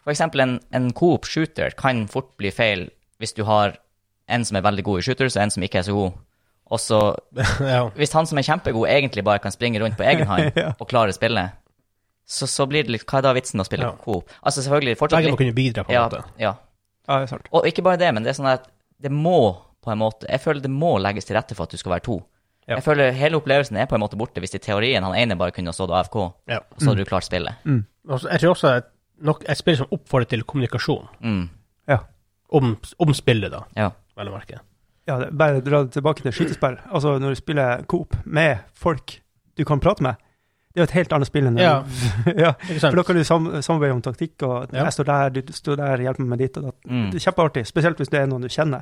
for 0.04 0.12
eksempel 0.12 0.44
en, 0.44 0.58
en 0.76 0.90
Coop 0.96 1.26
shooter 1.28 1.72
kan 1.80 2.06
fort 2.12 2.34
bli 2.40 2.52
feil 2.52 2.86
hvis 3.24 3.34
du 3.36 3.44
har 3.48 3.78
en 4.32 4.44
som 4.48 4.60
er 4.60 4.64
veldig 4.68 4.84
god 4.88 5.00
i 5.00 5.06
shooters, 5.08 5.36
og 5.38 5.44
en 5.44 5.52
som 5.56 5.64
ikke 5.64 5.80
er 5.80 5.88
så 5.88 5.96
god. 5.96 6.20
Og 6.74 6.80
så 6.82 7.00
ja. 7.76 7.84
Hvis 7.98 8.14
han 8.18 8.26
som 8.30 8.40
er 8.42 8.46
kjempegod, 8.48 8.88
egentlig 8.90 9.24
bare 9.28 9.42
kan 9.44 9.54
springe 9.54 9.80
rundt 9.84 9.98
på 10.00 10.06
egen 10.10 10.26
hånd 10.30 10.54
Ja. 10.64 10.72
og 10.80 10.90
klare 10.90 11.14
spillet, 11.16 11.54
så, 12.26 12.48
så 12.50 12.66
blir 12.72 12.86
det 12.88 12.94
litt 12.96 13.06
Hva 13.10 13.20
er 13.20 13.28
da 13.28 13.34
vitsen 13.38 13.62
å 13.62 13.66
spille 13.68 13.86
Ja. 13.90 13.96
coop? 14.04 14.30
Altså, 14.42 14.64
selvfølgelig 14.66 14.98
fortsatt 15.02 15.22
Begge 15.22 15.34
må 15.36 15.40
kunne 15.44 15.56
bidra, 15.58 15.84
på 15.86 15.92
en 15.94 16.00
ja, 16.00 16.04
måte. 16.10 16.24
ja. 16.42 16.54
Ja, 17.04 17.18
det 17.20 17.26
er 17.28 17.32
sant. 17.34 17.50
Og 17.52 17.66
ikke 17.68 17.84
bare 17.84 18.00
det, 18.00 18.10
men 18.16 18.24
det 18.24 18.32
er 18.32 18.38
sånn 18.40 18.48
at 18.54 18.70
det 19.04 19.12
må 19.12 19.38
på 19.84 19.92
en 19.92 20.00
måte 20.00 20.24
Jeg 20.32 20.40
føler 20.40 20.62
det 20.64 20.72
må 20.72 20.94
legges 21.04 21.26
til 21.28 21.36
rette 21.36 21.56
for 21.58 21.68
at 21.68 21.74
du 21.76 21.78
skal 21.82 21.92
være 21.98 22.06
to. 22.08 22.22
Ja. 22.64 22.78
Jeg 22.78 22.86
føler 22.86 23.12
hele 23.12 23.36
opplevelsen 23.42 23.76
er 23.76 23.90
på 23.92 23.98
en 23.98 24.04
måte 24.06 24.16
borte 24.16 24.40
hvis 24.40 24.56
i 24.56 24.62
teorien 24.64 25.04
han 25.04 25.18
ene 25.20 25.36
bare 25.36 25.52
kunne 25.52 25.68
ha 25.74 25.76
stått 25.76 25.92
AFK, 25.92 26.16
og 26.16 26.78
så 26.80 26.88
hadde 26.94 27.04
du 27.04 27.10
klart 27.10 27.28
spillet. 27.28 27.60
Mm. 27.68 27.82
Jeg 28.08 28.40
tror 28.40 28.54
også 28.54 28.70
at 28.78 28.88
nok 29.20 29.44
et 29.52 29.60
spill 29.60 29.76
som 29.82 29.92
oppfordrer 29.92 30.30
til 30.32 30.46
kommunikasjon 30.48 31.10
Mm. 31.20 31.50
Ja. 31.92 31.98
om, 32.56 32.78
om 33.04 33.12
spillet, 33.14 33.52
da, 33.52 33.66
Ja. 33.76 33.90
vel 34.16 34.32
å 34.32 34.38
merke. 34.38 34.62
Ja 35.10 35.18
bare 35.32 35.62
dra 35.66 35.84
det 35.84 35.94
tilbake 35.98 36.24
til 36.24 36.32
skytespill. 36.36 36.78
Altså, 36.90 37.18
når 37.20 37.34
du 37.36 37.40
spiller 37.40 37.84
Coop 37.92 38.16
med 38.26 38.64
folk 38.74 39.20
du 39.58 39.64
kan 39.68 39.82
prate 39.84 40.02
med, 40.02 40.16
det 40.74 40.80
er 40.82 40.86
jo 40.86 40.90
et 40.90 40.96
helt 40.98 41.12
annet 41.14 41.30
spill 41.30 41.46
enn 41.52 41.58
Ja. 41.62 41.74
ja. 42.46 42.54
For 42.82 42.98
da 42.98 43.04
kan 43.06 43.20
du 43.20 43.24
sam 43.28 43.50
samarbeide 43.62 43.94
om 43.94 44.02
taktikk, 44.02 44.42
og 44.48 44.72
Ja. 44.74 44.86
jeg 44.88 44.94
står 44.96 45.10
der, 45.12 45.30
du 45.36 45.54
står 45.54 45.78
der, 45.78 46.02
hjelper 46.08 46.24
meg 46.26 46.32
med 46.34 46.42
ditt 46.42 46.58
og 46.58 46.70
datt. 46.72 46.80
Mm. 46.90 47.10
Det 47.12 47.20
er 47.20 47.26
kjempeartig, 47.28 47.66
spesielt 47.70 48.02
hvis 48.02 48.10
det 48.10 48.24
er 48.24 48.32
noen 48.32 48.42
du 48.48 48.50
kjenner. 48.50 48.82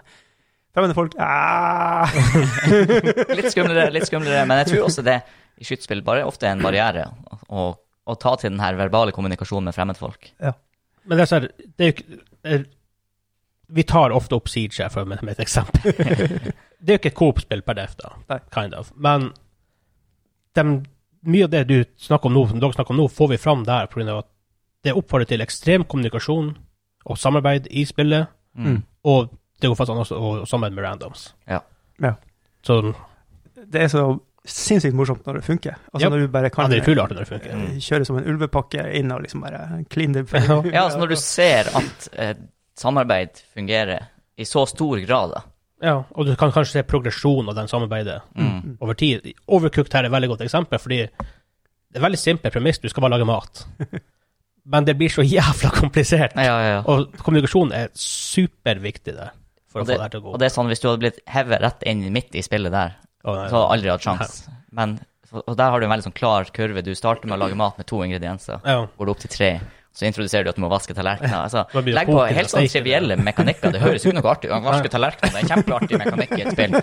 Fremmede 0.72 0.96
folk 0.96 1.18
ah! 1.20 2.08
Litt 3.38 3.52
skumlere, 3.52 3.90
litt 3.92 4.08
skumlere, 4.08 4.46
men 4.48 4.62
jeg 4.62 4.70
tror 4.72 4.86
også 4.88 5.04
det 5.04 5.18
i 5.60 5.68
skytespill 5.68 6.00
bare 6.08 6.24
ofte 6.24 6.48
er 6.48 6.56
en 6.56 6.64
barriere 6.64 7.10
å, 7.52 7.66
å 7.76 8.16
ta 8.16 8.38
til 8.40 8.54
den 8.54 8.62
her 8.64 8.78
verbale 8.80 9.12
kommunikasjonen 9.12 9.68
med 9.68 9.76
fremmedfolk. 9.76 10.32
Men 10.40 11.18
det 11.18 11.26
er 11.26 11.30
sånn, 11.34 11.50
det 11.76 11.84
er 11.84 11.92
jo 11.92 11.96
ikke 11.98 12.08
det 12.48 12.62
Vi 13.72 13.84
tar 13.88 14.12
ofte 14.12 14.36
opp 14.36 14.50
Siege 14.52 14.84
her 14.84 14.90
for, 14.92 15.06
med, 15.08 15.22
med 15.24 15.38
et 15.38 15.44
eksempel. 15.46 15.94
det 16.82 16.90
er 16.90 16.98
jo 16.98 17.00
ikke 17.00 17.12
et 17.14 17.18
Coop-spill 17.20 17.62
per 17.64 17.78
def, 17.78 17.94
da. 18.02 18.40
Kind 18.52 18.74
of. 18.76 18.90
Men 19.00 19.30
de, 20.58 20.66
mye 21.32 21.46
av 21.48 21.54
det 21.54 21.62
du 21.70 21.78
snakker 22.02 22.28
om 22.32 22.36
nå, 22.36 22.44
som 22.50 22.60
dere 22.60 22.76
snakker 22.76 22.96
om 22.96 23.00
nå, 23.04 23.08
får 23.16 23.30
vi 23.32 23.38
fram 23.40 23.64
der 23.68 23.88
pga. 23.92 24.18
at 24.20 24.28
det 24.84 24.96
oppfordrer 24.98 25.30
til 25.30 25.44
ekstrem 25.46 25.84
kommunikasjon 25.86 26.56
og 27.06 27.18
samarbeid 27.18 27.68
i 27.72 27.86
spillet, 27.86 28.28
Mm. 28.52 28.82
og 29.08 29.30
det 29.62 29.70
går 29.70 29.76
faktisk 29.80 29.94
an 29.94 30.02
også 30.04 30.18
å 30.20 30.46
samarbeide 30.50 30.76
med 30.76 30.84
randoms. 30.84 31.22
Ja. 31.48 31.62
Ja. 32.04 32.16
Så 32.68 32.82
Det 33.72 33.82
er 33.86 33.88
så 33.88 34.02
sinnssykt 34.44 34.94
morsomt 34.98 35.24
når 35.26 35.38
det 35.40 35.44
funker. 35.46 35.76
Altså 35.94 36.04
Ja. 36.04 36.10
når 36.10 36.20
du 36.26 36.28
bare 36.34 36.50
ja, 36.50 36.50
kan 36.50 36.70
det 36.70 36.80
er 36.80 36.84
utrolig 36.84 37.16
når 37.16 37.20
det 37.22 37.28
funker. 37.30 37.54
Mm. 37.56 37.78
kjøre 37.80 38.06
som 38.06 38.18
en 38.18 38.26
ulvepakke 38.28 38.84
inn 39.00 39.12
og 39.16 39.22
liksom 39.24 39.42
bare 39.46 39.86
clean 39.90 40.12
the 40.14 40.24
Ja. 40.34 40.62
Ja, 40.66 40.84
altså 40.84 41.00
når 41.00 41.08
du 41.14 41.16
ser 41.16 41.70
at 41.78 42.10
eh, 42.18 42.34
samarbeid 42.80 43.42
fungerer 43.54 44.08
i 44.38 44.46
så 44.48 44.66
stor 44.70 45.00
grad, 45.06 45.34
da. 45.36 45.42
Ja, 45.82 45.96
og 46.14 46.26
du 46.30 46.36
kan 46.38 46.52
kanskje 46.54 46.78
se 46.78 46.84
progresjon 46.86 47.48
av 47.50 47.56
den 47.58 47.68
samarbeidet 47.68 48.20
Mm. 48.38 48.78
over 48.82 48.94
tid. 48.94 49.34
Overcooked 49.48 49.94
her 49.94 50.04
er 50.04 50.10
et 50.12 50.14
veldig 50.14 50.30
godt 50.30 50.42
eksempel, 50.46 50.78
fordi 50.80 51.00
det 51.10 51.98
er 52.00 52.06
veldig 52.06 52.20
simpel 52.22 52.52
premiss. 52.54 52.78
Du 52.80 52.88
skal 52.90 53.02
bare 53.02 53.16
lage 53.18 53.26
mat. 53.26 53.66
Men 54.72 54.86
det 54.86 54.94
blir 54.98 55.10
så 55.10 55.24
jævla 55.26 55.72
komplisert. 55.74 56.36
Ja, 56.38 56.44
ja, 56.62 56.70
ja. 56.76 56.82
Og 56.86 57.12
kommunikasjon 57.26 57.72
er 57.74 57.90
superviktig 57.98 59.16
der, 59.18 59.32
for 59.72 59.82
Og 59.82 59.88
å 59.88 59.90
få 59.90 59.96
det 59.98 60.02
her 60.06 60.14
til 60.14 60.22
å 60.22 60.24
gå. 60.28 60.34
Og 60.36 60.40
det 60.40 60.48
er 60.52 60.54
sånn, 60.54 60.70
hvis 60.70 60.84
du 60.84 60.88
hadde 60.92 61.02
blitt 61.02 61.18
hevet 61.34 61.64
rett 61.66 61.84
inn 61.90 62.04
midt 62.14 62.38
i 62.38 62.44
spillet 62.46 62.72
der, 62.72 62.94
oh, 63.26 63.36
nei, 63.36 63.48
så 63.50 63.58
hadde 63.58 63.66
du 63.66 63.74
aldri 63.76 63.90
hatt 63.96 64.06
sjans. 64.06 64.36
Men, 64.78 65.00
og 65.34 65.56
der 65.58 65.74
har 65.74 65.82
du 65.82 65.88
en 65.88 65.94
veldig 65.96 66.06
sånn 66.12 66.16
klar 66.22 66.46
kurve. 66.54 66.84
Du 66.86 66.94
starter 66.96 67.26
med 67.28 67.40
å 67.40 67.42
lage 67.48 67.58
mat 67.58 67.80
med 67.82 67.90
to 67.90 68.04
ingredienser. 68.06 68.62
Går 68.62 69.10
du 69.10 69.14
opp 69.16 69.24
til 69.26 69.34
tre, 69.34 69.50
så 69.92 70.06
introduserer 70.08 70.46
du 70.48 70.50
at 70.54 70.56
du 70.60 70.62
må 70.64 70.70
vaske 70.72 70.94
tallerkener. 70.96 71.36
Altså, 71.46 71.66
legg 71.84 72.08
på 72.08 72.20
helt 72.24 72.48
sånn 72.52 72.64
steking. 72.64 72.74
trivielle 72.78 73.18
mekanikker. 73.20 73.74
Det 73.76 73.82
høres 73.84 74.06
jo 74.06 74.12
ikke 74.14 74.22
noe 74.22 74.32
artig 74.32 74.52
ut. 74.52 74.64
Vaske 74.64 74.92
tallerkener, 74.94 75.32
det 75.34 75.40
er 75.40 75.44
en 75.44 75.52
kjempeartig 75.52 76.00
mekanikk 76.00 76.36
i 76.38 76.44
et 76.46 76.52
spill. 76.56 76.78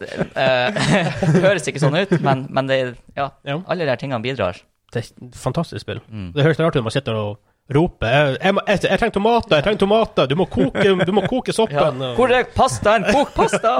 Det, 0.00 0.28
eh, 0.40 1.40
høres 1.48 1.68
ikke 1.68 1.82
sånn 1.82 1.98
ut, 2.00 2.14
men, 2.24 2.46
men 2.50 2.70
det, 2.70 2.78
ja, 3.18 3.28
Ja. 3.44 3.58
alle 3.66 3.84
de 3.84 3.92
her 3.92 4.00
tingene 4.00 4.22
bidrar. 4.24 4.62
Det 4.94 5.02
er 5.02 5.10
et 5.10 5.36
fantastisk 5.36 5.82
spill. 5.84 6.00
Mm. 6.08 6.30
Det 6.36 6.46
høres 6.46 6.60
artig 6.62 6.78
ut 6.78 6.80
når 6.80 6.86
man 6.88 6.94
sitter 6.96 7.18
og 7.18 7.42
roper 7.74 8.10
jeg, 8.12 8.32
jeg, 8.44 8.54
jeg, 8.68 8.80
jeg 8.84 8.98
trenger 9.00 9.14
tomater, 9.16 9.54
jeg 9.56 9.64
trenger 9.64 9.80
tomater, 9.80 10.26
du 10.28 10.34
må 10.36 10.44
koke, 10.52 10.82
du 11.08 11.12
må 11.16 11.22
koke 11.28 11.52
soppen. 11.56 12.02
Ja. 12.04 12.10
Hvor 12.18 12.32
er 12.36 12.44
pastaen? 12.52 13.06
Kok 13.08 13.30
pasta! 13.36 13.72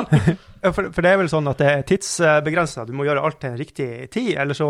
For, 0.65 0.87
for 0.89 1.05
det 1.05 1.11
er 1.13 1.19
vel 1.21 1.29
sånn 1.29 1.49
at 1.51 1.59
det 1.61 1.67
er 1.69 1.83
tidsbegrensa. 1.91 2.87
Du 2.89 2.95
må 2.97 3.05
gjøre 3.05 3.21
alt 3.29 3.37
til 3.43 3.53
en 3.53 3.59
riktig 3.61 3.89
tid, 4.15 4.31
eller 4.41 4.57
så 4.57 4.69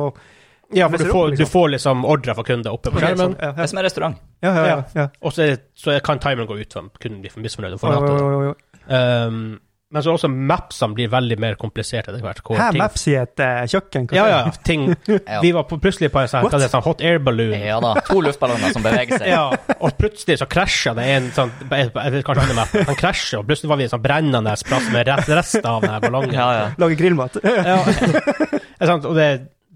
Ja, 0.72 0.88
for 0.88 0.98
du 0.98 1.11
får, 1.11 1.29
liksom. 1.29 1.44
du 1.44 1.50
får 1.50 1.68
liksom 1.74 2.05
ordre 2.09 2.35
fra 2.35 2.44
kunder 2.44 2.72
oppe 2.72 2.90
på 2.90 3.03
skjermen, 3.03 3.35
Sånn, 3.35 3.37
Det 3.57 3.62
er 3.66 3.70
som 3.70 3.79
en 3.79 3.87
restaurant. 3.87 4.22
Ja, 4.44 4.55
ja, 4.55 4.64
ja, 4.66 4.81
ja. 4.94 5.07
og 5.20 5.35
så, 5.37 5.44
er, 5.50 5.61
så 5.79 5.98
kan 6.05 6.22
timeren 6.22 6.48
gå 6.48 6.57
ut 6.61 6.72
for 6.72 6.88
kunden 7.00 7.20
blir 7.24 7.33
for 7.35 7.44
misfornøyd 7.44 7.77
og 7.77 7.85
forlater. 7.85 8.57
Um, 8.85 9.61
men 9.94 10.03
så 10.03 10.11
også 10.16 10.27
mapsene 10.27 10.96
blir 10.96 11.11
veldig 11.12 11.37
mer 11.38 11.55
kompliserte 11.61 12.11
etter 12.11 12.24
hvert. 12.24 12.40
Hæ, 12.42 12.70
ting- 12.74 12.81
Maps 12.83 13.05
i 13.07 13.12
et 13.20 13.42
uh, 13.44 13.61
kjøkken. 13.70 14.09
Ja, 14.16 14.24
ja. 14.27 14.40
Ting 14.66 14.88
Vi 15.44 15.53
var 15.55 15.68
på, 15.70 15.79
plutselig 15.79 16.11
på 16.11 16.18
en 16.18 16.31
sånn, 16.33 16.48
hva 16.48 16.59
det 16.59 16.70
sånn 16.72 16.83
hot 16.83 17.05
air 17.05 17.20
balloon. 17.22 17.55
Ja 17.62 17.77
da. 17.85 17.92
To 18.09 18.18
luftballonger 18.24 18.74
som 18.74 18.83
beveger 18.83 19.22
seg. 19.22 19.31
Ja, 19.35 19.44
og 19.79 19.94
plutselig 19.98 20.40
så 20.40 20.48
krasja 20.50 20.96
det 20.98 21.05
en 21.14 21.31
sånn 21.35 21.53
kanskje 21.70 22.35
andre 22.35 22.57
map. 22.59 22.74
Han 22.90 22.98
krasjer, 22.98 23.40
og 23.40 23.48
plutselig 23.48 23.70
var 23.70 23.79
vi 23.79 23.87
i 23.87 23.88
en 23.88 23.94
sånn 23.94 24.03
brennende 24.03 24.57
plass 24.66 24.90
med 24.94 25.09
rest, 25.09 25.31
rester 25.31 25.70
av 25.70 25.87
den 25.87 25.96
ballongen. 26.09 26.35
Ja, 26.35 26.48
ja. 26.59 26.66
Lager 26.74 26.85
Lage 26.85 26.98
grillmat. 26.98 27.38
Ja. 27.44 27.79
Det 28.74 28.83
er 28.83 28.90
sant, 28.90 29.05
og 29.07 29.14
det, 29.16 29.27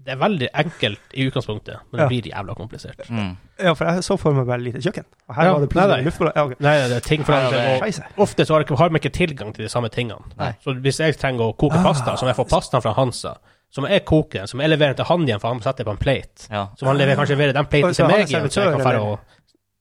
det 0.09 0.15
er 0.15 0.21
veldig 0.23 0.47
enkelt 0.63 1.13
i 1.13 1.25
utgangspunktet, 1.29 1.83
men 1.91 1.99
det 2.01 2.07
blir 2.09 2.29
jævla 2.31 2.55
komplisert. 2.57 3.03
Mm. 3.13 3.35
Ja, 3.61 3.73
for 3.77 3.85
jeg 3.85 4.05
så 4.07 4.17
for 4.17 4.33
meg 4.33 4.47
bare 4.49 4.63
lite 4.63 4.81
kjøkken. 4.81 5.05
Og 5.29 5.35
her 5.37 5.45
Ja, 5.45 5.51
var 5.53 5.59
det 5.61 5.67
nei, 5.67 5.73
plutselig 5.75 5.97
nei. 5.99 6.07
luftballong. 6.07 6.35
Ja, 6.39 6.45
okay. 6.47 6.57
Nei, 6.65 6.73
det 6.89 6.97
er 6.97 7.05
ting 7.05 7.23
for 7.27 7.33
Ja. 7.33 8.01
Ofte 8.25 8.45
så 8.49 8.57
har, 8.57 8.65
vi 8.65 8.89
man 8.89 8.99
ikke 9.01 9.13
tilgang 9.13 9.53
til 9.53 9.67
de 9.67 9.69
samme 9.69 9.89
tingene. 9.93 10.25
Nei. 10.39 10.51
Så 10.63 10.73
hvis 10.81 10.99
jeg 10.99 11.17
trenger 11.21 11.51
å 11.51 11.55
koke 11.55 11.77
pasta, 11.85 12.15
så 12.17 12.25
må 12.25 12.33
jeg 12.33 12.39
få 12.41 12.47
pastaen 12.49 12.81
fra 12.81 12.93
Hansa. 12.97 13.35
som 13.71 13.85
jeg 13.85 14.01
koker, 14.03 14.47
som 14.49 14.59
jeg 14.63 14.69
leverer 14.71 14.95
til 14.97 15.05
han 15.05 15.27
igjen, 15.27 15.39
for 15.39 15.53
han 15.53 15.59
setter 15.61 15.85
på 15.85 15.91
en 15.93 15.97
plate. 16.01 16.47
Ja. 16.49 16.67
Så 16.75 16.87
han 16.87 16.97
leverer, 16.97 17.19
kanskje 17.19 17.35
leverer 17.37 17.53
den 17.53 17.67
platen 17.69 17.93
til 17.93 18.07
meg 18.09 18.23
igjen, 18.25 18.49
så 18.49 18.63
jeg 18.65 18.71
kan 18.73 18.81
fære 18.81 19.01
og 19.05 19.19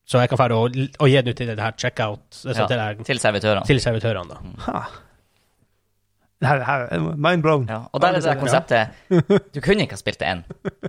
så 0.09 0.21
jeg 0.21 0.29
kan 0.29 0.39
dra 0.41 0.57
og, 0.57 0.77
og 1.01 1.09
gi 1.09 1.17
den 1.21 1.29
ut 1.33 1.37
til 1.37 1.47
det 1.49 1.59
her 1.61 1.73
checkout, 1.77 2.21
så 2.33 2.49
Ja, 2.53 2.67
til, 2.67 2.77
det 2.77 2.85
her, 2.85 2.95
Til 3.05 3.19
servitørene. 3.19 3.65
til 3.67 3.81
servitørene. 3.81 4.29
da. 4.29 4.73
Ha. 4.73 4.83
Her, 6.41 6.61
her 6.63 6.85
er 6.95 7.01
mind 7.19 7.43
blown. 7.43 7.65
Ja. 7.69 7.81
Og 7.93 8.01
der 8.01 8.09
er 8.09 8.21
det 8.21 8.25
der 8.29 8.37
konseptet 8.39 9.51
Du 9.55 9.61
kunne 9.61 9.83
ikke 9.83 9.97
ha 9.97 9.99
spilt 9.99 10.21
det 10.21 10.29
én, 10.31 10.43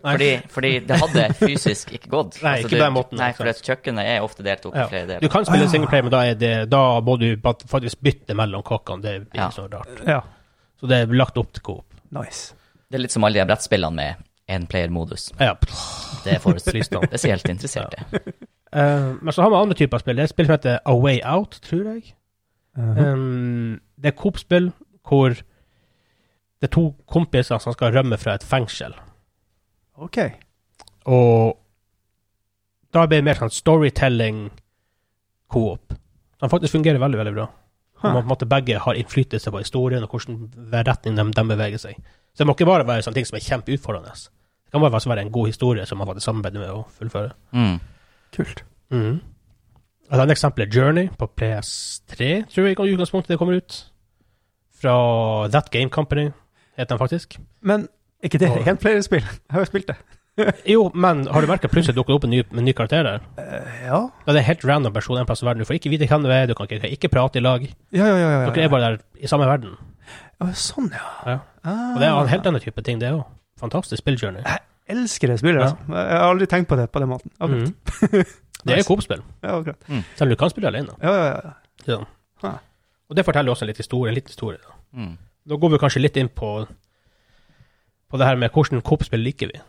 fordi, 0.03 0.27
fordi 0.53 0.71
det 0.85 0.99
hadde 1.01 1.23
fysisk 1.39 1.93
ikke 1.95 2.09
gått. 2.11 2.35
Altså, 2.37 2.45
Nei, 2.45 2.57
ikke 2.59 2.69
du, 2.75 2.83
den 2.83 2.93
måten, 2.93 3.17
Nei, 3.17 3.31
for 3.33 3.49
at 3.49 3.61
kjøkkenet 3.65 4.05
er 4.11 4.21
ofte 4.21 4.45
delt 4.45 4.67
opp 4.69 4.75
i 4.75 4.83
Ja. 4.83 4.87
flere 4.91 5.17
Du 5.23 5.27
kan 5.33 5.45
spille 5.47 5.65
singleplay, 5.65 6.03
singleplayer, 6.03 6.03
men 6.03 6.11
da, 6.13 6.19
er 6.29 6.37
det, 6.37 6.69
da 6.69 6.83
må 7.01 7.15
du 7.17 7.27
faktisk 7.71 7.97
bytte 8.05 8.35
mellom 8.37 8.61
kokkene. 8.67 9.01
Det 9.01 9.15
blir 9.31 9.41
Ja. 9.41 9.49
så 9.49 9.65
rart. 9.73 10.03
Ja, 10.05 10.19
Så 10.79 10.87
det 10.87 10.97
er 11.01 11.13
lagt 11.17 11.37
opp 11.37 11.51
til 11.53 11.63
coop. 11.63 11.85
nice. 12.11 12.53
Det 12.91 12.97
er 12.99 13.01
litt 13.01 13.11
som 13.11 13.23
alle 13.23 13.39
de 13.41 13.45
brettspillene 13.49 13.95
med 13.95 14.15
enplayer-modus. 14.49 15.31
Ja. 15.39 15.55
Det 16.23 16.33
er 16.35 16.39
for 16.39 16.53
interessert 16.53 17.09
spesielt 17.09 17.49
interesserte. 17.49 18.05
Uh, 18.73 19.17
men 19.21 19.33
så 19.33 19.41
har 19.41 19.49
vi 19.49 19.55
andre 19.55 19.75
typer 19.77 19.97
spill. 19.97 20.15
Det 20.15 20.21
er 20.23 20.29
et 20.29 20.29
spill 20.29 20.45
som 20.45 20.53
heter 20.57 20.79
A 20.85 20.93
Way 20.93 21.19
Out, 21.25 21.59
tror 21.65 21.85
jeg. 21.95 22.13
Uh-huh. 22.77 23.13
Um, 23.13 23.79
det 23.97 24.13
er 24.13 24.17
Coop-spill 24.17 24.71
hvor 25.07 25.29
det 26.59 26.67
er 26.67 26.73
to 26.73 26.89
kompiser 27.07 27.57
som 27.63 27.73
skal 27.73 27.93
rømme 27.95 28.17
fra 28.19 28.33
et 28.35 28.43
fengsel. 28.43 28.93
OK. 29.97 30.17
Og 31.05 31.57
da 32.93 33.05
blir 33.07 33.17
det 33.21 33.25
mer 33.29 33.33
sånn 33.39 33.53
storytelling-coop. 33.53 35.85
Den 36.39 36.49
faktisk 36.51 36.71
fungerer 36.75 36.99
veldig, 37.01 37.19
veldig 37.23 37.35
bra. 37.35 37.47
Om 37.99 37.99
Huh. 37.99 38.15
at 38.15 38.15
på 38.15 38.19
en 38.23 38.27
måte 38.31 38.47
begge 38.47 38.77
har 38.79 38.93
innflytelse 38.95 39.51
på 39.51 39.57
historien 39.59 40.03
og 40.03 40.09
hvordan 40.09 40.49
retning 40.87 41.15
de, 41.17 41.23
de 41.35 41.43
beveger 41.49 41.77
seg. 41.77 41.95
Så 42.33 42.37
det 42.37 42.45
må 42.47 42.53
ikke 42.55 42.65
bare 42.69 42.87
være 42.87 43.01
sånne 43.03 43.13
ting 43.19 43.25
som 43.27 43.35
er 43.35 43.41
kjempeutfordrende. 43.43 44.13
Det 44.15 44.71
kan 44.71 44.81
bare 44.81 44.91
være- 44.91 45.09
være 45.09 45.21
en 45.25 45.31
god 45.31 45.47
historie 45.47 45.85
som 45.85 45.97
man 45.97 46.07
faktisk 46.07 46.25
samarbeider 46.25 46.59
med 46.59 46.69
å 46.69 46.85
fullføre. 46.95 47.31
Mm. 47.51 47.79
Kult. 48.31 48.63
Mm. 48.91 49.19
Et 50.11 50.19
annet 50.19 50.31
eksempel 50.37 50.61
er 50.63 50.69
Journey 50.71 51.07
på 51.09 51.27
PS3, 51.35 52.43
tror 52.47 52.65
jeg 52.67 52.79
i 52.79 52.93
utgangspunktet 52.95 53.27
det 53.27 53.37
kommer 53.37 53.55
ut. 53.57 53.91
Fra 54.81 55.47
That 55.51 55.69
Game 55.71 55.89
Company, 55.89 56.29
heter 56.77 56.95
den 56.95 57.01
faktisk. 57.01 57.35
Men 57.61 57.87
er 58.23 58.29
ikke 58.29 58.39
det 58.39 58.51
enplayerspill? 58.67 59.23
Jeg 59.25 59.51
har 59.55 59.59
jo 59.65 59.65
spilt 59.71 59.87
det. 59.91 59.95
Jo, 60.71 60.85
men 60.95 61.25
har 61.27 61.41
du 61.43 61.47
merket 61.51 61.67
plutselig 61.71 61.97
dukker 61.97 62.13
det 62.13 62.15
opp 62.15 62.23
en 62.23 62.31
ny, 62.31 62.37
en 62.55 62.63
ny 62.63 62.71
karakter 62.71 63.03
der? 63.03 63.23
Uh, 63.35 63.79
ja. 63.83 63.97
Da 64.23 64.31
er 64.31 64.37
det 64.37 64.39
en 64.39 64.47
helt 64.47 64.61
random 64.69 64.93
person 64.95 65.17
en 65.19 65.25
plass 65.27 65.41
i 65.43 65.45
verden. 65.45 65.59
Du 65.59 65.67
får 65.67 65.75
ikke 65.81 65.91
vite 65.91 66.07
hvem 66.07 66.23
du 66.23 66.29
er, 66.31 66.45
du 66.47 66.53
kan 66.55 66.69
ikke, 66.69 66.87
ikke 66.95 67.09
prate 67.11 67.41
i 67.41 67.43
lag. 67.43 67.65
Ja, 67.91 68.05
ja, 68.07 68.13
ja. 68.15 68.29
ja, 68.45 68.53
Dere 68.55 68.63
er 68.69 68.71
bare 68.71 68.91
der 68.93 68.97
i 69.19 69.27
samme 69.27 69.49
verden. 69.49 69.73
ja 70.39 70.47
sånn, 70.55 70.87
ja. 70.95 71.09
Ja. 71.27 71.35
Ah. 71.67 71.81
Og 71.91 71.99
det 71.99 72.07
er 72.07 72.15
en 72.21 72.31
helt 72.31 72.47
annen 72.47 72.63
type 72.63 72.81
ting, 72.87 73.01
det 73.03 73.11
òg. 73.17 73.25
Fantastisk 73.59 73.99
spilljourney. 73.99 74.45
Jeg 74.47 74.95
elsker 74.95 75.27
det 75.33 75.39
spillet, 75.41 75.59
Ja. 75.59 75.73
altså. 75.73 75.97
Jeg 75.99 76.21
har 76.21 76.29
aldri 76.29 76.47
tenkt 76.55 76.69
på 76.71 76.77
det 76.79 76.87
på 76.95 77.03
den 77.03 77.11
måten. 77.11 77.35
Mhm. 77.43 77.75
Det 77.99 78.23
er 78.23 78.75
Nice. 78.79 78.87
Coop-spill, 78.87 79.21
Ja, 79.43 79.57
akkurat. 79.59 79.83
selv 80.15 80.29
om 80.29 80.29
du 80.29 80.35
kan 80.39 80.49
spille 80.55 80.71
alene. 80.71 80.95
Ja, 81.03 81.17
ja, 81.19 81.27
ja. 81.35 81.51
Så. 81.83 81.99
Og 83.09 83.17
det 83.17 83.25
forteller 83.25 83.51
også 83.51 83.65
en 83.65 83.71
litt 83.71 83.81
historie, 83.81 84.11
en 84.11 84.17
liten 84.17 84.33
historie. 84.33 84.59
Da. 84.61 84.77
Mm. 85.01 85.17
Da 85.49 85.57
går 85.57 85.73
vi 85.73 85.81
kanskje 85.81 86.01
litt 86.03 86.17
inn 86.17 86.29
på 86.29 86.67
På 88.09 88.17
det 88.17 88.25
her 88.25 88.39
med 88.41 88.49
hvordan 88.49 88.81
Coop-spill 88.81 89.21
liker 89.21 89.51
vi. 89.51 89.59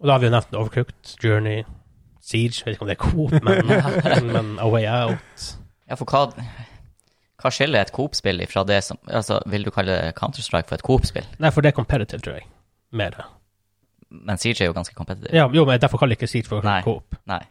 Og 0.00 0.08
da 0.08 0.16
har 0.16 0.22
vi 0.22 0.26
jo 0.26 0.32
nevnt 0.34 0.56
Overcooked, 0.56 1.12
Journey, 1.22 1.62
Siege 2.20 2.62
Jeg 2.62 2.66
Vet 2.66 2.74
ikke 2.74 2.86
om 2.86 2.90
det 2.90 2.96
er 2.96 3.04
Coop, 3.04 3.36
men, 3.44 4.32
men 4.34 4.58
A 4.58 4.66
Way 4.70 4.86
Out. 4.88 5.44
Ja, 5.88 5.98
for 5.98 6.10
hva, 6.10 6.46
Hva 7.42 7.52
skiller 7.54 7.84
et 7.84 7.92
Coop-spill 7.92 8.42
fra 8.50 8.64
det 8.66 8.80
som 8.86 8.98
altså, 9.06 9.40
Vil 9.46 9.66
du 9.66 9.70
kalle 9.74 10.12
Counter-Strike 10.16 10.70
for 10.70 10.78
et 10.78 10.86
Coop-spill? 10.86 11.28
Nei, 11.38 11.52
for 11.54 11.62
det 11.62 11.72
er 11.72 11.78
competitive, 11.78 12.22
tror 12.24 12.40
jeg. 12.40 12.48
Mer. 12.90 13.20
Men 14.10 14.38
Siege 14.38 14.64
er 14.64 14.70
jo 14.70 14.74
ganske 14.74 14.94
competitive. 14.94 15.36
Ja, 15.36 15.46
jo, 15.54 15.64
men 15.64 15.80
derfor 15.80 15.98
kaller 15.98 16.16
jeg 16.16 16.22
ikke 16.22 16.30
Siege 16.30 16.50
for. 16.50 16.66
Coop. 16.84 17.14
Nei. 17.30 17.42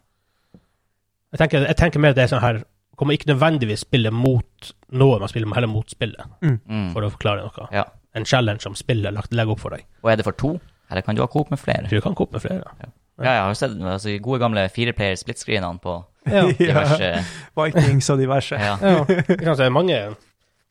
Jeg 1.32 1.40
tenker, 1.44 1.66
jeg 1.68 1.78
tenker 1.78 2.02
mer 2.04 2.16
det 2.18 2.26
er 2.26 2.32
sånn 2.32 2.44
her 2.44 2.64
Kommer 3.00 3.16
ikke 3.16 3.30
nødvendigvis 3.32 3.86
spille 3.86 4.12
mot 4.12 4.72
noe, 4.92 5.20
man 5.22 5.30
spiller 5.32 5.54
heller 5.56 5.72
mot 5.72 5.88
spillet, 5.90 6.20
Mm. 6.44 6.92
for 6.94 7.02
å 7.08 7.10
forklare 7.14 7.46
noe. 7.46 7.68
Ja. 7.72 7.86
En 8.14 8.26
challenge 8.26 8.62
som 8.66 8.76
spillet 8.76 9.14
lagt- 9.16 9.32
legger 9.32 9.52
opp 9.56 9.60
for 9.64 9.70
deg. 9.72 9.86
Og 10.04 10.12
er 10.12 10.18
det 10.18 10.26
for 10.26 10.34
to? 10.34 10.60
Eller 10.92 11.02
kan 11.06 11.16
du 11.16 11.22
ha 11.22 11.28
Coop 11.28 11.50
med 11.52 11.60
flere? 11.60 11.88
Du 11.88 12.02
kan 12.02 12.16
Coop 12.16 12.32
med 12.34 12.42
flere. 12.42 12.64
Ja, 12.82 12.90
Ja, 13.22 13.32
jeg 13.36 13.42
har 13.44 13.54
sett 13.54 13.72
altså, 13.82 14.14
gode 14.22 14.40
gamle 14.40 14.64
fireplayer 14.72 15.16
split-screenene 15.20 15.80
på 15.82 16.04
Ja. 16.28 16.44
diverse 16.52 17.24
Vikings 17.58 18.10
og 18.10 18.18
diverse. 18.20 18.56
ja. 18.60 18.78
ja. 18.82 19.04
Det 19.06 19.60
er 19.60 19.70
mange 19.70 20.16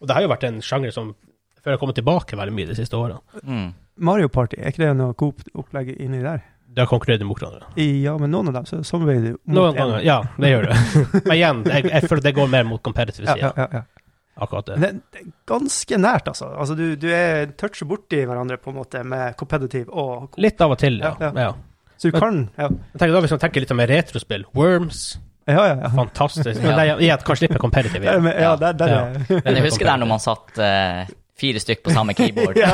Og 0.01 0.07
det 0.09 0.15
har 0.15 0.23
jo 0.23 0.29
vært 0.29 0.45
en 0.45 0.61
sjanger 0.61 0.93
som 0.93 1.15
føler 1.63 1.77
har 1.77 1.79
kommet 1.79 1.95
tilbake 1.97 2.37
veldig 2.37 2.53
mye 2.55 2.67
de 2.67 2.75
siste 2.75 2.95
årene. 2.97 3.21
Mm. 3.45 3.75
Mario 3.99 4.29
Party, 4.29 4.57
er 4.61 4.71
ikke 4.71 4.79
det 4.87 4.97
noe 4.97 5.13
Coop-opplegg 5.15 5.97
inni 6.01 6.21
der? 6.23 6.41
Det 6.79 6.85
har 6.85 6.91
konkurrert 6.93 7.23
mot 7.27 7.41
hverandre. 7.43 7.67
Ja, 7.83 8.13
men 8.23 8.31
noen 8.31 8.53
av 8.53 8.55
dem 8.61 8.67
så 8.69 8.77
samarbeider 8.87 9.33
du 9.33 9.39
mot 9.41 9.57
Noen 9.57 9.73
en. 9.73 9.79
ganger, 9.81 10.03
ja, 10.07 10.19
det 10.39 10.51
gjør 10.53 10.67
det. 10.71 10.77
Men 11.27 11.33
igjen, 11.35 11.63
jeg, 11.67 11.89
jeg 11.91 12.11
føler 12.13 12.23
det 12.29 12.33
går 12.37 12.53
mer 12.53 12.69
mot 12.69 12.83
competitive 12.87 13.27
Ja, 13.27 13.35
sida. 13.35 13.51
ja, 13.57 13.65
ja, 13.67 13.81
ja. 13.83 14.05
Akkurat 14.47 14.69
det. 14.71 14.77
Men 14.79 15.01
det, 15.01 15.09
det 15.17 15.25
er 15.25 15.33
ganske 15.51 15.99
nært, 15.99 16.29
altså. 16.31 16.53
altså 16.55 16.77
du, 16.79 16.85
du 17.03 17.09
er 17.11 17.51
toucher 17.59 17.89
borti 17.91 18.21
hverandre 18.23 18.61
på 18.63 18.71
en 18.71 18.79
måte 18.79 19.03
med 19.03 19.35
competitive 19.41 19.91
og. 19.91 20.39
Litt 20.39 20.63
av 20.63 20.77
og 20.77 20.79
til, 20.79 21.01
ja. 21.03 21.17
Ja, 21.19 21.33
ja. 21.49 21.53
Så 21.99 22.13
du 22.13 22.21
kan 22.21 22.45
Ja, 22.55 22.69
Jeg 22.71 23.01
tenker 23.01 23.17
da 23.17 23.21
Hvis 23.25 23.33
man 23.35 23.41
tenker 23.43 23.65
litt 23.65 23.73
mer 23.75 23.91
retrospill 23.91 24.45
Worms, 24.55 25.01
ja, 25.49 25.65
ja. 25.67 25.75
ja. 25.83 25.91
fantastisk. 25.91 26.61
Men 26.63 26.77
det 26.79 26.85
jeg, 26.93 27.09
jeg, 27.09 27.25
kanskje 27.27 27.49
litt 27.49 27.57
mer 27.57 27.65
competitive. 27.67 28.05
Ja. 28.07 28.19
men, 28.23 28.37
ja, 28.39 28.53
der, 28.61 28.77
der 28.79 28.93
Ja. 28.95 29.01
Men 29.43 29.59
jeg 29.59 29.65
husker 29.67 29.89
der 29.91 29.99
når 30.05 30.11
man 30.15 30.23
satt 30.23 30.61
eh, 30.63 31.09
fire 31.39 31.61
stykk 31.63 31.83
på 31.87 31.95
samme 31.95 32.15
keyboard 32.19 32.59
ja. 32.65 32.73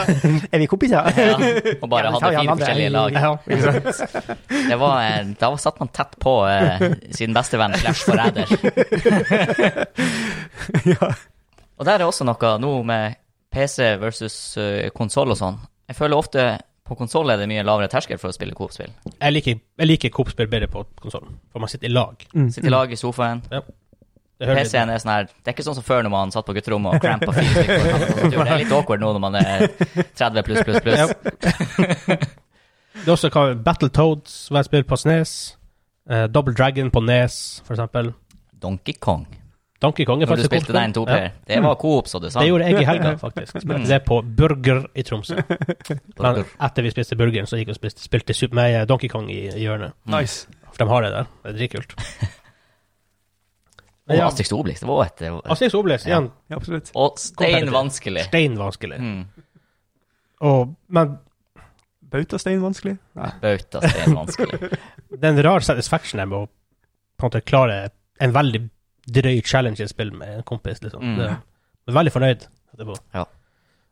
Er 0.51 0.63
vi 0.63 0.67
kompiser? 0.71 1.09
ja, 1.17 1.35
og 1.81 1.89
bare 1.93 2.09
Ja, 2.09 2.15
hadde 2.17 2.31
fire 2.39 2.57
forskjellige 2.57 2.93
lag. 2.95 3.19
Ja? 3.19 3.33
Det 4.71 4.79
var, 4.81 4.97
eh, 5.05 5.33
da 5.41 5.51
satt 5.61 5.81
man 5.83 5.91
tett 5.95 6.17
på 6.23 6.35
eh, 6.49 6.85
sin 7.15 7.35
bestevenn 7.37 7.77
slash 7.81 8.07
forræder. 8.09 8.47
ja. 10.95 11.11
Og 11.79 11.87
der 11.89 11.99
er 11.99 12.07
også 12.07 12.25
noe 12.27 12.55
nå 12.63 12.73
med 12.87 13.19
PC 13.55 13.95
versus 14.03 14.37
uh, 14.59 14.89
konsoll 14.95 15.31
og 15.35 15.39
sånn. 15.39 15.59
Jeg 15.91 15.99
føler 15.99 16.19
ofte 16.19 16.47
på 16.85 16.97
konsoll 16.99 17.31
er 17.33 17.39
det 17.41 17.47
mye 17.49 17.63
lavere 17.65 17.89
terskel 17.89 18.19
for 18.21 18.29
å 18.29 18.35
spille 18.37 18.55
Coop-spill. 18.57 18.91
Jeg 19.15 19.33
liker, 19.33 19.61
jeg 19.81 19.89
liker 19.89 20.13
Coop-spill 20.13 20.51
bedre 20.53 20.69
på 20.69 20.83
konsollen, 21.01 21.39
for 21.53 21.63
man 21.65 21.71
sitter 21.73 21.89
i 21.89 21.95
lag. 21.95 22.27
Mm. 22.35 22.51
Sitter 22.53 22.69
i 22.69 22.75
lag 22.75 22.93
i 22.93 22.99
sofaen. 23.01 23.41
Litt- 23.53 23.71
PC-en 24.41 24.91
er 24.91 24.99
sånn 24.99 25.13
her 25.13 25.29
Det 25.29 25.51
er 25.51 25.55
ikke 25.55 25.65
sånn 25.67 25.77
som 25.79 25.85
før 25.87 26.03
når 26.03 26.13
man 26.15 26.33
satt 26.35 26.47
på 26.47 26.55
gutterommet 26.57 26.97
og 26.97 27.05
crampa 27.05 27.31
tastatur. 27.37 28.33
Det 28.33 28.41
er 28.41 28.63
litt 28.65 28.73
awkward 28.75 29.05
nå 29.05 29.13
når 29.15 29.23
man 29.23 29.39
er 29.39 29.69
30 30.19 30.43
pluss, 30.49 30.65
pluss, 30.67 30.81
pluss. 30.83 30.99
Yep. 31.05 32.27
Det 32.95 33.11
er 33.11 33.15
også 33.15 33.31
hva, 33.35 33.47
Battletoads, 33.59 34.35
som 34.49 34.59
jeg 34.59 34.69
spiller 34.69 34.87
på 34.89 34.99
SNES. 34.99 35.33
Uh, 36.11 36.27
Double 36.31 36.55
Dragon 36.55 36.91
på 36.95 37.03
Nes, 37.05 37.39
for 37.67 37.75
eksempel. 37.77 38.13
Donkey 38.63 38.95
Kong. 39.01 39.27
Donkey 39.83 40.07
Kong 40.09 40.23
er 40.23 40.27
Når 40.27 40.31
faktisk 40.31 40.51
du 40.51 40.57
spilte 40.57 40.77
den 40.77 40.95
toplayer. 40.97 41.35
Det 41.49 41.59
var 41.63 41.75
Coop, 41.81 42.09
så 42.09 42.21
du 42.23 42.31
sa. 42.31 42.41
Det 42.41 42.49
gjorde 42.49 42.69
jeg 42.71 42.81
i 42.81 42.87
helga, 42.89 43.17
faktisk. 43.21 43.59
Spilte 43.61 43.89
det 43.91 44.01
på 44.07 44.21
Burger 44.39 44.87
i 44.95 45.05
Tromsø. 45.05 45.37
Men 46.23 46.45
etter 46.45 46.87
vi 46.87 46.95
spiste 46.95 47.19
burgeren, 47.21 47.51
så 47.51 47.59
gikk 47.61 47.73
vi 47.73 47.77
og 47.77 47.81
spilte, 47.81 48.07
spilte 48.07 48.37
Super 48.39 48.61
med 48.63 48.87
Donkey 48.89 49.11
Kong 49.13 49.29
i, 49.33 49.43
i 49.51 49.67
hjørnet. 49.67 49.93
Nice. 50.09 50.47
For 50.71 50.85
de 50.85 50.91
har 50.91 51.05
det 51.05 51.13
der. 51.19 51.29
Det 51.43 51.53
er 51.53 51.61
dritkult. 51.61 51.99
Og 54.05 54.21
Asterix 54.21 54.51
og 54.53 54.61
Obelix, 54.61 54.83
det 54.83 54.89
var 54.91 55.07
et 55.07 55.23
Asterix 55.55 55.75
Obelix, 55.79 56.03
igjen, 56.05 56.27
Ja, 56.53 56.59
absolutt. 56.59 56.91
Og 57.01 57.21
stein 57.23 57.71
vanskelig. 57.73 58.27
stein 58.27 58.59
vanskelig. 58.61 58.99
Mm. 59.01 59.23
Og, 60.45 60.75
men 60.93 61.15
Bautastein 62.15 62.61
vanskelig? 62.63 62.99
Nei. 63.19 63.31
Bauta 63.43 63.81
stein 63.81 64.15
vanskelig. 64.19 64.59
det 65.19 65.23
er 65.25 65.31
en 65.33 65.43
rar 65.47 65.65
satisfaction 65.65 66.21
med 66.21 66.37
å 66.37 66.43
på 66.45 67.25
en 67.25 67.31
måte 67.31 67.41
klare 67.47 67.79
en 68.23 68.35
veldig 68.35 68.61
drøy 69.15 69.41
challenge 69.47 69.81
i 69.81 69.87
et 69.87 69.93
spill 69.93 70.13
med 70.15 70.41
en 70.41 70.45
kompis. 70.47 70.83
liksom. 70.83 71.03
Mm. 71.03 71.17
Det, 71.19 71.31
jeg 71.85 71.93
er 71.93 71.99
veldig 71.99 72.13
fornøyd 72.15 72.47
etterpå. 72.75 72.99
Ja. 73.15 73.25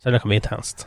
Selv 0.02 0.12
om 0.12 0.14
det 0.16 0.22
kan 0.22 0.32
bli 0.32 0.40
intenst. 0.42 0.86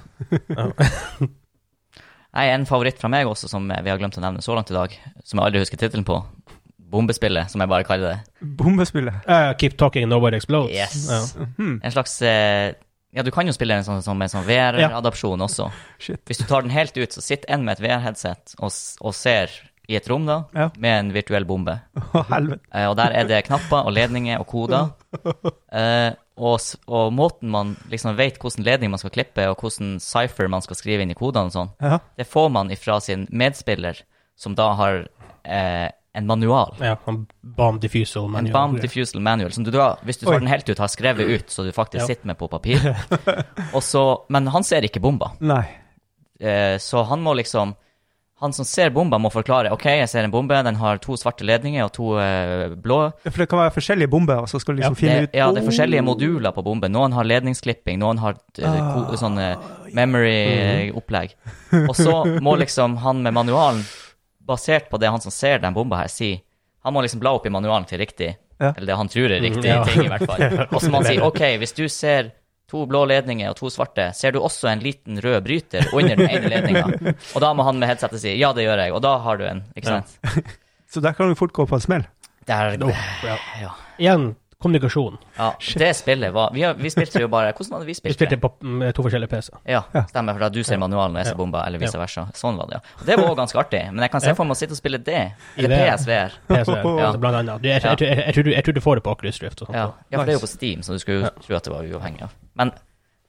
Nei, 2.36 2.46
en 2.52 2.66
favoritt 2.68 3.00
fra 3.00 3.08
meg 3.12 3.30
også, 3.32 3.48
som 3.48 3.68
vi 3.70 3.90
har 3.90 4.00
glemt 4.00 4.18
å 4.20 4.24
nevne 4.24 4.44
så 4.44 4.56
langt 4.58 4.72
i 4.72 4.76
dag, 4.76 4.96
som 5.24 5.40
jeg 5.40 5.48
aldri 5.48 5.62
husker 5.64 5.80
tittelen 5.80 6.08
på. 6.08 6.18
Bombespillet, 6.92 7.50
som 7.52 7.62
jeg 7.64 7.70
bare 7.72 7.84
kaller 7.88 8.14
det. 8.16 8.48
Bombespillet. 8.60 9.14
Uh, 9.28 9.54
keep 9.60 9.78
talking, 9.78 10.08
nobody 10.10 10.38
explodes. 10.38 10.72
Yes. 10.76 11.36
Uh, 11.36 11.46
hmm. 11.58 11.80
En 11.84 11.92
slags 11.96 12.20
uh, 12.22 12.74
Ja, 13.16 13.24
du 13.24 13.32
kan 13.32 13.48
jo 13.48 13.54
spille 13.56 13.74
en 13.80 13.84
sånn, 13.88 14.02
som 14.04 14.20
en 14.22 14.30
sånn 14.32 14.44
VR-adopsjon 14.48 15.42
også. 15.46 15.70
Shit. 16.04 16.22
Hvis 16.28 16.42
du 16.42 16.46
tar 16.50 16.66
den 16.66 16.74
helt 16.76 16.98
ut, 17.00 17.14
så 17.16 17.24
sitter 17.24 17.54
en 17.56 17.64
med 17.66 17.78
et 17.80 17.86
VR-headset 17.88 18.58
og, 18.60 18.70
og 19.02 19.16
ser 19.16 19.54
i 19.88 19.96
et 20.00 20.08
rom, 20.10 20.24
da, 20.26 20.40
Ja. 20.58 20.70
med 20.82 20.96
en 21.00 21.10
virtuell 21.14 21.46
bombe. 21.46 21.76
Oh, 22.02 22.24
helvete. 22.32 22.64
Eh, 22.74 22.88
og 22.90 22.96
der 22.98 23.14
er 23.14 23.28
det 23.30 23.44
knapper 23.46 23.86
og 23.86 23.94
ledninger 23.94 24.40
og 24.42 24.48
koder. 24.50 24.92
Eh, 25.76 26.14
og, 26.40 26.60
og 26.88 27.10
måten 27.16 27.50
man 27.52 27.74
liksom 27.92 28.16
vet 28.18 28.38
hvilken 28.40 28.64
ledning 28.64 28.92
man 28.94 29.00
skal 29.02 29.12
klippe, 29.12 29.44
og 29.52 29.60
hvilken 29.60 29.98
cypher 30.04 30.48
man 30.52 30.64
skal 30.64 30.78
skrive 30.80 31.04
inn 31.04 31.12
i 31.12 31.18
kodene 31.18 31.50
og 31.52 31.56
sånn, 31.56 31.72
Ja. 31.84 31.98
det 32.20 32.28
får 32.32 32.50
man 32.56 32.72
ifra 32.72 32.98
sin 33.04 33.26
medspiller, 33.32 34.00
som 34.40 34.56
da 34.56 34.70
har 34.80 35.02
eh, 35.44 35.90
en 36.16 36.26
manual. 36.28 36.74
Ja, 36.80 36.96
en 37.12 37.26
bomb 37.44 37.80
diffusal 37.84 38.26
En 38.26 38.32
manual. 38.32 38.54
bomb 38.56 38.82
diffusal 38.82 39.22
manual, 39.22 39.52
som 39.52 39.64
du 39.68 39.72
da, 39.76 39.96
hvis 40.08 40.18
du 40.22 40.26
Oi. 40.28 40.32
tar 40.34 40.40
den 40.40 40.48
helt 40.52 40.70
ut, 40.70 40.78
har 40.80 40.88
skrevet 40.92 41.28
ut, 41.36 41.48
så 41.52 41.64
du 41.68 41.72
faktisk 41.76 42.02
Ja. 42.04 42.08
sitter 42.08 42.28
med 42.32 42.38
på 42.40 42.48
papir. 42.50 42.80
Og 43.76 43.82
så, 43.84 44.06
men 44.30 44.48
han 44.48 44.64
ser 44.64 44.82
ikke 44.88 45.02
bomba. 45.04 45.34
Nei. 45.42 45.64
Eh, 46.40 46.78
så 46.84 47.04
han 47.08 47.22
må 47.24 47.34
liksom 47.40 47.76
Han 48.44 48.52
som 48.52 48.66
ser 48.68 48.90
bomba, 48.92 49.16
må 49.18 49.30
forklare 49.32 49.70
OK, 49.72 49.86
jeg 49.86 50.10
ser 50.12 50.26
en 50.28 50.32
bombe, 50.34 50.58
den 50.68 50.76
har 50.76 50.98
to 51.00 51.16
svarte 51.16 51.46
ledninger 51.48 51.86
og 51.86 51.92
to 51.96 52.10
eh, 52.20 52.74
blå. 52.76 52.98
For 53.24 53.38
det 53.40 53.48
kan 53.48 53.62
være 53.62 53.72
forskjellige 53.78 54.10
bomber, 54.12 54.42
og 54.44 54.50
så 54.52 54.60
skal 54.60 54.76
du 54.76 54.82
liksom 54.82 54.98
Ja, 54.98 55.00
finne 55.00 55.22
Det, 55.22 55.30
ut 55.30 55.38
ja, 55.40 55.46
det 55.56 55.62
er 55.64 55.68
forskjellige 55.70 56.04
moduler 56.04 56.52
på 56.52 56.62
bomben. 56.68 56.92
Noen 56.92 57.16
har 57.16 57.24
ledningsklipping, 57.24 57.96
noen 58.04 58.20
har 58.20 58.36
uh, 58.36 58.60
ko, 58.60 59.06
Ah. 59.08 59.16
sånn 59.24 59.40
eh, 59.40 59.56
memory-opplegg. 59.96 61.36
Og 61.88 61.96
så 61.96 62.16
må 62.44 62.56
liksom 62.64 62.98
han 63.04 63.24
med 63.24 63.34
manualen, 63.36 63.84
basert 64.46 64.90
på 64.92 65.00
det 65.02 65.10
han 65.10 65.22
som 65.24 65.32
ser 65.34 65.60
den 65.64 65.74
bomba 65.74 66.04
her, 66.04 66.08
sier. 66.12 66.42
Han 66.86 66.94
må 66.94 67.02
liksom 67.02 67.20
bla 67.24 67.32
opp 67.34 67.46
i 67.46 67.50
manualen 67.54 67.88
til 67.90 68.00
riktig, 68.00 68.36
Ja. 68.60 68.70
eller 68.78 68.86
det 68.88 68.96
han 68.96 69.08
tror 69.12 69.32
er 69.36 69.42
riktig 69.42 69.66
Ja. 69.68 69.84
ting, 69.84 70.06
i 70.06 70.08
hvert 70.08 70.26
fall. 70.30 70.68
Og 70.76 70.82
så 70.82 70.90
må 70.92 71.02
han 71.02 71.06
si 71.10 71.18
OK, 71.20 71.42
hvis 71.60 71.74
du 71.76 71.88
ser 71.90 72.32
to 72.70 72.86
blå 72.90 73.04
ledninger 73.10 73.50
og 73.52 73.56
to 73.60 73.70
svarte, 73.70 74.08
ser 74.16 74.32
du 74.32 74.40
også 74.40 74.70
en 74.72 74.80
liten 74.82 75.20
rød 75.22 75.44
bryter 75.46 75.86
under 75.94 76.16
den 76.16 76.30
ene 76.30 76.50
ledninga? 76.50 77.14
Og 77.36 77.42
da 77.44 77.52
må 77.54 77.66
han 77.68 77.78
med 77.82 77.90
headsetet 77.90 78.22
si 78.22 78.36
ja, 78.40 78.54
det 78.54 78.64
gjør 78.66 78.82
jeg, 78.86 78.94
og 78.96 79.02
da 79.06 79.18
har 79.26 79.38
du 79.38 79.46
en, 79.50 79.64
ikke 79.76 79.90
Ja. 79.92 80.02
sant? 80.02 80.46
Så 80.96 81.02
der 81.02 81.14
kan 81.18 81.28
du 81.30 81.36
fort 81.36 81.52
gå 81.54 81.66
på 81.68 81.76
en 81.76 81.82
smell. 81.84 82.06
Er, 82.48 82.78
Oh, 82.86 82.90
ja. 83.26 83.36
ja. 83.62 83.72
Igjen, 83.98 84.36
kommunikasjon. 84.62 85.18
ja, 85.38 85.50
det 85.78 85.90
spillet 85.98 86.34
var 86.34 86.54
vi, 86.54 86.64
har, 86.64 86.74
vi 86.80 86.90
spilte 86.90 87.20
jo 87.22 87.28
bare 87.32 87.52
Hvordan 87.54 87.74
hadde 87.78 87.86
vi 87.86 87.94
Vi 87.94 88.14
spilte 88.14 88.36
det? 88.36 88.40
på 88.42 88.52
mm, 88.62 88.86
to 88.96 89.04
forskjellige 89.06 89.32
PC-er. 89.32 89.60
Ja, 89.70 89.82
stemmer, 90.10 90.34
for 90.34 90.46
da 90.46 90.50
du 90.50 90.62
ser 90.64 90.80
manualen 90.82 91.18
og 91.18 91.22
jeg 91.22 91.32
ser 91.32 91.40
bomba, 91.40 91.66
eller 91.68 91.82
vice 91.82 92.00
versa. 92.00 92.28
Sånn 92.38 92.58
var 92.60 92.72
det, 92.72 92.80
ja. 92.80 92.96
Og 93.00 93.06
det 93.10 93.18
var 93.20 93.28
også 93.28 93.40
ganske 93.42 93.62
artig, 93.66 93.84
men 93.92 94.06
jeg 94.08 94.14
kan 94.16 94.24
se 94.24 94.36
for 94.38 94.48
meg 94.48 94.58
å 94.58 94.60
sitte 94.62 94.78
og 94.78 94.82
spille 94.82 95.02
det, 95.12 95.22
eller. 95.58 95.76
PC, 95.76 96.10
Ja. 96.56 96.62
altså, 96.62 97.20
blant 97.20 97.42
annet. 97.42 97.64
Jeg, 97.66 97.82
jeg, 97.84 98.00
jeg, 98.02 98.18
jeg, 98.26 98.34
tror 98.36 98.48
du, 98.48 98.52
jeg 98.54 98.66
tror 98.66 98.76
du 98.78 98.82
får 98.82 99.00
det 99.00 99.04
på 99.06 99.14
Oculus 99.16 99.42
Rift 99.44 99.62
og 99.62 99.70
sånt. 99.70 99.78
Ja, 99.78 99.86
ja 100.12 100.20
for 100.20 100.30
det 100.30 100.36
er 100.36 100.40
jo 100.40 100.46
på 100.46 100.52
Steam, 100.52 100.84
så 100.86 100.96
du 100.96 101.02
skulle 101.04 101.26
jo 101.26 101.32
tro 101.46 101.58
at 101.58 101.68
det 101.68 101.74
var 101.74 101.88
uavhengig 101.90 102.26
av. 102.28 102.36
Men 102.56 102.72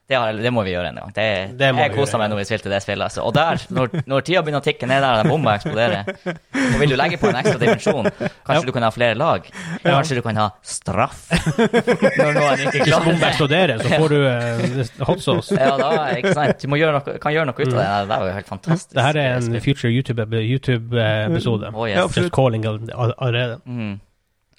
det, 0.07 0.15
har, 0.15 0.37
det 0.39 0.51
må 0.55 0.63
vi 0.63 0.71
gjøre 0.71 0.93
en 0.93 0.99
gang. 1.01 1.13
Det, 1.17 1.25
Det 1.59 1.69
jeg 1.75 1.91
koser 1.97 2.21
meg 2.23 2.29
når 2.31 2.39
vi 2.39 2.45
spilte 2.47 2.71
det 2.71 2.79
spillet. 2.85 3.03
Altså. 3.09 3.25
Og 3.27 3.33
der, 3.35 3.59
når, 3.75 3.89
når 4.07 4.23
tida 4.29 4.43
begynner 4.47 4.63
å 4.63 4.67
tikke 4.67 4.87
ned 4.87 5.01
der 5.03 5.17
og 5.17 5.25
den 5.25 5.33
bomba 5.33 5.55
eksploderer, 5.59 6.13
og 6.55 6.77
vil 6.79 6.93
du 6.93 6.97
legge 7.01 7.19
på 7.19 7.27
en 7.33 7.39
ekstra 7.41 7.59
dimensjon, 7.59 8.07
kanskje 8.21 8.61
Ja. 8.61 8.63
du 8.69 8.73
kan 8.77 8.87
ha 8.87 8.91
flere 8.95 9.19
lag? 9.19 9.49
Ja. 9.83 9.97
Kanskje 9.97 10.21
du 10.21 10.23
kan 10.23 10.39
ha 10.39 10.47
straff 10.63 11.25
når 11.33 12.39
noen 12.39 12.63
ikke 12.69 12.85
Hvis 12.85 12.87
det. 12.87 12.93
bomben 12.95 13.11
bomba 13.17 13.31
eksploderer, 13.33 13.83
så 13.83 13.99
får 13.99 14.15
du 14.15 14.19
uh, 14.23 15.05
hot 15.11 15.25
sauce. 15.27 15.59
Ja, 15.59 15.75
da, 15.83 15.91
ikke 16.21 16.35
sant? 16.39 16.63
Du 16.63 16.71
må 16.71 16.79
gjøre 16.79 17.01
noe, 17.01 17.19
kan 17.27 17.35
gjøre 17.35 17.51
noe 17.51 17.59
ut 17.59 17.67
av 17.67 17.79
det. 17.83 17.91
Det 18.13 18.17
er 18.21 18.27
jo 18.31 18.35
helt 18.39 18.53
fantastisk. 18.55 18.95
Det 18.97 19.07
her 19.09 19.21
er 19.25 19.37
en 19.41 19.61
future 19.67 19.91
YouTube-episode. 19.91 20.47
YouTube. 20.47 21.75
Oh, 21.75 21.87
yes. 21.91 22.15
Just 22.17 22.31
calling 22.37 22.65
all- 22.67 22.83
all- 22.95 23.15
allerede. 23.19 23.59
Mm. 23.67 23.97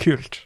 Kult. 0.04 0.42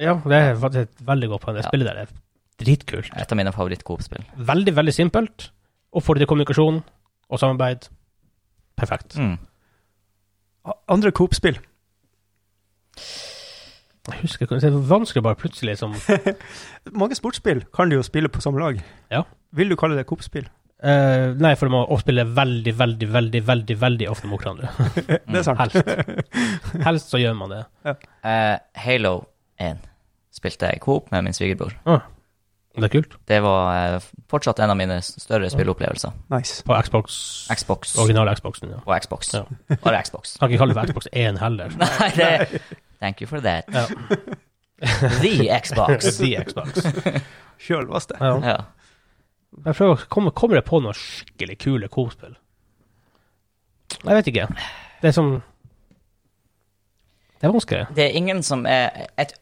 Ja, 0.00 0.14
det 0.24 0.36
er 0.44 0.54
faktisk 0.60 0.86
et 0.88 1.06
veldig 1.08 1.28
godt 1.34 1.42
poeng. 1.48 1.56
Det 1.58 1.64
spillet 1.66 1.88
der 1.88 2.04
er 2.04 2.12
dritkult. 2.60 3.10
Et 3.16 3.32
av 3.32 3.38
mine 3.38 3.52
favoritt-Coop-spill. 3.54 4.26
Veldig, 4.50 4.74
veldig 4.76 4.94
simpelt. 4.94 5.50
Oppfordrer 5.96 6.24
til 6.24 6.30
kommunikasjon 6.30 6.82
og 7.30 7.40
samarbeid. 7.42 7.88
Perfekt. 8.78 9.18
Mm. 9.18 9.38
Andre 10.88 11.12
Coop-spill. 11.16 11.58
Jeg 14.10 14.22
husker 14.22 14.46
ikke, 14.46 14.54
Det 14.54 14.64
er 14.64 14.78
vanskelig 14.88 15.22
bare 15.22 15.38
plutselig 15.38 15.76
som 15.78 15.92
Mange 17.00 17.14
sportsspill 17.14 17.62
kan 17.74 17.90
du 17.90 17.98
jo 17.98 18.02
spille 18.02 18.28
på 18.28 18.40
samme 18.40 18.58
lag. 18.60 18.80
Ja. 19.12 19.22
Vil 19.52 19.70
du 19.70 19.76
kalle 19.76 19.96
det 19.98 20.06
Coop-spill? 20.06 20.48
Uh, 20.80 21.36
Nei, 21.36 21.52
for 21.60 21.68
du 21.68 21.74
må 21.74 21.82
spille 22.00 22.24
veldig, 22.24 22.72
veldig, 22.78 23.08
veldig 23.12 23.42
veldig 23.46 23.76
veldig 23.80 24.08
ofte 24.08 24.30
mot 24.30 24.40
hverandre. 24.40 24.70
det 25.28 25.42
er 25.42 25.44
sant. 25.44 25.60
Helst. 25.60 26.80
Helst 26.86 27.12
så 27.12 27.20
gjør 27.20 27.36
man 27.36 27.52
det. 27.52 27.60
Eh, 28.24 28.56
Halo 28.86 29.14
1 29.60 29.84
spilte 30.32 30.70
jeg 30.70 30.80
Coop 30.80 31.10
med 31.12 31.26
min 31.26 31.36
svigerbror. 31.36 31.74
Ah. 31.84 32.08
Det 32.80 32.88
er 32.88 32.94
kult. 32.96 33.16
Det 33.28 33.38
var 33.44 33.94
eh, 33.94 34.08
fortsatt 34.30 34.60
en 34.64 34.72
av 34.72 34.78
mine 34.78 34.98
større 35.04 35.50
spilleopplevelser. 35.52 36.14
Nice. 36.34 36.60
På 36.66 36.76
Xbox. 36.82 37.20
Xbox 37.52 37.96
Originale 38.00 38.34
Xboxen, 38.36 38.74
ja. 38.74 38.80
og 38.84 38.94
Xbox. 39.02 39.34
Ja. 39.34 39.44
Bare 39.84 40.02
Xbox. 40.04 40.34
Kan 40.40 40.50
ikke 40.50 40.62
kalle 40.62 40.74
det 40.74 40.80
for 40.80 40.92
Xbox 40.94 41.10
1 41.12 41.40
heller. 41.42 41.76
Nei, 41.84 42.10
det 42.16 42.62
Thank 43.00 43.22
you 43.22 43.28
for 43.28 43.40
that. 43.40 43.64
Ja. 43.72 43.86
The 45.20 45.60
Xbox. 45.60 46.16
The 46.18 46.44
Xbox. 46.44 46.84
Sjølvaste. 47.60 48.16
Ja. 48.20 48.36
Ja. 48.44 48.56
Jeg 49.64 49.74
prøver 49.74 49.96
å 49.96 50.08
komme, 50.12 50.32
kommer 50.36 50.60
jeg 50.60 50.66
på 50.68 50.78
noen 50.80 50.96
skikkelig 50.96 51.56
kule 51.60 51.88
Coop-spill? 51.92 52.36
Jeg 54.04 54.16
vet 54.16 54.30
ikke. 54.30 54.46
Det 55.02 55.10
er 55.10 55.16
som 55.16 55.30
Det 57.40 57.48
er 57.48 57.52
vanskelig. 57.52 57.86
Det 57.96 58.04
er 58.04 58.16
ingen 58.16 58.42
som 58.44 58.66
er 58.68 59.08
et, 59.18 59.32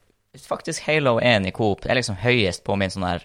Faktisk 0.47 0.83
Halo 0.87 1.19
1 1.21 1.47
i 1.47 1.51
Coop 1.51 1.87
er 1.87 1.95
liksom 1.99 2.17
høyest 2.17 2.65
på 2.65 2.77
min 2.79 2.91
sånn 2.91 3.07
her 3.09 3.25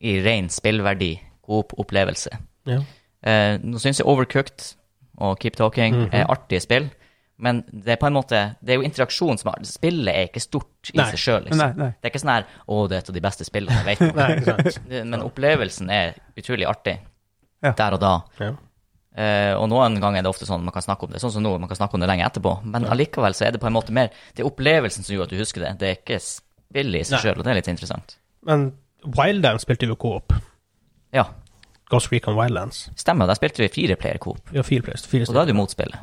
i 0.00 0.20
ren 0.24 0.48
spillverdi 0.48 1.18
Coop-opplevelse. 1.46 2.30
Ja. 2.66 2.80
Eh, 3.22 3.58
nå 3.62 3.78
syns 3.82 3.98
jeg 4.00 4.06
Overcooked 4.08 4.74
og 5.20 5.38
Keep 5.42 5.56
Talking 5.56 5.94
Mhm. 5.94 6.14
er 6.14 6.24
artige 6.32 6.60
spill, 6.62 6.90
men 7.38 7.62
det 7.72 7.88
er 7.92 7.96
på 7.96 8.06
en 8.06 8.14
måte 8.14 8.56
Det 8.64 8.70
er 8.74 8.76
jo 8.80 8.82
interaksjon 8.88 9.38
som 9.38 9.52
er 9.52 9.64
Spillet 9.64 10.14
er 10.14 10.26
ikke 10.28 10.40
stort 10.40 10.90
i 10.94 10.96
Nei. 10.96 11.10
seg 11.10 11.18
sjøl, 11.18 11.44
liksom. 11.44 11.58
Nei, 11.58 11.72
nei. 11.76 11.90
Det 12.00 12.04
er 12.04 12.10
ikke 12.10 12.20
sånn 12.24 12.34
her 12.34 12.46
'Å, 12.68 12.88
det 12.88 12.94
er 12.96 12.98
et 12.98 13.08
av 13.08 13.14
de 13.14 13.20
beste 13.20 13.44
spillene 13.44 13.84
jeg 13.84 13.98
vet 13.98 14.14
om'. 14.14 15.04
Men 15.10 15.20
opplevelsen 15.22 15.90
er 15.90 16.14
utrolig 16.36 16.66
artig 16.66 16.98
Ja. 17.62 17.72
der 17.72 17.92
og 17.92 18.00
da. 18.00 18.22
Ja. 18.40 18.52
Eh, 19.16 19.54
og 19.58 19.68
noen 19.68 19.98
ganger 20.00 20.18
er 20.20 20.22
det 20.22 20.30
ofte 20.30 20.46
sånn 20.46 20.62
man 20.62 20.72
kan 20.72 20.82
snakke 20.82 21.02
om 21.04 21.10
det, 21.10 21.20
sånn 21.20 21.32
som 21.34 21.42
nå, 21.42 21.56
man 21.58 21.68
kan 21.68 21.76
snakke 21.80 21.94
om 21.94 22.00
det 22.00 22.08
lenge 22.08 22.24
etterpå. 22.28 22.62
Men 22.64 22.84
allikevel 22.86 23.34
så 23.34 23.46
er 23.48 23.52
det 23.56 23.60
på 23.60 23.66
en 23.66 23.74
måte 23.74 23.90
mer 23.90 24.08
Det 24.34 24.44
er 24.44 24.48
opplevelsen 24.50 25.02
som 25.04 25.14
gjør 25.16 25.24
at 25.26 25.30
du 25.34 25.36
husker 25.40 25.60
det. 25.66 25.72
Det 25.80 25.88
er 25.88 25.96
ikke 25.98 26.20
spillet 26.22 27.00
i 27.00 27.04
seg 27.04 27.18
sjøl, 27.24 27.38
og 27.38 27.44
det 27.44 27.50
er 27.50 27.58
litt 27.58 27.68
interessant. 27.72 28.16
Men 28.46 28.72
Wildlands 29.04 29.62
spilte 29.66 29.88
vi 29.88 29.96
Coop. 29.96 30.32
Ja, 31.12 31.24
Ghost 31.90 32.12
Recon 32.12 32.36
Wildlands. 32.38 32.88
stemmer. 32.94 33.26
Der 33.26 33.34
spilte 33.34 33.58
vi 33.64 33.68
fire 33.68 33.96
player 33.96 34.18
coop, 34.18 34.38
Ja, 34.54 34.62
fire 34.62 34.82
players. 34.82 35.04
Fire 35.10 35.26
og 35.28 35.34
da 35.34 35.42
er 35.42 35.46
du 35.46 35.54
mot 35.54 35.70
spillet. 35.70 35.98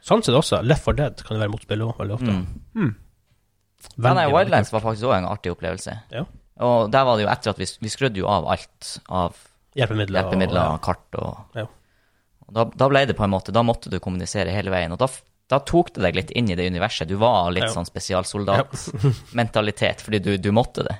Sånn 0.00 0.22
sett 0.24 0.32
også. 0.34 0.62
Left 0.64 0.84
for 0.86 0.94
Dead 0.96 1.16
kan 1.26 1.36
det 1.36 1.42
være 1.42 1.52
motspillet 1.52 1.84
òg, 1.84 1.96
veldig 1.98 2.14
ofte. 2.14 2.32
Mm. 2.32 2.46
Hmm. 2.78 2.94
Ja, 3.98 4.12
nei, 4.14 4.26
Wildlands 4.32 4.70
var 4.72 4.80
faktisk 4.80 5.04
òg 5.10 5.16
en 5.18 5.26
artig 5.28 5.52
opplevelse. 5.52 5.92
Ja. 6.14 6.22
Og 6.64 6.90
der 6.90 7.04
var 7.04 7.18
det 7.18 7.26
jo 7.26 7.30
etter 7.32 7.50
at 7.52 7.58
vi, 7.60 7.66
vi 7.82 7.90
skrudde 7.92 8.16
jo 8.22 8.26
av 8.30 8.46
alt 8.48 8.92
av 9.10 9.36
hjelpemidler, 9.76 10.22
Hjelpemidler. 10.22 10.24
og- 10.24 10.32
hjelpemidler, 10.32 10.80
kart 10.82 11.18
og, 11.20 11.44
Ja. 11.54 11.66
Og 12.48 12.54
da, 12.56 12.64
da 12.80 12.86
ble 12.88 13.02
det 13.06 13.16
på 13.18 13.24
en 13.26 13.30
måte 13.30 13.52
Da 13.52 13.60
måtte 13.62 13.90
du 13.92 13.98
kommunisere 14.00 14.50
hele 14.54 14.70
veien. 14.72 14.92
Og 14.92 14.98
da, 14.98 15.06
da 15.52 15.58
tok 15.60 15.90
det 15.94 16.02
deg 16.06 16.14
litt 16.16 16.30
inn 16.32 16.48
i 16.50 16.54
det 16.56 16.66
universet. 16.68 17.08
Du 17.08 17.16
var 17.20 17.50
litt 17.52 17.64
Ja. 17.68 17.72
sånn 17.74 17.86
spesialsoldatmentalitet, 17.88 20.00
fordi 20.04 20.18
du, 20.24 20.32
du 20.38 20.50
måtte 20.52 20.82
det. 20.86 20.96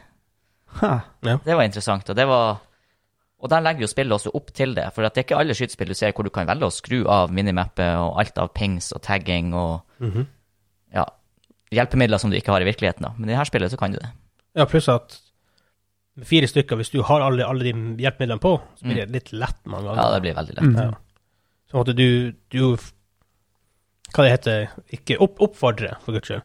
Ha. 0.83 0.99
Det 1.23 1.55
var 1.57 1.63
interessant, 1.65 2.09
og 2.13 2.17
det 2.17 2.27
var 2.29 2.59
Og 3.41 3.49
der 3.51 3.61
legger 3.63 3.81
jo 3.87 3.91
spillet 3.91 4.13
også 4.17 4.31
opp 4.35 4.51
til 4.53 4.73
det, 4.75 4.89
for 4.95 5.05
at 5.07 5.15
det 5.15 5.21
er 5.23 5.27
ikke 5.29 5.37
alle 5.39 5.55
skytespill 5.55 5.89
du 5.93 5.95
ser 5.95 6.11
hvor 6.13 6.25
du 6.27 6.31
kan 6.35 6.47
velge 6.49 6.67
å 6.67 6.71
skru 6.75 7.05
av 7.07 7.31
minimappet 7.31 7.95
og 8.03 8.17
alt 8.19 8.39
av 8.43 8.49
pings 8.53 8.91
og 8.97 9.01
tagging 9.07 9.53
og 9.55 9.81
Mhm. 10.03 10.27
ja, 10.95 11.05
hjelpemidler 11.71 12.19
som 12.19 12.31
du 12.31 12.37
ikke 12.37 12.51
har 12.53 12.61
i 12.63 12.67
virkeligheten, 12.67 13.03
da. 13.07 13.13
Men 13.17 13.31
i 13.31 13.35
dette 13.37 13.47
spillet 13.47 13.71
så 13.71 13.77
kan 13.79 13.93
du 13.95 13.99
det. 13.99 14.11
Ja, 14.59 14.65
pluss 14.67 14.89
at 14.89 15.19
med 16.17 16.27
fire 16.27 16.47
stykker, 16.51 16.77
hvis 16.81 16.91
du 16.91 16.99
har 17.07 17.21
alle, 17.23 17.45
alle 17.47 17.63
de 17.63 17.73
hjelpemidlene 18.03 18.41
på, 18.43 18.57
så 18.75 18.83
blir 18.85 19.07
det 19.07 19.11
litt 19.15 19.31
lett 19.33 19.63
mange 19.71 19.85
ganger. 19.87 20.03
Mm. 20.03 20.03
Ja, 20.03 20.11
det 20.15 20.21
blir 20.27 20.35
veldig 20.35 20.55
lett. 20.59 20.65
Mm. 20.65 20.77
Ja. 20.83 20.91
Sånn 21.69 21.83
at 21.85 21.97
du, 21.97 22.33
du 22.49 22.61
Hva 24.15 24.25
det 24.25 24.31
heter 24.33 24.69
Ikke 24.97 25.19
opp, 25.21 25.41
oppfordre, 25.45 25.97
for 26.05 26.17
guds 26.17 26.31
skyld. 26.31 26.43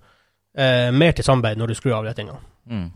Eh, 0.60 0.90
mer 0.92 1.16
til 1.16 1.26
samarbeid 1.26 1.58
når 1.58 1.72
du 1.72 1.78
skrur 1.80 1.96
av 1.98 2.10
tingene. 2.14 2.40
Mm. 2.70 2.90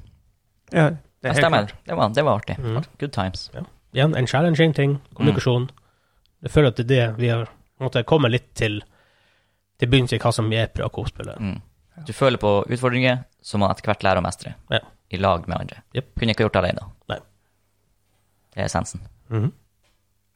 Ja, 0.71 0.89
det 0.89 0.97
Det 1.21 1.30
er 1.30 1.34
helt 1.34 1.43
stemmer. 1.45 1.71
Det 1.88 1.95
var, 1.97 2.09
det 2.13 2.25
var 2.25 2.41
artig. 2.41 2.57
Mm. 2.59 2.84
Good 2.99 3.13
times. 3.15 3.49
Igjen, 3.93 4.15
en 4.15 4.28
challenging 4.28 4.75
ting. 4.75 4.99
Kommunikasjon. 5.15 5.69
Jeg 6.43 6.51
føler 6.53 6.67
at 6.67 6.78
det 6.78 6.86
er 6.86 6.91
det 6.91 7.21
vi 7.21 7.32
har 7.32 7.47
måtte 7.82 8.03
komme 8.03 8.30
litt 8.30 8.53
til 8.55 8.82
til 9.78 9.89
begynnelse 9.89 10.17
i 10.17 10.21
hva 10.21 10.32
som 10.34 10.51
er 10.53 10.69
bra 10.73 10.88
Coop-spillet. 10.89 11.38
Mm. 11.39 11.61
Du 12.05 12.13
føler 12.13 12.38
på 12.41 12.51
utfordringer 12.65 13.23
som 13.45 13.61
man 13.61 13.71
etter 13.73 13.86
hvert 13.89 14.03
lærer 14.05 14.21
å 14.21 14.25
mestre. 14.25 14.55
Ja. 14.73 14.80
I 15.13 15.19
lag 15.21 15.45
med 15.47 15.57
andre. 15.59 15.82
Yep. 15.95 16.07
Kunne 16.19 16.34
ikke 16.34 16.45
gjort 16.47 16.57
det 16.57 16.61
alene. 16.63 16.86
Nei. 17.09 17.19
Det 18.53 18.61
er 18.63 18.65
essensen. 18.65 19.03
Mhm. 19.30 19.51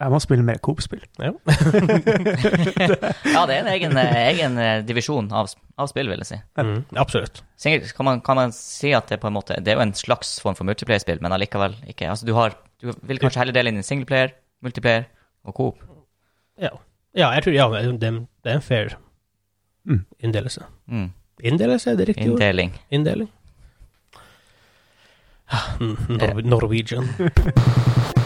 Jeg 0.02 0.10
må 0.10 0.18
spille 0.24 0.42
mer 0.46 0.58
Coop-spill. 0.66 1.04
Ja. 1.22 1.32
Ja, 3.32 3.44
det 3.46 3.56
er 3.56 3.60
en 3.62 3.68
egen, 3.70 3.94
eh, 4.02 4.16
egen 4.32 4.56
eh, 4.58 4.80
divisjon 4.88 5.28
av, 5.36 5.52
av 5.78 5.90
spill, 5.92 6.10
vil 6.10 6.24
jeg 6.24 6.30
si. 6.32 6.40
Mm, 6.58 6.80
Absolutt. 6.98 7.44
Single, 7.62 7.86
kan, 7.96 8.08
man, 8.08 8.22
kan 8.26 8.40
man 8.40 8.54
si 8.56 8.92
at 8.98 9.12
det 9.14 9.20
på 9.22 9.30
en 9.30 9.36
måte 9.36 9.60
Det 9.62 9.72
er 9.74 9.78
jo 9.78 9.84
en 9.86 9.94
slags 9.98 10.34
form 10.42 10.58
for 10.58 10.66
multiplayer-spill, 10.68 11.22
men 11.22 11.36
allikevel 11.36 11.76
ikke. 11.92 12.10
Altså, 12.10 12.26
du 12.26 12.34
har 12.38 12.56
Du 12.82 12.90
vil 13.06 13.20
kanskje 13.22 13.44
heller 13.44 13.54
dele 13.54 13.70
inn 13.70 13.78
i 13.82 13.86
singleplayer, 13.86 14.34
multiplayer 14.66 15.06
og 15.46 15.54
coop. 15.58 15.78
Ja. 16.62 16.74
ja, 17.18 17.30
jeg 17.38 17.46
tror 17.46 17.54
ja, 17.56 17.68
det, 17.78 18.00
det 18.02 18.52
er 18.52 18.58
en 18.58 18.66
fair 18.66 18.98
Mm. 19.86 20.04
inndelelse. 20.22 20.62
Mm. 20.88 21.08
Inndelelse, 21.44 21.92
er 21.92 21.96
det 21.98 22.08
riktig 22.12 22.28
ord? 22.30 22.36
Inndeling. 22.38 22.74
Inndeling? 22.94 23.30
Ah, 25.50 25.72
Nor 25.82 26.42
Norwegian. 26.46 27.08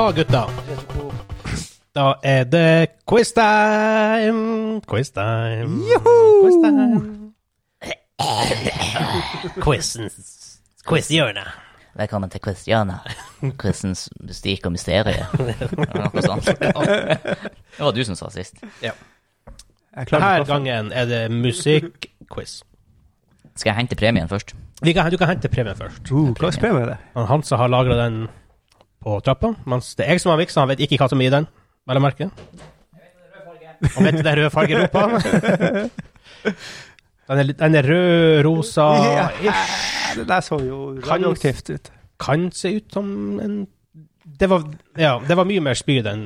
Da, 0.00 0.12
gutta. 0.12 0.48
Da 1.92 2.14
er 2.24 2.44
det 2.48 2.86
quiz 3.04 3.34
time! 3.36 4.80
Quiz 4.88 5.10
time. 5.12 5.82
Quiz 6.40 6.56
time. 6.62 7.32
Quizens 9.60 10.62
Quiz-hjørnet. 10.88 11.52
Velkommen 12.00 12.32
til 12.32 12.40
Quizhjørnet. 12.40 13.12
Quizens 13.60 14.08
mystikk 14.24 14.70
og 14.70 14.72
mysterium. 14.78 15.36
Noe 16.14 16.24
sånt. 16.24 16.48
Det 16.48 16.72
var 17.84 17.92
du 17.92 18.00
som 18.08 18.16
sa 18.16 18.32
sist. 18.32 18.64
Ja. 18.80 18.96
Denne 20.00 20.34
gangen 20.48 20.92
er 20.96 21.12
det 21.12 21.22
musikkquiz. 21.28 22.62
Skal 23.52 23.74
jeg 23.74 23.82
hente 23.82 24.00
premien 24.00 24.32
først? 24.32 24.56
Vi 24.80 24.96
kan, 24.96 25.12
du 25.12 25.20
kan 25.20 25.34
hente 25.34 25.52
premien 25.52 25.76
først. 25.76 26.08
Uh, 26.08 26.32
hva 26.32 26.48
slags 26.48 26.64
premie 26.64 26.88
er 26.88 26.94
det? 26.94 27.00
Han 27.20 27.34
Hansa 27.36 27.60
har 27.60 27.68
lagra 27.68 28.00
den 28.06 28.22
på 29.00 29.16
trappa, 29.24 29.54
mens 29.70 29.94
det 29.98 30.06
er 30.06 30.14
jeg 30.16 30.22
som 30.24 30.34
har 30.34 30.40
miksa, 30.40 30.60
Han 30.60 30.70
vet 30.72 30.82
ikke 30.84 30.98
hva 31.00 31.08
som 31.10 31.20
er 31.20 31.30
i 31.30 31.34
den, 31.34 31.46
vel 31.88 32.00
å 32.00 32.04
merke. 32.04 32.30
Han 33.96 34.04
vet 34.06 34.20
det 34.20 34.32
er 34.32 34.42
rød 34.42 34.50
farge 34.52 34.76
i 34.76 34.80
rumpa. 34.80 35.06
Den 37.30 37.38
er, 37.38 37.50
den 37.54 37.74
er 37.78 37.86
rød, 37.86 38.40
rosa 38.42 38.84
ish. 39.38 39.74
Det 40.16 40.24
der 40.26 40.40
så 40.42 40.56
jo 40.64 40.78
radioaktivt 40.98 41.68
ut. 41.70 41.90
Kan 42.18 42.48
se 42.50 42.72
ut 42.74 42.90
som 42.92 43.38
en 43.38 43.68
Det 44.40 44.48
var, 44.50 44.64
ja, 44.98 45.20
det 45.28 45.36
var 45.36 45.46
mye 45.46 45.62
mer 45.62 45.78
spyd 45.78 46.08
enn 46.10 46.24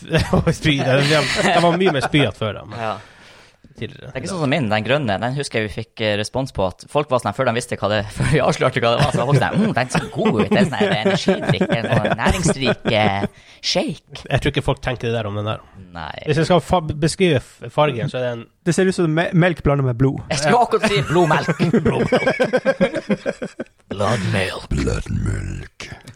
det 0.00 0.22
var 0.32 1.76
mye 1.76 1.92
mer 1.92 2.02
spyete 2.02 2.34
før 2.38 2.64
men 2.66 2.78
Ja. 2.78 2.92
Tidligere. 3.80 4.10
Det 4.10 4.18
er 4.18 4.22
ikke 4.22 4.30
sånn 4.30 4.42
som 4.44 4.52
min, 4.52 4.68
den 4.70 4.84
grønne. 4.86 5.16
Den 5.22 5.36
husker 5.36 5.60
jeg 5.60 5.68
vi 5.68 5.72
fikk 5.80 6.02
eh, 6.04 6.14
respons 6.20 6.54
på 6.56 6.66
at 6.68 6.84
folk 6.92 7.10
var 7.12 7.22
sånn 7.22 7.34
før 7.36 7.50
de 7.50 7.54
visste 7.56 7.78
hva 7.80 7.90
det 7.92 8.00
Før 8.16 8.28
vi 8.30 8.42
avslørte 8.44 8.82
hva 8.84 8.92
det 8.94 9.00
var, 9.02 9.10
så 9.14 9.20
var 9.20 9.30
folk 9.30 9.40
sånn 9.40 9.56
mm, 9.60 9.72
Den 9.78 9.92
ser 9.94 10.06
god 10.14 10.38
ut. 10.38 10.50
Det 10.50 10.60
er 10.60 10.68
sånn 10.68 10.78
her 10.80 10.94
energidrikk. 11.00 11.66
Er 11.66 11.80
en 11.80 11.90
sånn 11.90 12.20
næringsrik 12.20 12.88
eh, 12.92 13.26
shake. 13.60 14.22
Jeg 14.26 14.38
tror 14.44 14.54
ikke 14.54 14.66
folk 14.68 14.80
tenker 14.84 15.08
det 15.08 15.14
der 15.16 15.30
om 15.30 15.34
den 15.40 15.50
der. 15.50 15.64
Nei. 15.96 16.12
Hvis 16.28 16.40
jeg 16.42 16.50
skal 16.50 16.62
fa 16.64 16.80
beskrive 16.84 17.70
fargen, 17.74 18.12
så 18.12 18.20
er 18.20 18.26
det 18.26 18.32
en 18.36 18.46
Det 18.68 18.74
ser 18.76 18.86
ut 18.90 18.94
som 18.94 19.10
me 19.16 19.26
melk 19.32 19.62
blanda 19.66 19.82
med 19.86 19.96
blod. 19.98 20.20
Jeg 20.30 20.44
skulle 20.44 20.60
akkurat 20.60 20.84
si 20.86 21.02
blodmelk. 21.10 21.48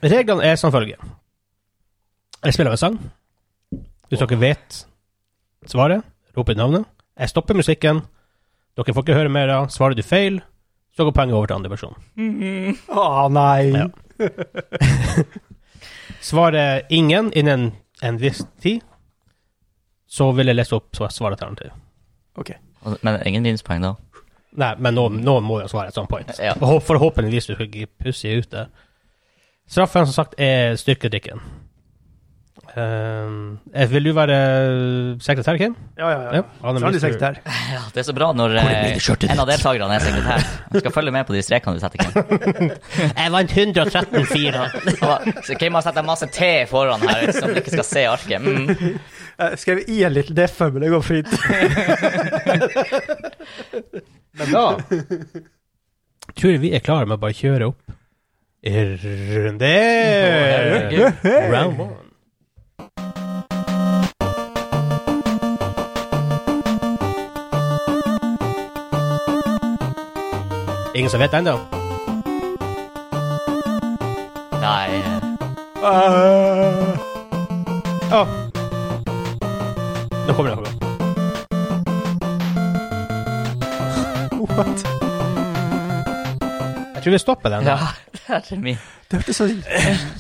Reglene 0.05 0.51
er 0.53 0.57
som 0.61 0.73
følger. 0.75 1.01
Jeg 2.45 2.53
spiller 2.57 2.77
en 2.77 2.81
sang. 2.81 2.99
Hvis 4.13 4.21
dere 4.21 4.37
vet 4.41 4.85
svaret, 5.67 6.05
rop 6.37 6.51
ut 6.53 6.59
navnet. 6.59 6.85
Jeg 7.19 7.31
stopper 7.31 7.55
musikken. 7.59 8.03
Dere 8.75 8.95
får 8.95 9.05
ikke 9.07 9.19
høre 9.19 9.31
mer. 9.31 9.47
da. 9.47 9.61
Svarer 9.71 9.95
du 9.95 10.03
feil, 10.03 10.41
så 10.97 11.07
går 11.07 11.15
poenget 11.15 11.37
over 11.39 11.47
til 11.51 11.57
andre 11.57 11.71
person. 11.71 11.95
Å 12.91 13.29
nei! 13.31 13.71
Ja. 13.75 13.87
Svarer 16.25 16.83
ingen 16.89 17.31
innen 17.37 17.73
en 18.03 18.19
viss 18.19 18.43
tid, 18.63 18.83
så 20.09 20.31
vil 20.33 20.51
jeg 20.51 20.57
lese 20.59 20.77
opp 20.77 20.97
svaralternativ. 20.97 21.75
Okay. 22.39 22.59
Men 23.03 23.21
ingen 23.27 23.45
minuspoeng, 23.47 23.83
da. 23.85 23.95
Nei, 24.55 24.71
men 24.79 24.95
noen, 24.95 25.19
noen 25.27 25.47
må 25.47 25.61
jo 25.63 25.69
svare 25.71 25.91
et 25.91 25.97
sånt 25.97 26.11
point. 26.11 26.31
Ja. 26.39 26.55
Forhåpentligvis 26.59 27.51
du 27.51 27.55
ikke 27.57 27.89
pussig 28.05 28.37
ut 28.39 28.51
der. 28.55 28.71
Straffen, 29.71 30.07
som 30.07 30.15
sagt, 30.15 30.37
er 30.39 30.77
styrkedrikken. 30.79 31.41
Eh, 32.75 33.87
vil 33.93 34.07
du 34.09 34.13
være 34.17 34.37
sekretær, 35.23 35.59
Kim? 35.61 35.75
Ja, 35.99 36.09
ja, 36.11 36.21
Ja, 36.39 36.43
han 36.65 36.79
er 36.83 36.99
sekretær. 36.99 37.37
Ja, 37.75 37.83
det 37.95 38.01
er 38.03 38.07
så 38.09 38.15
bra 38.17 38.31
når 38.35 38.57
eh, 38.59 38.97
en 39.31 39.43
av 39.43 39.49
deltakerne 39.49 39.95
er 39.99 40.03
sekretær. 40.03 40.41
Han 40.73 40.81
skal 40.83 40.95
følge 40.95 41.13
med 41.15 41.27
på 41.29 41.37
de 41.37 41.43
strekene 41.47 41.77
du 41.77 41.83
setter, 41.85 41.99
Kim. 42.03 42.13
Jeg 43.21 43.35
vant 43.35 43.55
113-4. 43.55 44.65
Så 45.47 45.59
Kim 45.61 45.79
har 45.79 45.87
satt 45.87 46.01
en 46.03 46.09
masse 46.09 46.27
T 46.35 46.51
foran 46.71 47.05
her, 47.05 47.31
som 47.37 47.53
du 47.53 47.61
ikke 47.63 47.75
skal 47.77 47.89
se 47.89 48.07
arket. 48.11 48.41
Mm. 48.43 48.99
Jeg 49.35 49.59
skrev 49.63 49.85
i 49.91 50.01
en 50.07 50.15
liten 50.15 50.37
deffer, 50.39 50.71
men 50.75 50.87
det 50.87 50.91
går 50.95 51.05
fint. 51.07 51.31
Men 54.35 54.51
da 54.51 54.63
tror 56.35 56.51
jeg 56.51 56.61
vi 56.65 56.73
er 56.75 56.83
klare 56.83 57.07
med 57.07 57.21
å 57.21 57.23
bare 57.23 57.37
kjøre 57.39 57.69
opp 57.71 57.95
i 58.67 58.73
runde. 59.45 59.71
Round 61.53 61.79
one. 61.85 62.04
Ingen 71.05 71.11
som 71.11 71.21
vet 71.21 71.35
ennå? 71.37 71.53
Nei 74.63 75.03
Uh, 75.85 76.97
oh. 78.13 78.29
Nå 80.25 80.33
kommer 80.33 80.51
det 80.51 80.57
noe. 80.57 80.73
what? 84.57 84.85
Jeg 86.95 87.03
tror 87.03 87.11
vi 87.11 87.19
stopper 87.19 87.49
den. 87.53 87.63
Ja, 87.69 87.77
det 88.49 88.53
er 88.53 88.61
min. 88.65 88.81
Det 89.11 89.21
hørtes 89.21 89.37
så 89.37 89.51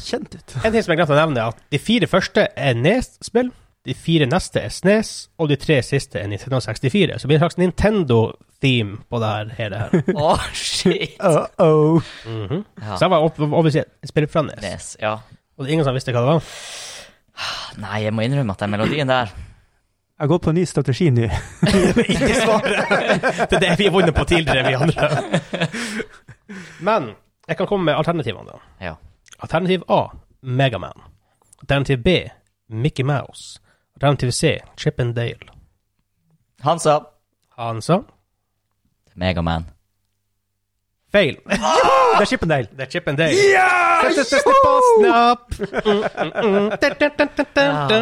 kjent 0.04 0.34
ut. 0.34 0.56
En 0.60 0.68
ting 0.68 0.84
som 0.84 0.92
jeg 0.92 1.00
glemte 1.00 1.16
å 1.16 1.20
nevne, 1.22 1.40
er 1.40 1.46
at 1.56 1.64
de 1.72 1.80
fire 1.80 2.06
første 2.12 2.44
er 2.52 2.76
Nes-spill, 2.76 3.54
de 3.88 3.96
fire 3.96 4.28
neste 4.28 4.60
er 4.60 4.68
Snes, 4.72 5.30
og 5.40 5.48
de 5.48 5.56
tre 5.60 5.80
siste 5.84 6.20
er 6.20 6.28
Nintendo 6.28 6.60
64. 6.60 7.16
Så 7.16 7.24
det 7.24 7.32
blir 7.32 7.40
en 7.40 7.46
slags 7.46 7.58
Nintendo-theme 8.64 8.96
på 9.10 9.18
det 9.20 9.28
her, 9.28 9.50
hele 9.58 9.76
her. 9.78 9.90
Å, 10.24 10.34
shit. 10.56 11.16
Uh-oh. 11.20 12.02
Mhm. 12.26 12.64
Ja. 12.80 12.96
Så 12.96 13.04
jeg 13.04 13.10
var 13.10 13.24
opp- 13.26 13.40
obviously 13.44 13.80
et 13.84 14.08
spill 14.10 14.26
fra 14.28 14.42
Nes. 14.42 14.60
Nes, 14.62 14.96
ja. 15.00 15.14
Og 15.56 15.64
det 15.64 15.70
er 15.70 15.72
ingen 15.76 15.84
som 15.86 15.94
visste 15.94 16.12
hva 16.14 16.22
det 16.24 16.32
var. 16.32 16.42
Nei, 17.82 18.02
jeg 18.04 18.14
må 18.14 18.22
innrømme 18.24 18.54
at 18.54 18.60
den 18.62 18.70
melodien 18.70 19.08
der 19.10 19.26
Jeg 19.34 20.22
har 20.22 20.28
gått 20.30 20.44
på 20.46 20.50
en 20.52 20.54
ny 20.60 20.64
strategi 20.70 21.08
nå. 21.10 21.26
Ikke 22.04 22.34
svaret! 22.38 23.50
det 23.50 23.56
er 23.58 23.62
det 23.64 23.72
vi 23.80 23.88
har 23.88 23.94
vunnet 23.96 24.14
på 24.14 24.24
tidligere, 24.30 24.68
vi 24.68 24.74
andre. 24.78 25.08
Men 26.86 27.10
jeg 27.48 27.56
kan 27.58 27.66
komme 27.66 27.84
med 27.90 27.98
alternativene, 27.98 28.46
da. 28.46 28.60
Ja. 28.86 28.94
Alternativ 29.42 29.82
A 29.90 30.04
Megaman. 30.42 31.02
Alternativ 31.64 31.98
B 32.06 32.14
Mickey 32.70 33.02
Mouse. 33.04 33.58
Alternativ 33.98 34.30
C 34.30 34.54
Chip 34.78 35.00
and 35.02 35.14
Dale. 35.18 35.50
Han 36.62 36.78
sa 36.80 37.00
Han 37.58 37.82
sa 37.82 38.00
Megaman. 39.16 39.64
feil. 41.14 41.36
Det 42.14 42.22
er 42.22 42.26
Chippendale. 42.30 42.68
Det 42.74 42.82
er 42.84 42.90
Chip 42.90 43.08
and 43.10 43.18
Dale. 43.18 43.34
Sette 44.04 44.24
siste 44.28 44.52
på 44.64 44.72
Snap. 44.88 45.54
Da, 45.58 46.88
da, 46.90 47.08
da, 47.08 47.08
da, 47.18 47.26
da, 47.54 47.64
da. 47.90 47.98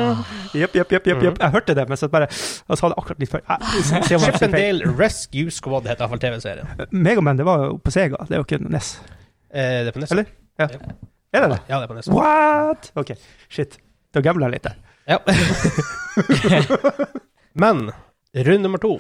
Jepp, 0.57 0.75
jepp, 0.77 0.93
jepp. 0.93 1.07
Jeg 1.25 1.51
hørte 1.55 1.75
det, 1.77 1.85
men 1.89 1.97
så 2.01 2.09
bare 2.13 2.27
Jeg 2.29 2.77
sa 2.81 2.89
det 2.93 2.97
akkurat 3.01 3.21
litt 3.23 3.31
før. 3.33 3.41
Jeg- 3.49 3.85
se 4.05 4.17
om 4.17 4.21
jeg 4.27 4.33
Chip 4.35 4.43
and. 4.49 4.53
Dale 4.57 4.93
Rescue 4.99 5.51
Squad 5.53 5.89
heter 5.89 6.05
iallfall 6.05 6.21
TV-serien. 6.25 6.69
Megaman, 6.93 7.37
det 7.41 7.47
var 7.49 7.65
jo 7.67 7.77
på 7.85 7.91
Sega. 7.95 8.17
Det 8.29 8.37
er 8.37 8.43
jo 8.43 8.47
ikke 8.49 8.61
NES. 8.69 8.91
Eh, 9.53 9.79
det 9.85 9.89
er 9.89 9.97
på 9.97 10.01
NES. 10.05 10.13
Eller? 10.17 10.25
Ja. 10.61 10.69
Er 11.33 11.41
det 11.47 11.51
det? 11.55 11.61
Ja, 11.69 11.79
det 11.79 11.83
er 11.83 11.87
på 11.93 11.95
NES. 12.01 12.09
What? 12.13 12.93
OK, 12.97 13.15
shit. 13.49 13.79
Da 14.13 14.21
gambler 14.25 14.49
jeg 14.49 14.59
litt 14.59 14.69
der. 14.69 14.77
Ja. 15.09 15.19
Men 17.65 17.91
runde 18.35 18.63
nummer 18.63 18.79
to 18.79 18.99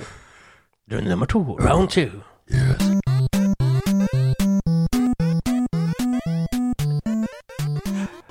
Runde 0.93 1.09
nummer 1.09 1.26
to, 1.26 1.57
round 1.59 1.88
two. 1.90 2.11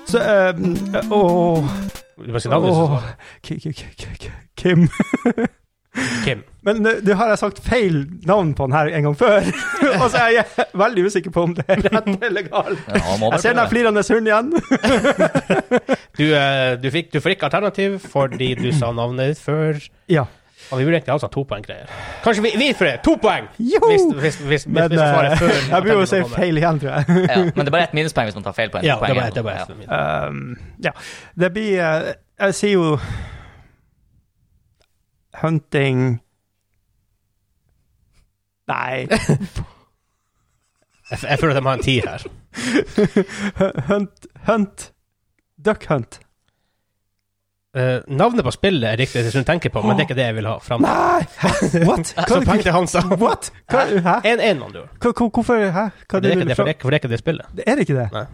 Så 0.06 0.18
Åh 1.10 1.64
si 2.38 2.48
navnet. 2.48 2.70
hvis 2.70 2.76
du 2.78 2.82
åh, 2.82 3.02
ki- 3.42 3.58
ki- 3.72 4.30
Kim. 4.56 4.88
Kim. 6.24 6.42
Men 6.64 6.84
du 7.04 7.10
har 7.18 7.28
jeg 7.28 7.38
sagt 7.38 7.58
feil 7.64 8.06
navn 8.26 8.54
på 8.56 8.64
den 8.66 8.72
her 8.76 8.86
en 8.96 9.02
gang 9.08 9.16
før. 9.18 9.40
Og 10.02 10.06
så 10.10 10.18
er 10.22 10.28
jeg 10.38 10.66
veldig 10.78 11.04
usikker 11.08 11.30
på 11.34 11.42
om 11.48 11.54
det 11.58 11.64
er 11.68 11.82
rett 11.84 12.22
eller 12.28 12.46
galt. 12.46 12.78
Ja, 12.88 13.16
Jeg 13.32 13.40
ser 13.42 13.56
den 13.58 13.68
flirende 13.72 14.04
hunden 14.08 14.30
igjen. 14.30 14.52
Du, 16.18 16.24
eh, 16.36 16.76
du, 16.82 16.88
fikk, 16.94 17.10
du 17.12 17.20
får 17.20 17.34
ikke 17.34 17.48
alternativ 17.50 17.98
fordi 18.12 18.54
du 18.60 18.70
sa 18.76 18.92
navnet 18.96 19.34
ditt 19.34 19.42
før. 19.44 19.82
Ja. 20.08 20.24
Og 20.72 20.78
vi 20.80 20.84
vurderte 20.88 21.12
altså 21.12 21.26
ha 21.28 21.32
to 21.34 21.42
poeng 21.44 21.64
greier. 21.66 21.84
Kanskje 22.24 22.42
vi, 22.46 22.50
vi 22.56 22.70
for 22.72 22.84
det! 22.88 22.94
To 23.04 23.12
poeng! 23.20 23.44
Jo! 23.60 23.80
Hvis, 23.90 24.04
hvis, 24.22 24.36
hvis, 24.48 24.64
Men 24.66 24.88
hvis 24.88 25.00
du 25.00 25.04
eh, 25.04 25.36
før. 25.38 25.48
jeg 25.74 25.82
blir 25.84 25.92
jo 25.98 26.02
å 26.06 26.08
si 26.08 26.20
feil 26.32 26.56
igjen, 26.62 26.78
tror 26.80 26.90
jeg. 26.96 27.04
Ja, 27.28 27.36
men 27.44 27.60
det 27.60 27.68
er 27.68 27.74
bare 27.76 27.84
ett 27.90 27.94
minuspoeng 27.98 28.26
hvis 28.30 28.38
man 28.38 28.44
tar 28.46 28.56
feil 28.56 28.70
på 28.72 28.78
en 28.80 28.84
Ja, 28.88 28.96
det 29.02 29.08
poeng. 29.12 29.32
det 29.36 29.42
bare, 29.44 29.54
Ja. 29.54 29.58
ett. 29.68 29.76
Ja. 29.90 30.28
Um, 30.28 30.56
ja. 30.88 30.92
Det 31.44 31.50
blir 31.52 31.72
eh, 31.84 32.12
Jeg 32.46 32.54
sier 32.56 32.72
jo 32.78 32.86
Hunting 35.42 35.98
Nei. 38.68 39.06
Jeg, 41.12 41.18
jeg 41.28 41.38
føler 41.38 41.52
at 41.52 41.58
de 41.60 41.66
har 41.68 41.76
en 41.76 41.82
tid 41.84 42.00
her. 42.08 42.20
Hunt 43.90 44.18
Hunt 44.48 44.92
Duck 45.64 45.84
Hunt. 45.90 46.20
Eh, 47.72 48.02
navnet 48.12 48.44
på 48.44 48.52
spillet 48.52 48.84
er 48.84 48.98
riktig, 49.00 49.22
det 49.24 49.32
du 49.32 49.46
tenker 49.48 49.72
på, 49.72 49.80
men 49.80 49.96
det 49.96 50.04
er 50.04 50.08
ikke 50.10 50.16
det 50.18 50.26
jeg 50.26 50.36
vil 50.36 50.48
ha. 50.50 50.58
Fram. 50.60 50.82
Nei! 50.84 51.22
What? 51.88 52.10
Så 52.28 52.40
poeng 52.44 52.60
til 52.60 52.74
Hansa. 52.76 53.00
What? 53.22 53.48
Hva, 53.72 53.86
hæ? 53.88 54.16
1-1, 54.28 54.58
med 54.58 54.66
andre 54.66 54.82
ord. 54.82 54.90
Hva, 55.00 55.12
hva, 55.16 55.28
hvorfor 55.38 55.62
Hæ? 55.72 55.86
Hva 56.04 56.20
det 56.20 56.34
er 56.34 56.36
ikke 56.36 56.44
du 56.44 56.50
det, 56.52 56.56
for 56.58 56.68
det, 56.68 56.74
ikke- 56.76 56.84
for 56.84 56.92
det 56.92 56.98
er 56.98 57.02
ikke 57.06 57.12
det 57.14 57.20
spillet. 57.22 57.54
Det 57.56 57.64
Er 57.66 57.80
det 57.80 57.86
ikke 57.88 57.96
det? 57.96 58.08
Nei. 58.12 58.26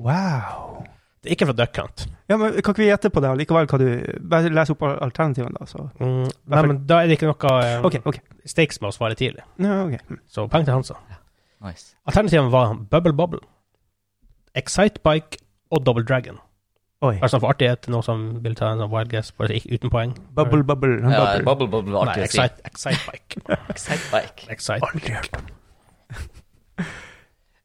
Wow. 0.00 0.82
Det 1.22 1.28
er 1.30 1.36
ikke 1.36 1.46
fra 1.52 1.56
Duck 1.60 1.76
Hunt. 1.76 2.04
Ja, 2.32 2.36
men 2.40 2.52
Kan 2.58 2.72
ikke 2.72 2.82
vi 2.82 2.88
gjette 2.88 3.10
på 3.14 3.20
det 3.22 3.30
likevel? 3.44 3.70
Hva 3.70 3.78
du, 3.78 3.88
bare 4.34 4.52
les 4.58 4.74
opp 4.74 4.82
alternativene, 4.88 5.54
da. 5.60 5.70
Så. 5.70 5.86
Mm, 6.00 6.26
nei, 6.50 6.62
men 6.72 6.82
da 6.90 7.02
er 7.04 7.10
det 7.10 7.18
ikke 7.20 7.28
noe 7.30 7.54
um, 7.78 7.86
okay, 7.90 8.02
okay. 8.08 8.22
stakes 8.48 8.80
med 8.82 8.90
å 8.90 8.96
svare 8.96 9.14
tidlig. 9.20 9.44
No, 9.60 9.84
okay. 9.84 10.00
Hm. 10.08 10.18
Så 10.26 10.48
poeng 10.50 10.64
til 10.66 10.74
Hansa. 10.74 10.96
Nice. 11.62 11.92
Alternativene 12.08 12.50
var 12.50 12.74
Bubble 12.90 13.12
Bobble, 13.14 13.42
Excitebike 14.56 15.38
og 15.70 15.84
Double 15.86 16.02
Dragon. 16.08 16.40
Oi. 17.00 17.14
Bare 17.16 17.30
sånn 17.32 17.40
for 17.40 17.54
artighet, 17.54 17.86
noe 17.88 18.04
som 18.04 18.24
vil 18.44 18.52
ta 18.58 18.74
en 18.74 18.82
sånn 18.82 18.90
wild 18.92 19.08
guess, 19.08 19.30
bare 19.32 19.56
uten 19.56 19.88
poeng. 19.92 20.10
Bubble, 20.36 20.60
bubble. 20.68 20.98
Ja, 21.00 21.38
bubble, 21.46 21.68
bubble, 21.72 21.96
artig 21.96 22.20
Nei, 22.20 22.26
excite, 22.28 22.60
excite 22.68 23.00
bike. 23.08 23.40
excite 23.72 24.10
bike. 24.12 24.48
Excite 24.52 24.84
Aldri 24.84 25.14
hørt 25.16 25.38
om. 25.38 25.48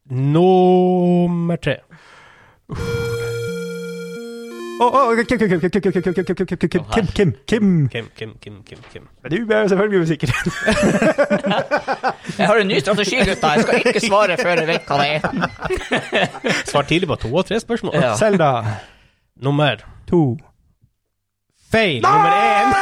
Nummer 0.08 1.60
tre. 1.60 1.82
Kim, 6.96 7.08
Kim, 7.12 7.34
Kim. 7.46 7.88
Kim, 7.90 8.10
Kim, 8.16 8.34
Kim, 8.40 8.64
Kim, 8.64 8.80
Kim. 8.92 9.04
Du 9.32 9.38
er 9.52 9.68
selvfølgelig 9.68 10.00
musiker. 10.00 10.28
jeg 12.38 12.48
har 12.48 12.56
en 12.64 12.68
ny 12.68 12.80
strategi, 12.80 13.20
gutta. 13.28 13.48
Jeg 13.56 13.68
skal 13.68 13.80
ikke 13.84 14.04
svare 14.08 14.38
før 14.40 14.64
jeg 14.64 14.68
vet 14.68 14.88
hva 14.88 14.96
det 15.00 15.08
er. 15.16 15.22
Svar 16.72 16.84
tidlig 16.88 17.08
på 17.12 17.16
to 17.28 17.32
og 17.36 17.48
tre 17.48 17.60
spørsmål. 17.60 17.96
Ja. 18.00 18.16
Selda. 18.20 18.52
Nummer 19.42 19.82
To. 20.08 20.38
feil. 21.72 22.02
Nummer 22.02 22.32
én. 22.32 22.74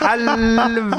Helv... 0.00 0.94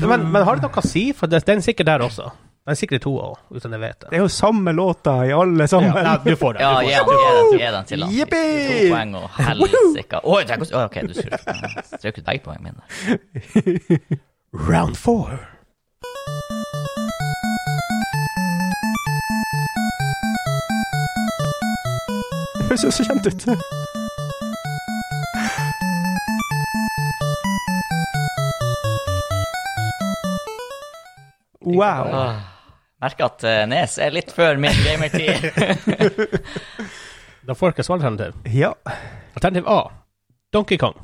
Men, 0.00 0.32
men 0.32 0.42
har 0.46 0.56
det 0.56 0.62
noe 0.64 0.80
å 0.80 0.84
si? 0.86 1.10
For 1.16 1.28
det, 1.30 1.42
den 1.48 1.60
er 1.60 1.64
sikkert 1.64 1.86
der 1.90 2.02
også. 2.06 2.30
Den 2.64 2.72
er 2.74 2.78
sikkert 2.78 3.00
i 3.00 3.02
to 3.04 3.12
òg, 3.20 3.36
uten 3.56 3.72
jeg 3.76 3.80
vet 3.82 3.98
Det 4.00 4.08
det. 4.10 4.16
er 4.18 4.22
jo 4.22 4.28
samme 4.32 4.72
låta 4.76 5.14
i 5.28 5.32
alle 5.36 5.66
sammen. 5.68 5.92
Ja, 5.96 6.14
du 6.24 6.32
får 6.40 6.56
det. 6.58 6.64
Ja, 6.64 6.72
gi 6.84 6.92
den, 6.92 7.04
gi 7.10 7.30
den, 7.36 7.52
gi 7.60 7.70
den 7.76 7.88
til 7.90 8.04
han. 8.04 8.12
Jippi! 8.16 8.42
To 8.70 8.78
poeng 8.94 9.14
og 9.20 9.38
helsike. 9.38 10.20
Oi, 10.34 10.42
tenk 10.48 10.66
å, 10.66 10.84
OK, 10.86 10.96
du 11.08 11.14
strøk 11.16 11.40
strøk 11.96 12.20
ut 12.20 12.26
begge 12.28 12.44
poengene 12.44 12.70
mine. 12.70 12.82
Round 14.68 14.96
four. 15.00 15.40
Høres 22.70 22.84
jo 22.86 22.90
så 22.94 23.04
kjent 23.04 23.26
ut. 23.26 23.46
Wow. 31.60 32.06
Åh, 32.06 32.40
Merker 33.00 33.24
at 33.26 33.44
eh, 33.44 33.62
Nes 33.68 33.98
er 34.00 34.14
litt 34.14 34.32
før 34.32 34.60
min 34.60 34.76
gamertid. 34.84 35.50
Da 37.40 37.54
får 37.56 37.72
dere 37.72 37.84
svaralternativ. 37.86 38.34
Ja. 38.52 38.74
Alternativ 39.34 39.64
A 39.66 39.78
Donkey 40.52 40.76
Kong. 40.78 40.94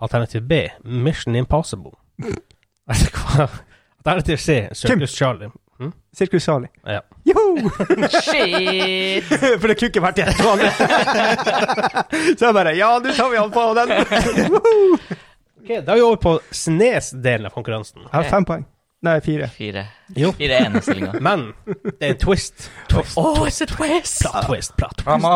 Alternativ 0.00 0.46
B 0.48 0.62
Mission 0.82 1.36
Impossible. 1.36 1.92
Hva? 2.88 3.46
Alternativ 4.00 4.40
C 4.40 4.56
Circus 4.72 5.14
Charlie. 5.14 5.52
Mm. 5.80 5.90
Sirkus 6.16 6.44
Sali. 6.48 6.68
Ja. 6.88 7.00
Joho! 7.28 7.68
Shit! 8.22 9.24
For 9.60 9.68
det 9.68 9.76
kunne 9.76 9.90
ikke 9.90 10.02
vært 10.04 10.22
vanlig. 10.40 10.70
Så 12.38 12.46
jeg 12.48 12.54
bare 12.56 12.72
Ja, 12.78 12.94
nå 13.02 13.12
tar 13.16 13.28
vi 13.32 13.40
han 13.42 13.52
på 13.52 13.66
den. 13.76 13.92
Ok, 15.66 15.70
Da 15.82 15.92
er 15.92 15.98
vi 15.98 16.02
over 16.06 16.16
på 16.22 16.32
Snes-delen 16.54 17.48
av 17.48 17.54
konkurransen. 17.56 18.04
Jeg 18.06 18.12
har 18.14 18.28
fem 18.30 18.44
poeng. 18.46 18.64
Nei, 19.06 19.16
fire. 19.20 19.48
Fire. 19.52 19.82
Jo. 20.16 20.30
Fire 20.38 20.60
er 20.62 20.76
stillinga. 20.82 21.16
Men 21.22 21.48
det 21.66 21.96
er 22.00 22.12
en 22.14 22.20
twist. 22.22 22.68
Twist, 22.90 23.18
Oh, 23.18 23.34
twist, 23.40 23.64
it's 23.66 23.74
a 23.74 23.76
twist! 23.76 24.22
plot 24.22 24.46
twist, 24.46 24.76
plot 24.78 24.96
twist. 25.02 25.26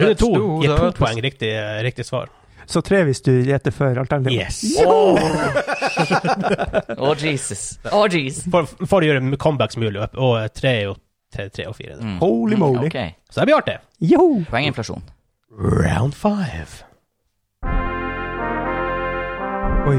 Runde 0.00 0.14
to 0.20 0.28
gir 0.62 0.76
to 0.76 0.90
poeng 0.96 1.18
riktig, 1.24 1.50
riktig 1.84 2.06
svar. 2.08 2.28
Så 2.70 2.80
tre 2.86 3.02
hvis 3.08 3.18
du 3.26 3.32
gjetter 3.42 3.74
før 3.74 3.98
alternativet. 4.04 4.46
Yes. 4.46 4.76
Oh. 4.86 5.18
oh, 6.98 7.14
Jesus. 7.24 7.80
Oh, 7.90 8.06
jeez. 8.06 8.44
For, 8.50 8.68
for 8.86 9.02
å 9.02 9.08
gjøre 9.08 9.38
comebacks 9.42 9.78
mulig, 9.80 9.98
og 10.14 10.36
tre 10.54 10.76
er 10.76 10.84
jo 10.92 10.94
til 11.34 11.50
tre 11.54 11.66
og 11.70 11.74
fire. 11.78 11.98
Mm. 11.98 12.18
Holy 12.22 12.58
moly. 12.58 12.86
Okay. 12.86 13.16
Så 13.30 13.40
det 13.42 13.50
blir 13.50 13.58
artig. 13.58 13.76
Joho! 14.00 14.44
Poenginflasjon. 14.50 15.02
Round 15.50 16.14
five. 16.14 16.84
Oi, 19.90 19.98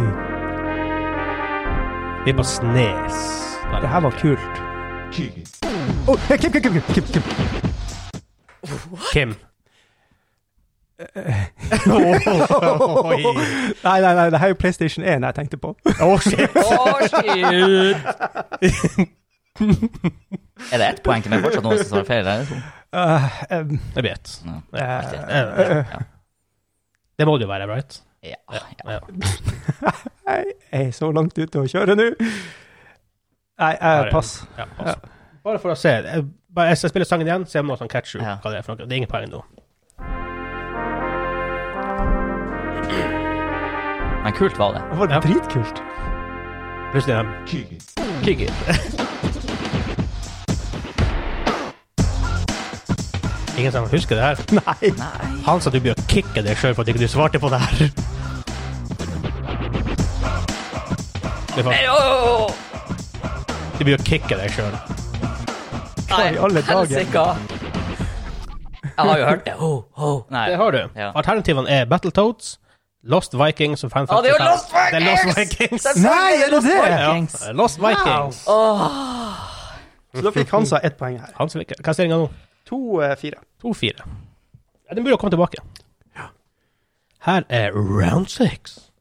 Vi 2.23 2.29
er 2.31 2.35
på 2.37 2.43
Snes. 2.43 3.15
det 3.81 3.89
her 3.89 3.99
var 3.99 4.11
kult. 4.21 4.61
Oh, 6.07 6.17
Kim, 6.27 6.51
Kim, 6.51 6.61
Kim, 6.61 6.81
Kim, 6.93 7.03
Kim, 7.03 7.13
Kim. 9.11 9.35
Nei, 13.83 13.97
nei, 14.01 14.13
nei, 14.15 14.25
det 14.33 14.39
her 14.41 14.47
er 14.47 14.53
jo 14.53 14.57
PlayStation 14.59 15.05
1 15.07 15.23
jeg 15.27 15.35
tenkte 15.37 15.57
på. 15.61 15.71
Oh, 16.03 16.17
shit. 16.19 16.51
Oh, 16.59 16.99
shit! 17.07 17.97
er 20.71 20.77
det 20.77 20.87
ett 20.87 21.01
poeng 21.05 21.23
til 21.25 21.31
meg 21.33 21.43
fortsatt 21.45 21.65
noen 21.65 21.81
som 21.81 21.89
svarer 21.91 22.07
feil? 22.07 22.25
To? 22.49 22.55
Uh, 22.91 23.27
um, 23.57 23.75
Jeg 23.95 24.03
vet. 24.07 24.33
No. 24.47 24.57
eh, 24.77 25.95
Det 27.19 27.27
må 27.27 27.37
det 27.37 27.45
jo 27.47 27.51
være, 27.51 27.67
right? 27.71 28.01
Ja. 28.23 28.35
Ja. 28.53 28.59
ja. 28.85 28.99
jeg 30.71 30.87
er 30.87 30.91
så 30.93 31.09
langt 31.15 31.37
ute 31.39 31.63
å 31.63 31.65
kjøre 31.69 31.95
nå. 31.97 32.09
Nei, 33.61 33.73
uh, 33.77 34.03
pass. 34.13 34.35
Ja, 34.57 34.65
pass. 34.77 34.99
Bare 35.41 35.59
for 35.61 35.73
å 35.73 35.77
se. 35.79 35.89
Jeg, 36.05 36.27
bare, 36.53 36.73
jeg 36.73 36.77
skal 36.81 36.91
spille 36.93 37.07
sangen 37.09 37.27
igjen, 37.29 37.47
se 37.49 37.61
om 37.63 37.67
noe 37.71 37.79
som 37.79 37.89
catcher 37.89 38.21
Ja. 38.21 38.35
hva 38.43 38.51
det 38.53 38.59
er 38.61 38.65
for 38.67 38.75
noe. 38.77 38.85
Det 38.85 38.93
er 38.93 39.01
ingen 39.01 39.09
poeng 39.11 39.29
nå. 39.31 39.41
Men 44.23 44.33
kult 44.37 44.57
var 44.59 44.73
det. 44.73 44.81
Det 44.91 44.97
var 44.99 45.07
Ja. 45.09 45.19
dritkult. 45.19 45.81
Plutselig 46.91 47.15
er 47.15 47.25
Kiggy. 47.47 48.47
det 53.55 53.59
ingen 53.59 53.71
som 53.71 53.89
husker 53.89 54.15
det 54.15 54.23
her. 54.23 54.35
Nei. 54.65 54.91
Nei. 54.97 55.41
Han 55.45 55.61
sa 55.61 55.69
du 55.69 55.79
blir 55.79 55.93
å 55.93 56.07
kicke 56.09 56.41
deg 56.45 56.57
sjøl 56.57 56.73
for 56.75 56.81
at 56.83 56.91
ikke 56.93 57.03
du 57.03 57.07
svarte 57.11 57.39
på 57.41 57.49
det 57.51 57.59
her. 57.61 57.91
Det 61.51 61.65
var, 61.67 62.53
du 63.77 63.83
blir 63.83 63.97
å 63.99 64.03
kicke 64.07 64.37
deg 64.39 64.53
sjøl. 64.55 64.71
Nei, 66.11 66.29
helsika. 66.67 67.25
Jeg 68.81 69.07
har 69.07 69.17
jo 69.19 69.25
hørt 69.25 69.45
det. 69.45 69.53
Ho, 69.59 69.71
ho. 69.99 70.11
Nei. 70.31 70.45
Det 70.51 70.57
har 70.59 70.71
du. 70.75 70.79
Ja. 70.95 71.11
Alternativene 71.15 71.69
er 71.71 71.85
Battletoads, 71.91 72.57
Lost 73.03 73.33
Vikings 73.33 73.83
og 73.83 73.91
Fan 73.91 74.05
Å, 74.05 74.19
det 74.21 74.29
er 74.29 74.35
jo 74.35 74.45
Lost 74.45 74.69
Det 74.73 74.99
er 74.99 75.05
Lost 75.05 75.29
Vikings! 75.37 75.87
Nei, 76.03 76.33
er 76.37 76.53
det 76.53 76.61
det? 76.67 76.75
Vikings. 76.77 77.37
Ja, 77.47 77.53
Lost 77.57 77.81
Vikings. 77.81 78.43
Åh. 78.51 78.83
Så 80.11 80.25
da 80.25 80.33
fikk 80.35 80.51
Hansa 80.53 80.81
ett 80.85 80.99
poeng 80.99 81.17
her. 81.21 81.31
Hans 81.39 81.55
Hva 81.57 81.65
er 81.65 81.95
stillinga 81.95 82.19
nå? 82.21 82.27
To, 82.69 82.99
eh, 83.01 83.15
fire. 83.17 83.41
2-4. 83.63 84.05
Ja, 84.89 84.95
den 84.95 85.05
burde 85.05 85.17
komme 85.17 85.33
tilbake. 85.33 85.63
Her 87.21 87.43
er 87.49 87.71
round 87.71 88.25
six. 88.33 88.91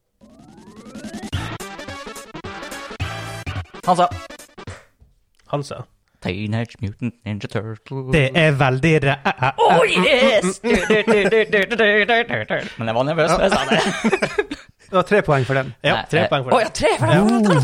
Hansa. 3.86 4.08
Hansa. 5.46 5.82
Teenage 6.22 6.74
Mutant 6.82 7.14
Ninja 7.26 7.48
Turtle. 7.48 8.12
Det 8.12 8.30
er 8.34 8.50
veldig 8.50 9.02
re... 9.02 9.08
Eh, 9.08 9.14
eh, 9.26 9.32
eh, 9.42 9.50
oh 9.58 9.84
yes! 9.86 10.60
Mm, 10.64 10.70
mm, 10.70 10.76
mm, 12.28 12.44
Men 12.78 12.88
jeg 12.88 12.94
var 12.94 13.02
nervøs 13.02 13.30
da 13.30 13.42
jeg 13.42 13.50
sa 13.50 13.58
det. 13.70 13.80
Du 14.90 14.96
har 14.96 15.02
tre 15.02 15.22
poeng 15.22 15.46
for 15.46 15.54
den. 15.54 15.74
Ja, 15.84 16.02
tre 16.10 16.28
poeng 16.28 16.44
for 16.44 16.50
den. 16.50 16.56
Oh, 16.56 16.60
ja, 16.60 16.68
tre 16.74 16.88
for 16.98 17.06
den. 17.06 17.46
Oh. 17.46 17.54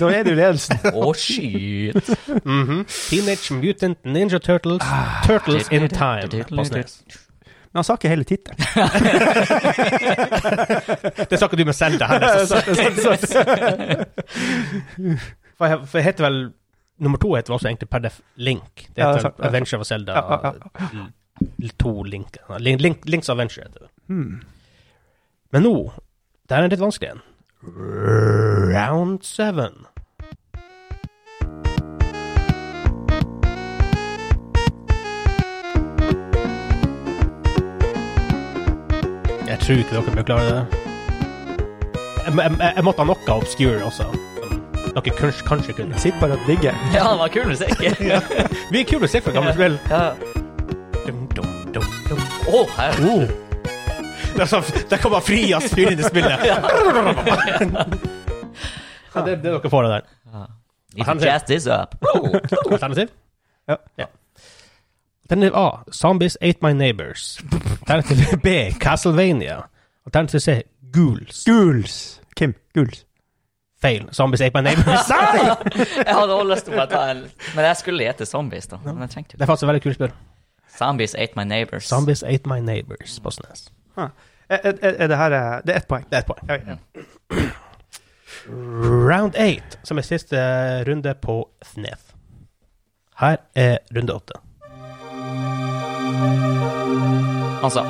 Da, 0.00 0.10
er 0.12 0.22
du 0.22 0.30
i 0.30 0.34
ledelsen. 0.34 0.78
Å, 0.92 1.12
shit. 1.16 2.10
Mhm. 2.44 2.84
Teenage 2.84 3.54
Mutant 3.56 3.98
Ninja 4.04 4.38
Turtles, 4.38 4.82
ah, 4.84 5.22
Turtles 5.24 5.68
in 5.72 5.88
Time. 5.88 6.28
Men 7.74 7.80
han 7.80 7.84
sa 7.88 7.92
ikke 7.96 8.12
hele 8.12 8.24
tittelen. 8.28 8.60
det 11.30 11.38
sa 11.40 11.44
ikke 11.48 11.56
du 11.56 11.64
med 11.64 11.74
Zelda, 11.74 12.06
her. 12.12 12.20
For 15.56 15.64
jeg 15.96 16.04
heter 16.04 16.28
vel 16.28 16.52
Nummer 16.98 17.18
to 17.18 17.34
heter 17.34 17.54
også 17.54 17.68
egentlig 17.68 17.88
per 17.90 17.98
def 17.98 18.20
Link. 18.36 18.88
Det 18.96 19.02
er 19.02 19.16
heter 19.16 19.28
ja, 19.28 19.30
det 19.36 19.46
Adventure 19.46 19.80
of 19.80 19.86
Zelda 19.86 20.12
Ja, 20.12 20.38
ja, 20.44 20.52
ja. 20.94 21.68
to 21.78 22.02
Link. 22.02 22.36
Link, 22.58 22.80
Link. 22.80 22.98
Links 23.04 23.28
Adventure 23.28 23.64
heter 23.66 23.78
det. 23.78 23.88
Hmm. 24.06 24.42
Men 25.52 25.62
nå 25.62 25.92
Det 26.48 26.56
er 26.56 26.62
en 26.62 26.70
litt 26.70 26.80
vanskelig 26.80 27.10
en. 27.10 27.22
Round 28.74 29.22
seven. 29.22 29.86
Jeg 39.48 39.58
tror 39.58 39.76
ikke 39.76 39.90
dere 39.90 40.14
bør 40.14 40.22
klare 40.22 40.44
det. 40.44 40.66
Jeg, 42.26 42.34
jeg, 42.36 42.72
jeg 42.76 42.84
måtte 42.84 43.00
ha 43.00 43.08
noe 43.08 43.36
obscure 43.38 43.84
også. 43.84 44.33
Dere 44.94 45.16
kanskje, 45.18 45.46
kanskje 45.46 45.72
kunne. 45.74 45.98
Sitt 45.98 46.14
bare 46.20 46.32
og 46.38 46.46
digge. 46.46 46.74
Ja, 46.94 47.04
det 47.10 47.18
var 47.18 47.28
kul 47.34 47.48
musikk. 47.50 47.80
Vi 48.72 48.80
er 48.80 48.84
kule 48.86 49.00
musikk 49.00 49.24
for 49.26 49.34
gamle 49.34 49.54
spill. 49.56 49.78
Ja. 49.90 50.12
Dum, 51.06 51.24
dum, 51.34 51.48
dum, 51.74 51.88
dum. 52.08 52.20
Å, 52.46 52.60
her. 52.76 53.00
Oh. 53.02 53.24
Det, 54.34 54.42
er 54.42 54.50
sånn, 54.50 54.66
det 54.90 54.98
kan 55.02 55.10
bare 55.14 55.24
fri 55.26 55.42
fyr 55.70 55.94
inn 55.94 56.02
i 56.02 56.10
spillet. 56.10 56.38
Ja, 59.14 59.22
det, 59.22 59.36
det 59.44 59.50
dere 59.52 59.70
får 59.70 59.84
det 59.86 59.90
der. 59.92 60.06
If 60.96 61.06
you 61.06 61.14
jazz 61.22 61.44
this 61.46 61.66
up. 61.70 61.94
Alternativ? 62.72 63.12
Ja. 63.68 63.76
Alternativ 65.22 65.54
A. 65.54 65.84
Zombies 65.92 66.36
Ate 66.40 66.58
My 66.62 66.72
Neighbors. 66.72 67.38
Alternativ 67.86 68.40
B. 68.42 68.72
Castlevania. 68.80 69.68
Alternativ 70.06 70.40
C. 70.40 70.62
Ghouls. 70.90 71.44
Ghouls. 71.44 72.20
Kim. 72.34 72.54
Ghouls. 72.74 73.04
Feil. 73.84 74.06
Zombies 74.16 74.40
Ate 74.40 74.56
My 74.56 74.62
Neighbors. 74.64 75.10
Jeg 76.08 76.14
hadde 76.16 76.36
også 76.38 76.48
lyst 76.48 76.68
til 76.68 76.72
å 76.72 76.78
bare 76.78 76.88
ta 76.88 77.02
en 77.12 77.24
Men 77.54 77.66
jeg 77.68 77.76
skulle 77.82 78.06
gjette 78.06 78.26
zombies, 78.28 78.68
da. 78.70 78.78
Men 78.86 79.04
jeg 79.04 79.12
trengte 79.12 79.36
Det 79.36 79.44
er 79.44 79.50
faktisk 79.50 79.66
et 79.66 79.70
veldig 79.74 79.82
kult 79.84 79.98
spill. 79.98 80.14
Zombies 80.74 81.14
ate 81.14 81.36
my 81.36 81.44
neighbors. 81.44 81.86
Zombies 81.86 82.22
Ate 82.26 82.48
My 82.50 82.60
Neighbors 82.60 83.20
på 83.22 83.30
SNES. 83.30 83.68
Er, 83.96 84.08
er, 84.48 84.72
er 84.82 85.06
det 85.06 85.16
her 85.16 85.36
eh, 85.36 85.60
Det 85.66 85.74
er 85.74 85.76
ett 85.82 85.88
poeng. 85.88 86.06
Det 86.10 86.18
er 86.18 86.24
et 86.24 86.26
poeng. 86.26 86.48
Ja, 86.48 86.56
ja. 86.72 87.50
Round 89.10 89.36
8, 89.36 89.78
som 89.84 89.98
er 90.00 90.04
siste 90.04 90.40
runde 90.88 91.14
på 91.22 91.36
FNEF. 91.64 92.10
Her 93.20 93.36
er 93.54 93.78
runde 93.96 94.14
8. 94.14 94.40
Han 97.62 97.70
sa 97.70 97.84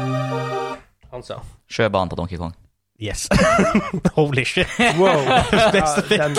Han 1.11 1.23
sa 1.23 1.41
sjøbanen 1.71 2.13
på 2.13 2.17
Donkey 2.21 2.39
Kong. 2.39 2.53
Yes. 3.01 3.29
Holy 4.17 4.45
shit. 4.45 4.67
Wow. 4.99 5.21
Det 5.73 5.81
er 5.81 5.87
så 5.87 6.03
den, 6.09 6.35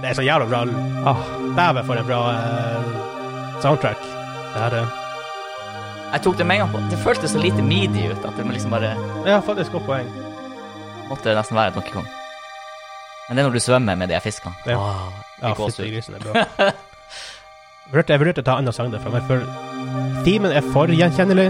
Det 0.00 0.08
er 0.10 0.14
så 0.14 0.22
jævla 0.22 0.46
bra. 0.48 0.60
ah, 1.10 1.16
Dæven, 1.56 1.86
for 1.86 1.94
en 1.94 2.06
bra 2.06 2.20
eh, 2.32 3.62
soundtrack. 3.62 3.98
Det 4.54 4.62
her 4.62 4.74
er 4.80 4.86
Jeg 6.12 6.22
tok 6.24 6.38
det 6.38 6.46
med 6.46 6.56
en 6.56 6.60
gang 6.66 6.72
på 6.72 6.78
Det 6.90 6.98
føltes 6.98 7.30
så 7.30 7.38
lite 7.38 7.62
midi 7.62 8.08
ut 8.10 8.24
at 8.24 8.32
det 8.36 8.46
liksom 8.50 8.70
bare 8.70 8.94
Ja, 9.26 9.38
faktisk 9.40 9.72
godt 9.72 9.86
poeng. 9.86 10.08
måtte 11.08 11.34
nesten 11.34 11.56
være 11.56 11.70
Donkey 11.74 11.92
Kong. 11.92 12.06
Men 13.28 13.36
det 13.36 13.42
er 13.44 13.48
når 13.48 13.52
du 13.54 13.60
svømmer 13.62 13.94
med 13.94 14.08
de 14.08 14.20
fiskene. 14.20 14.54
Ja. 14.66 14.78
Det 15.40 15.56
fytti 15.56 15.82
ut. 15.82 15.92
grisen 15.94 16.14
er 16.14 16.18
bra. 16.18 16.32
Jeg 17.90 17.92
vurderte- 17.92 18.12
Jeg 18.12 18.20
vurderte 18.20 18.40
å 18.42 18.44
ta 18.46 18.54
annen 18.58 18.72
sang 18.72 18.90
derfra, 18.92 19.10
men 19.10 19.22
for 19.26 19.42
Themen 20.24 20.52
er 20.52 20.60
for 20.72 20.86
gjenkjennelig. 20.86 21.48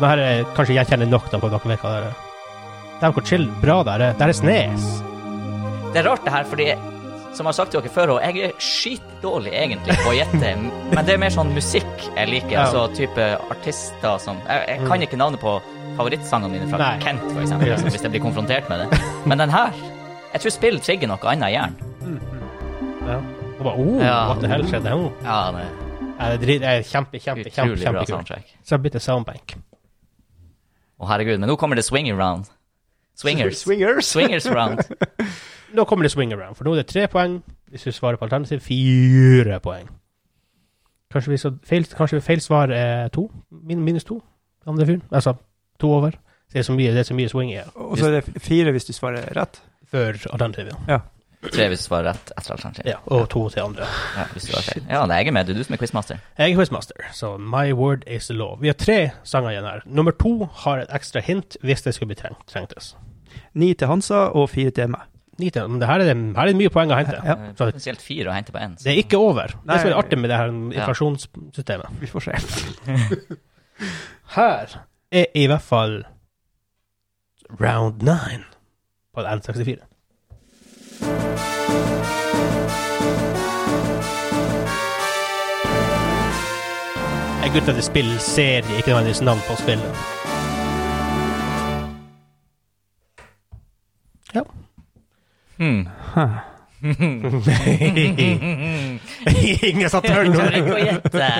Men 0.00 0.10
her 0.10 0.18
er 0.22 0.44
kanskje 0.56 0.74
jeg 0.78 0.86
kjenner 0.92 1.08
nok 1.10 1.28
til 1.30 1.38
at 1.40 1.42
dere 1.50 1.70
vet 1.72 1.80
hva 1.82 1.94
det 1.96 2.10
er. 2.10 2.14
Det 2.98 3.06
er 3.08 3.12
hvor 3.14 3.24
chill 3.26 3.48
bra 3.62 3.80
det 3.86 3.94
er. 3.94 4.12
Det 4.18 4.26
er 4.28 4.32
Snes. 4.32 4.86
Det 5.92 6.00
er 6.02 6.08
rart 6.10 6.24
det 6.26 6.32
her, 6.34 6.44
fordi 6.44 6.68
som 7.34 7.44
jeg 7.46 7.50
har 7.52 7.56
sagt 7.58 7.70
til 7.74 7.80
dere 7.84 7.92
før, 7.94 8.10
og 8.16 8.22
jeg 8.24 8.48
er 8.48 8.54
skitdårlig 8.62 9.52
egentlig 9.54 9.94
på 10.02 10.10
å 10.10 10.14
gjette, 10.16 10.52
men 10.94 11.06
det 11.06 11.14
er 11.14 11.20
mer 11.22 11.30
sånn 11.30 11.52
musikk 11.54 12.06
jeg 12.16 12.28
liker, 12.32 12.50
Ja. 12.56 12.64
altså 12.64 12.86
type 12.96 13.26
artister 13.52 14.18
som 14.18 14.40
Jeg, 14.48 14.64
jeg 14.68 14.86
kan 14.88 15.02
ikke 15.02 15.16
navnet 15.20 15.40
på 15.40 15.52
favorittsangene 15.96 16.50
mine 16.56 16.68
fra 16.70 16.78
Nei. 16.78 16.98
Kent, 17.04 17.22
for 17.32 17.40
eksempel, 17.44 17.68
Ja. 17.68 17.76
hvis 17.76 18.02
jeg 18.02 18.10
blir 18.10 18.20
konfrontert 18.24 18.68
med 18.68 18.80
det. 18.90 19.00
Men 19.26 19.38
den 19.38 19.50
her 19.50 19.70
Jeg 20.32 20.40
tror 20.42 20.50
spill 20.50 20.78
trigger 20.80 21.08
noe 21.08 21.18
annet 21.24 21.48
i 21.48 21.52
hjernen. 21.56 22.20
Ja. 23.06 23.18
Og 23.58 23.64
bare, 23.64 23.76
oh, 23.78 24.02
Ja. 24.02 24.28
what 24.28 24.40
the 24.40 24.48
hell 24.48 24.62
skjedde 24.64 24.90
nå? 24.90 25.12
Ja, 25.24 26.36
det 26.36 26.62
er 26.62 26.82
kjempe, 26.82 27.12
det 27.12 27.22
kjempe, 27.22 27.48
kjempe, 27.48 27.50
kjempe, 27.54 27.76
bra 27.76 27.92
kjempekult. 27.92 28.08
soundtrack. 28.08 28.44
Så 28.64 28.68
det 28.68 28.72
er 28.78 28.82
blitt 28.82 28.94
en 28.94 29.00
soundbank. 29.00 29.54
Å, 30.98 31.06
herregud. 31.12 31.38
Men 31.40 31.48
nå 31.50 31.56
kommer 31.60 31.78
det 31.78 31.84
swing 31.86 32.10
around. 32.10 32.48
Swingers. 33.18 33.60
Swingers. 33.64 34.06
Swingers 34.06 34.46
round. 34.46 34.82
Nå 35.76 35.84
kommer 35.84 36.06
det 36.06 36.10
swing 36.14 36.32
around, 36.32 36.56
for 36.56 36.64
nå 36.64 36.72
er 36.72 36.78
det 36.80 36.86
tre 36.88 37.02
poeng. 37.12 37.42
Hvis 37.68 37.82
du 37.84 37.90
svarer 37.92 38.16
på 38.16 38.24
alternativ, 38.24 38.62
fire 38.64 39.58
poeng. 39.60 39.90
Kanskje 41.12 41.34
vi 41.34 41.38
så 41.42 41.50
feil, 41.68 41.84
kanskje 41.92 42.22
feil 42.24 42.40
svar 42.40 42.72
er 42.72 43.10
to? 43.12 43.26
Min, 43.52 43.82
minus 43.84 44.06
to? 44.08 44.16
Andre 44.68 44.86
fyren? 44.88 45.02
Altså 45.12 45.34
to 45.80 45.90
over. 45.92 46.16
Så 46.48 46.56
det 46.56 46.62
er 46.62 46.66
så 46.70 46.76
mye, 46.78 46.94
det 46.96 47.02
er 47.02 47.08
så 47.10 47.16
mye 47.18 47.28
swing 47.28 47.52
i 47.52 47.58
Og 47.76 47.98
så 48.00 48.08
er 48.08 48.16
det 48.16 48.40
fire 48.40 48.72
hvis 48.72 48.88
du 48.88 48.94
svarer 48.96 49.28
rett. 49.36 49.60
før 49.92 50.16
alternativet. 50.32 50.76
Ja. 50.88 50.98
Tre 51.38 51.68
hvis 51.70 51.84
du 51.84 51.86
svarer 51.86 52.08
rett 52.10 52.32
etter 52.34 52.50
alternativet. 52.56 52.88
ja. 52.90 52.96
Og 53.14 53.28
to 53.30 53.44
til 53.54 53.62
andre. 53.62 53.86
Ja, 54.16 54.24
hvis 54.32 54.48
du 54.48 54.56
feil. 54.58 54.82
Ja, 54.90 55.04
det 55.06 55.14
er 55.14 55.20
jeg 55.22 55.32
med. 55.36 55.46
Det 55.46 55.54
er 55.54 55.58
du 55.60 55.64
som 55.68 55.74
er 55.76 55.78
quizmaster. 55.78 56.18
Jeg 56.38 56.50
er 56.52 56.56
quizmaster, 56.58 57.04
så 57.14 57.30
my 57.38 57.70
word 57.72 58.02
is 58.10 58.26
the 58.26 58.34
law. 58.34 58.56
Vi 58.58 58.66
har 58.72 58.74
tre 58.74 58.96
sanger 59.24 59.52
igjen 59.54 59.64
her. 59.68 59.84
Nummer 59.86 60.10
to 60.18 60.48
har 60.64 60.82
et 60.82 60.90
ekstra 60.98 61.22
hint 61.22 61.54
hvis 61.62 61.82
det 61.86 61.94
skulle 61.94 62.10
bli 62.10 62.18
trengt, 62.18 62.42
trengtes. 62.50 62.96
Ni 63.54 63.70
til 63.74 63.86
Hansa 63.86 64.24
og 64.34 64.50
fire 64.50 64.70
til 64.74 64.88
meg. 64.90 65.06
Ni 65.38 65.50
til- 65.54 65.68
Men 65.68 65.78
det 65.78 65.86
her 65.86 66.00
er, 66.02 66.10
det, 66.10 66.16
her 66.34 66.42
er 66.42 66.46
det 66.50 66.56
mye 66.58 66.70
poeng 66.74 66.90
å 66.90 66.96
hente. 66.98 67.20
Ja. 67.24 67.32
Eh, 67.38 67.52
Så 67.54 67.70
Spesielt 67.70 68.02
fire 68.02 68.30
å 68.30 68.34
hente 68.34 68.50
på 68.50 68.58
én. 68.58 68.74
det 68.82 68.90
er 68.90 68.98
ikke 69.04 69.18
over. 69.22 69.46
Det 69.46 69.66
Nei. 69.66 69.78
som 69.78 69.90
er 69.92 69.94
artig 69.94 70.18
med 70.18 70.30
det 70.30 70.36
her 70.36 70.48
inflasjonssystemet. 70.50 71.86
Vi 72.00 72.06
får 72.06 72.20
se. 72.26 72.34
Her 74.34 74.66
er 75.12 75.26
i 75.34 75.46
hvert 75.46 75.62
fall 75.62 76.02
round 77.60 78.02
nine 78.02 78.44
på 79.14 79.22
N64. 79.22 79.78
Jeg 87.38 87.46
er 87.46 87.62
ute 87.62 87.70
etter 87.70 87.82
spillserie, 87.82 88.76
ikke 88.76 88.88
nødvendigvis 88.88 89.22
navn 89.22 89.40
på 89.48 89.56
spillet. 89.56 89.92
Ja. 94.34 94.42
Hmm. 95.56 95.86
Ingen 99.68 99.90
sa 99.90 100.00
turn 100.04 100.34
Tør 100.36 100.54
ikke 100.60 100.74
å 100.74 100.78
gjette. 100.78 101.30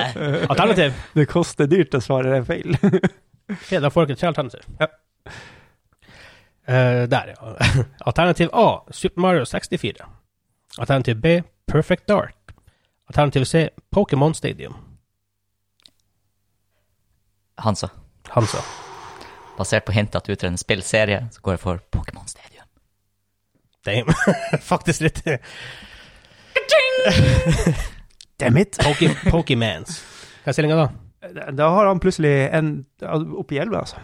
Alternativ. 0.49 0.97
Det 1.15 1.25
koster 1.31 1.69
dyrt 1.71 1.95
å 1.95 2.01
svare 2.03 2.41
feil. 2.47 2.75
okay, 2.81 3.79
da 3.79 3.89
får 3.93 4.09
dere 4.09 4.19
tre 4.19 4.27
alternativ. 4.33 4.65
Ja. 4.81 4.87
Eh, 6.69 7.05
der, 7.09 7.31
ja. 7.33 7.55
Alternativ 8.05 8.49
A, 8.53 8.67
Super 8.91 9.21
Mario 9.21 9.45
64. 9.45 10.05
Alternativ 10.77 11.15
B, 11.21 11.41
Perfect 11.67 12.07
Dark. 12.07 12.35
Alternativ 13.09 13.45
C, 13.45 13.69
Pokémon 13.95 14.33
Stadium. 14.37 14.75
Hansa. 17.57 17.89
Hansa. 18.29 18.61
Basert 19.57 19.85
på 19.85 19.91
hintet 19.91 20.15
at 20.15 20.25
du 20.27 20.31
utreder 20.31 20.51
en 20.53 20.57
spillserie, 20.61 21.23
så 21.31 21.41
går 21.41 21.51
jeg 21.57 21.59
for 21.59 21.79
Pokémon 21.91 22.27
Stadium. 22.29 22.65
Damn. 23.85 24.13
Faktisk 24.71 25.01
litt 25.01 25.23
Damn 28.39 28.57
it. 28.57 28.77
Poké- 28.79 29.15
Pokémans. 29.31 29.99
Hva 30.43 30.51
er 30.51 30.55
stillinga 30.55 30.77
da? 30.79 30.87
Da 31.51 31.67
har 31.73 31.85
han 31.89 31.99
plutselig 31.99 32.31
en 32.55 32.69
oppi 33.39 33.57
elleve, 33.59 33.81
altså. 33.81 33.97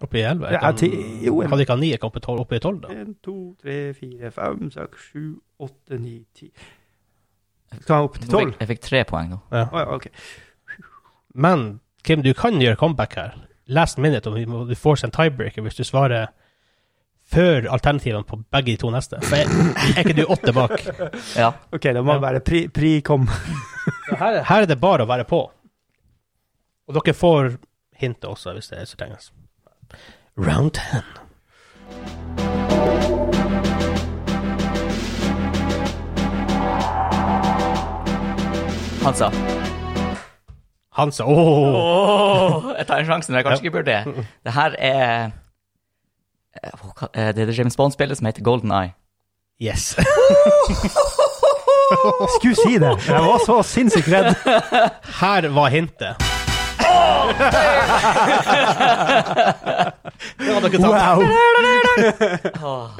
Oppe 0.00 0.18
i 0.18 0.22
elleve? 0.22 0.52
Ja, 0.54 0.72
ti- 0.72 1.24
jo, 1.26 1.40
en- 1.42 1.50
Hadde 1.50 1.64
ikke 1.64 1.74
ha 1.74 1.80
ni, 1.80 1.92
oppe 1.98 2.20
i 2.20 2.20
tolv? 2.22 2.40
Oppe 2.44 2.56
i 2.56 2.62
tolv, 2.62 2.80
da? 2.84 2.88
En, 2.94 3.14
to, 3.24 3.54
tre, 3.62 3.92
fire, 3.94 4.30
fem, 4.30 4.70
seks, 4.70 5.08
sju, 5.12 5.24
åtte, 5.60 5.98
ni, 5.98 6.20
ti. 6.38 6.52
Skal 7.80 7.94
han 7.96 8.04
opp 8.06 8.18
til 8.18 8.30
tolv? 8.30 8.54
jeg 8.60 8.68
fikk 8.68 8.80
tre 8.86 9.04
poeng 9.04 9.30
nå. 9.34 9.40
Ja. 9.52 9.64
Oh, 9.72 9.78
ja, 9.82 9.86
okay. 9.94 10.10
Men 11.34 11.80
Kim, 12.04 12.22
du 12.22 12.32
kan 12.34 12.60
gjøre 12.62 12.76
comeback 12.80 13.14
her. 13.18 13.34
Last 13.66 13.98
minute, 13.98 14.26
og 14.30 14.68
du 14.68 14.74
får 14.78 15.04
en 15.04 15.10
tiebreaker 15.12 15.62
hvis 15.62 15.76
du 15.76 15.84
svarer 15.84 16.30
før 17.28 17.66
alternativene 17.68 18.24
på 18.24 18.38
begge 18.50 18.70
de 18.72 18.76
to 18.80 18.88
neste. 18.90 19.18
For 19.20 19.36
er, 19.36 19.50
er 19.98 20.00
ikke 20.06 20.14
du 20.16 20.24
åtte 20.32 20.54
bak? 20.56 20.78
Ja. 21.36 21.50
Ok, 21.74 21.82
da 21.92 22.00
må 22.00 22.14
Ja. 22.14 22.18
det 22.20 22.22
være 22.22 22.40
pri, 22.40 22.62
pri 22.68 23.00
kom. 23.04 23.26
Her, 24.08 24.42
her 24.48 24.62
er 24.62 24.66
det 24.70 24.78
bare 24.80 25.04
å 25.04 25.10
være 25.10 25.26
på. 25.28 25.42
Og 26.88 26.94
dere 26.96 27.12
får 27.14 27.58
hintet 28.00 28.24
også, 28.30 28.54
hvis 28.56 28.70
det 28.70 28.78
er 28.78 28.84
så 28.88 28.96
trengs. 28.96 29.28
Round 30.38 30.74
10. 30.74 31.02
Hansa. 39.04 39.30
Hansa. 40.92 41.24
Åh! 41.24 41.34
Oh, 41.34 42.74
jeg 42.78 42.86
tar 42.86 42.98
en 42.98 43.06
sjanse 43.06 43.32
når 43.32 43.38
jeg 43.38 43.44
kanskje 43.46 43.64
ikke 43.64 43.76
burde. 43.78 44.04
Det 44.44 44.52
her 44.52 44.74
er 44.78 45.30
eh, 46.64 46.70
eh, 47.14 47.34
Det 47.34 47.42
er 47.42 47.46
det 47.46 47.58
James 47.58 47.76
Bond-spillet 47.76 48.16
som 48.18 48.26
heter 48.26 48.42
Golden 48.42 48.70
Eye. 48.70 48.92
Yes. 49.62 49.88
Skulle 52.38 52.56
si 52.56 52.78
det. 52.78 52.98
Jeg 53.08 53.22
var 53.24 53.38
så 53.46 53.62
sinnssykt 53.62 54.08
redd. 54.12 54.34
Her 55.20 55.48
var 55.48 55.68
hintet. 55.68 56.27
Det 60.38 60.52
hadde 60.54 60.68
dere 60.68 60.80
tatt. 60.82 60.92
Wow. 62.58 62.90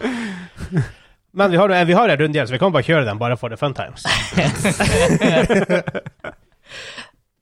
Men 1.38 1.50
vi 1.50 1.56
har, 1.56 1.84
vi 1.84 1.92
har 1.92 2.08
en 2.08 2.16
runde 2.18 2.36
igjen, 2.36 2.46
så 2.48 2.52
vi 2.52 2.58
kan 2.58 2.72
bare 2.72 2.82
kjøre 2.82 3.04
den 3.06 3.18
bare 3.20 3.36
for 3.36 3.48
the 3.52 3.56
fun 3.56 3.74
times. 3.74 4.04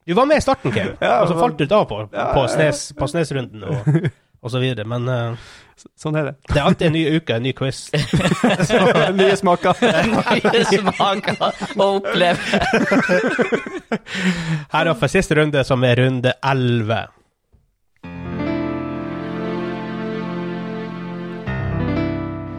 Du 0.06 0.14
var 0.14 0.26
med 0.30 0.38
i 0.38 0.40
starten, 0.40 0.70
Kim, 0.70 0.92
og 1.02 1.28
så 1.28 1.34
falt 1.34 1.58
du 1.58 1.64
ut 1.66 1.72
av 1.74 1.84
på, 1.90 1.96
på, 2.06 2.42
snes, 2.46 2.92
på 2.94 3.08
Snesrunden 3.10 3.64
og, 3.66 3.88
og 4.47 4.53
så 4.55 4.62
videre. 4.62 4.86
Men 4.88 5.09
uh, 5.11 5.47
Sånn 6.01 6.16
er 6.16 6.30
det. 6.30 6.34
det 6.55 6.57
er 6.57 6.64
alltid 6.70 6.86
en 6.88 6.94
ny 6.97 7.03
uke, 7.18 7.34
en 7.36 7.44
ny 7.44 7.51
quiz. 7.53 7.82
Nye 9.18 9.34
smaker. 9.36 9.76
Nye 10.55 10.62
smaker 10.70 11.42
å 11.76 11.88
oppleve. 11.99 12.40
Her 14.72 14.88
er 14.88 14.97
for 14.97 15.12
siste 15.12 15.36
runde, 15.36 15.61
som 15.68 15.84
er 15.84 16.01
runde 16.01 16.32
11. 16.40 17.03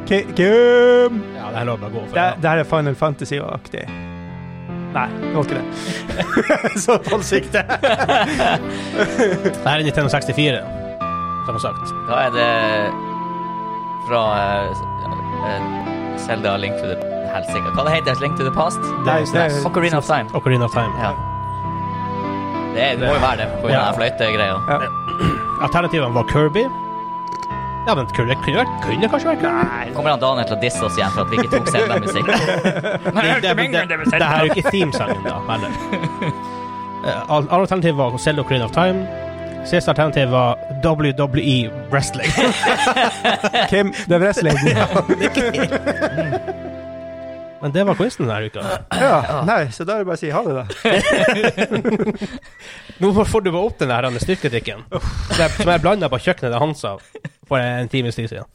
Ki- 0.08 0.24
Kim! 0.38 1.18
Ja, 1.36 1.50
det 1.52 1.58
her 1.58 1.66
bare 1.68 1.90
å 1.90 1.92
gå 1.92 2.02
for. 2.06 2.14
Det, 2.14 2.22
Ja. 2.22 2.36
det 2.40 2.48
her 2.50 2.58
er 2.62 2.64
Final 2.70 2.96
Fantasy-aktig. 2.96 3.88
Nei, 4.94 5.08
det 5.20 5.34
var 5.34 5.44
ikke 5.44 5.58
det. 5.58 5.66
så 6.86 6.96
ansiktet. 7.14 7.68
Det 7.68 9.66
her 9.66 9.80
er 9.80 9.84
Nintendo 9.84 10.10
64, 10.10 10.62
som 11.48 11.60
sagt. 11.64 11.94
Da 12.10 12.20
er 12.28 12.34
det 12.36 12.50
fra 14.08 14.22
uh, 14.36 14.68
uh, 15.48 16.58
Link 16.60 16.76
to 16.82 16.88
the 16.92 16.98
Helsike. 17.34 17.72
Hva 17.76 17.86
det 17.88 17.96
heter 17.98 18.22
Link 18.24 18.38
to 18.40 18.44
the 18.48 18.54
Past? 18.56 18.80
Nei, 19.06 19.22
det 19.34 19.42
er- 19.48 19.66
Ocarina 19.68 19.98
of 20.02 20.08
Time. 20.08 20.28
Ocarina 20.34 20.66
of 20.66 20.72
Time. 20.76 20.94
Ja. 21.02 21.12
Det, 22.74 22.84
er, 22.84 22.98
det 23.00 23.08
må 23.08 23.14
jo 23.16 23.22
være 23.24 23.38
det, 23.42 23.48
pga. 23.62 23.72
Ja. 23.74 23.86
den 23.88 23.96
fløytegreia. 24.02 24.58
Alternativene 25.66 26.14
var 26.14 26.28
Kirby. 26.32 26.66
Ja, 27.88 27.96
men 27.96 28.06
kunne, 28.16 28.36
kunne, 28.44 28.66
kunne 28.84 29.08
kanskje 29.10 29.30
vært 29.32 29.42
Kirby. 29.46 29.94
Kommer 29.96 30.14
han 30.14 30.22
Daniel 30.22 30.46
til 30.50 30.58
å 30.58 30.62
disse 30.62 30.84
oss 30.86 30.98
igjen 31.00 31.14
for 31.16 31.24
at 31.24 31.32
vi 31.32 31.40
ikke 31.42 31.52
tok 31.56 31.72
Zelda-musikk? 31.74 32.28
Det, 33.18 33.40
det, 33.42 33.56
det, 33.56 33.88
det 34.12 34.28
her 34.28 34.36
er 34.42 34.46
jo 34.46 34.54
ikke 34.58 34.70
themesangen, 34.72 35.24
da, 35.26 35.40
heller. 35.50 35.72
Eh, 37.08 37.20
Alle 37.30 37.46
alternativ 37.54 37.94
var 37.96 38.16
Zelda 38.18 38.42
Ocarina 38.42 38.66
of 38.66 38.72
Time. 38.74 39.04
Siste 39.68 39.92
alternativ 39.92 40.30
var 40.32 40.56
WWE 40.84 41.70
Wrestling. 41.92 42.32
Kim, 43.70 43.92
det 44.08 44.16
er 44.16 44.20
wrestling. 44.24 44.56
Men 47.62 47.72
det 47.74 47.84
var 47.90 47.96
quizen 47.98 48.28
denne 48.30 48.46
uka. 48.48 48.62
Ja, 48.94 49.42
nei, 49.48 49.64
så 49.74 49.82
da 49.84 49.94
er 49.98 50.02
det 50.04 50.08
bare 50.12 50.16
å 50.16 50.18
si 50.22 50.30
ha 50.30 50.42
det, 50.46 50.54
da. 50.56 50.64
Nå 53.02 53.08
får 53.18 53.42
du 53.44 53.50
bare 53.52 53.66
opp 53.66 53.80
den 53.82 53.90
der 53.92 54.20
styrkedrikken 54.22 54.80
som 54.92 55.02
jeg- 55.42 55.52
som 55.58 55.70
jeg 55.74 55.82
blanda 55.84 56.06
på 56.14 56.20
kjøkkenet 56.22 56.52
til 56.54 56.60
Hansa 56.62 56.92
for 57.50 57.58
en 57.60 57.88
times 57.90 58.16
tid 58.16 58.30
siden. 58.30 58.46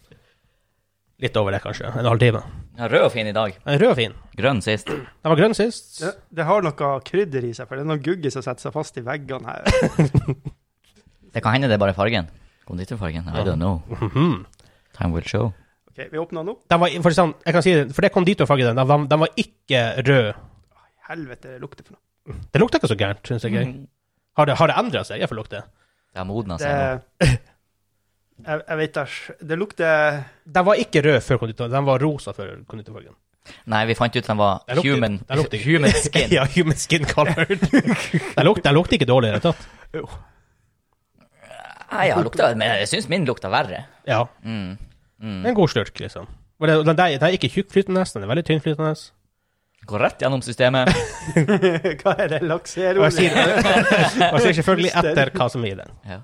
Litt 1.22 1.36
over 1.36 1.50
det, 1.54 1.60
kanskje. 1.66 1.86
En 1.98 2.04
halv 2.08 2.18
time. 2.22 2.40
Ja, 2.78 2.84
rød 2.88 3.02
og 3.08 3.12
fin 3.12 3.26
i 3.26 3.32
dag. 3.36 3.52
En 3.66 3.78
rød 3.78 3.90
og 3.90 3.96
fin. 3.98 4.12
Grønn 4.38 4.62
sist. 4.64 4.86
Den 4.88 5.06
var 5.30 5.36
grønn 5.38 5.54
sist. 5.54 6.00
Det, 6.00 6.14
det 6.38 6.44
har 6.48 6.62
noe 6.64 7.00
krydder 7.06 7.44
i 7.46 7.52
seg, 7.54 7.68
for 7.68 7.74
det 7.76 7.82
er 7.84 7.88
noe 7.92 8.00
gugge 8.02 8.30
som 8.32 8.42
setter 8.42 8.62
seg 8.70 8.74
fast 8.74 8.96
i 8.98 9.04
veggene 9.06 9.46
her. 9.50 9.62
Det 11.32 11.42
kan 11.42 11.52
hende 11.56 11.68
det 11.70 11.74
er 11.78 11.82
bare 11.82 11.94
fargen. 11.96 12.28
Konditorfargen. 12.68 13.26
I 13.28 13.42
don't 13.46 13.58
know. 13.60 13.82
Mhm. 13.88 14.44
Time 14.98 15.12
will 15.14 15.24
show. 15.26 15.52
Ok, 15.92 16.06
vi 16.12 16.18
åpner 16.20 16.44
nå. 16.44 16.54
Den 16.70 16.80
var, 16.80 16.88
for, 17.04 17.10
sånn, 17.16 17.34
jeg 17.44 17.52
kan 17.56 17.62
si 17.64 17.72
det, 17.74 17.86
for 17.92 18.04
det 18.04 18.10
er 18.10 18.14
konditorfarge, 18.14 18.64
den, 18.68 18.76
den, 18.76 18.88
var- 18.88 19.06
den 19.08 19.20
var 19.20 19.28
ikke 19.36 19.80
rød. 20.06 20.34
Helvete, 21.08 21.48
det 21.56 21.60
lukter 21.60 21.84
for 21.84 21.96
noe. 21.96 22.38
Det 22.52 22.60
lukter 22.62 22.78
ikke 22.80 22.88
så 22.92 22.96
gærent, 23.00 23.26
syns 23.26 23.42
jeg. 23.44 23.52
Mm. 23.66 23.86
Har 24.38 24.46
det, 24.48 24.54
har 24.60 24.70
det 24.70 24.76
endra 24.80 25.02
seg? 25.04 25.20
Jeg 25.20 25.28
får 25.28 25.36
lukte. 25.40 25.62
Det 26.12 26.20
har 26.20 26.24
modna 26.28 26.56
seg 26.60 26.70
nå. 26.72 27.26
Jeg, 28.42 28.62
jeg 28.68 28.78
vet 28.80 28.96
ikke. 29.02 29.34
Det 29.48 29.58
lukter 29.60 30.22
Den 30.56 30.64
var 30.66 30.80
ikke 30.80 31.02
rød 31.04 31.20
før 31.22 31.38
konditor, 31.42 31.68
den 31.72 31.84
var 31.86 32.00
rosa 32.02 32.32
før 32.36 32.54
konditorfargen. 32.68 33.14
Nei, 33.66 33.82
vi 33.90 33.94
fant 33.98 34.14
ut 34.16 34.26
den 34.26 34.38
var 34.38 34.60
Den 34.68 34.78
lukte, 34.78 34.94
human, 34.94 35.16
den 35.28 35.62
human 35.66 35.90
skin. 35.98 36.30
ja, 36.38 36.44
human 36.54 36.78
skin 36.78 37.04
colored. 37.10 37.58
den, 38.38 38.44
lukter, 38.46 38.72
lukte 38.72 38.96
ikke 38.96 39.08
dårlig 39.10 39.32
i 39.32 39.34
det 39.34 39.40
hele 39.42 39.52
tatt. 39.52 39.68
Nei, 41.92 42.06
ja, 42.08 42.20
lukta, 42.24 42.54
men 42.56 42.68
jeg 42.80 42.88
syns 42.88 43.08
min 43.12 43.26
lukta 43.28 43.50
verre. 43.52 43.84
Ja, 44.08 44.24
Mm. 44.44 44.78
Mm. 45.22 45.42
en 45.46 45.54
god 45.54 45.68
slurk, 45.70 45.94
liksom. 46.00 46.26
Og 46.60 46.68
det, 46.68 46.76
den, 46.86 46.96
der- 46.96 47.18
den 47.18 47.28
er 47.28 47.36
ikke 47.36 47.50
tjukkflytende, 47.52 48.04
den 48.14 48.22
er 48.24 48.30
veldig 48.30 48.44
tynnflytende. 48.48 48.94
Går 49.86 49.98
rett 49.98 50.20
gjennom 50.22 50.42
systemet. 50.46 50.88
Hva 52.02 52.12
er 52.22 52.28
det? 52.36 52.42
Lakserolje? 52.46 53.30
og 54.30 54.36
jeg 54.38 54.42
sier 54.44 54.58
selvfølgelig 54.60 54.92
etter 55.00 55.30
hva 55.34 55.48
som 55.50 55.64
er 55.66 55.72
i 55.72 55.78
den. 55.80 55.90
Ja. 56.06 56.20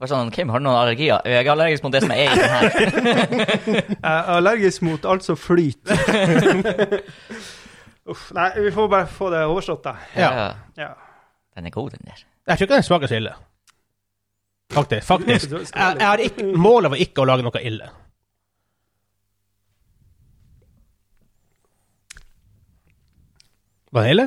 Bare 0.00 0.08
sånn, 0.08 0.30
Kim, 0.34 0.48
har 0.50 0.58
du 0.58 0.64
noen 0.64 0.78
allergier? 0.80 1.20
Jeg 1.28 1.44
er 1.44 1.50
allergisk 1.52 1.84
mot 1.84 1.92
det 1.94 2.00
som 2.02 2.10
er 2.10 2.24
i 2.24 2.28
den 2.32 2.48
her. 2.50 2.64
Jeg 3.76 4.00
er 4.02 4.30
allergisk 4.38 4.82
mot 4.88 5.04
alt 5.04 5.22
som 5.28 5.36
flyter. 5.36 5.94
Uff, 8.10 8.32
nei, 8.34 8.48
vi 8.64 8.72
får 8.74 8.88
bare 8.90 9.06
få 9.06 9.28
det 9.30 9.44
overstått, 9.46 9.84
da. 9.84 9.92
Ja. 10.18 10.30
Ja. 10.80 10.88
Den 11.54 11.68
er 11.68 11.74
god, 11.76 11.92
den 11.94 12.08
der. 12.08 12.24
Jeg 12.48 12.58
tror 12.58 12.66
ikke 12.66 12.74
den 12.80 12.82
smaker 12.88 13.06
så 13.12 13.20
ille. 13.20 13.36
Faktisk. 14.72 15.06
faktisk. 15.06 15.52
Jeg, 15.52 15.96
jeg 15.98 16.06
har 16.06 16.22
ikke, 16.24 16.46
målet 16.56 16.92
var 16.94 17.02
ikke 17.04 17.24
å 17.24 17.28
lage 17.28 17.44
noe 17.46 17.62
ille. 17.62 17.90
Var 23.92 24.06
det 24.06 24.14
ille? 24.14 24.26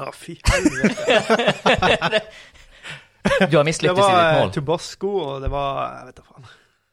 Å, 0.00 0.08
fy 0.16 0.38
helvete. 0.48 2.22
Du 3.22 3.54
har 3.54 3.62
mislyktes 3.64 4.00
i 4.02 4.02
var 4.02 4.32
mål. 4.34 4.34
Det 4.34 4.40
var 4.40 4.50
Tobasco, 4.56 5.10
og 5.22 5.44
det 5.44 5.50
var 5.52 5.76
Jeg 6.00 6.06
vet 6.08 6.16
da 6.16 6.24
faen. 6.26 6.48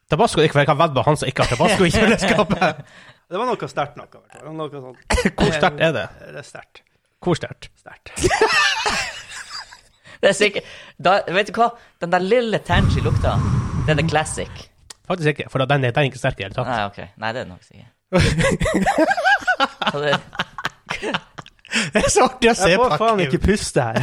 Tabasco 0.10 0.42
ikke, 0.42 0.54
for 0.56 0.62
jeg 0.64 0.70
kan 0.70 0.78
vedde 0.78 0.98
på 0.98 1.06
han 1.06 1.18
som 1.22 1.30
ikke 1.30 1.46
har 1.46 1.50
tabasco 1.54 1.86
i 1.86 1.92
kjøleskapet. 1.94 2.84
Det 3.30 3.38
var 3.38 3.46
noe 3.46 3.68
sterkt 3.70 3.98
noe. 4.00 4.08
i 4.10 4.18
hvert 4.18 4.40
fall. 4.42 4.56
Noe 4.58 4.80
sånt. 4.82 5.18
Hvor 5.38 5.52
sterkt 5.54 5.82
er 5.86 5.92
det? 5.94 6.06
Det 6.18 6.40
er 6.42 6.46
sterkt. 6.48 6.82
Hvor 7.22 7.38
sterkt? 7.38 7.70
Sterkt. 7.78 8.10
Det 10.20 10.30
er 10.30 10.36
sikkert 10.36 10.64
da, 11.00 11.20
Vet 11.32 11.48
du 11.48 11.56
hva? 11.56 11.70
Den 12.02 12.12
der 12.12 12.24
lille 12.24 12.60
Tangy-lukta, 12.68 13.38
den 13.88 14.02
er 14.04 14.10
classic. 14.10 14.52
Faktisk 15.08 15.28
ikke, 15.34 15.50
for 15.50 15.64
den 15.64 15.86
er, 15.88 15.92
den 15.96 16.04
er 16.04 16.12
ikke 16.12 16.22
sterk 16.22 16.38
i 16.38 16.44
det 16.44 16.50
hele 16.50 16.58
tatt. 16.60 16.68
Nei, 16.70 16.86
ok. 16.86 17.00
Nei, 17.18 17.32
det 17.34 17.40
er 17.40 17.44
den 17.44 17.54
nok 17.56 17.64
sikkert. 17.64 17.94
Det, 20.00 20.14
Det 21.94 22.02
er 22.02 22.10
så 22.10 22.26
artig 22.26 22.50
å 22.50 22.56
se 22.58 22.70
Jeg 22.72 22.80
får 22.82 22.96
faen 23.02 23.24
ikke 23.26 23.40
puste 23.44 23.86
her. 23.86 23.98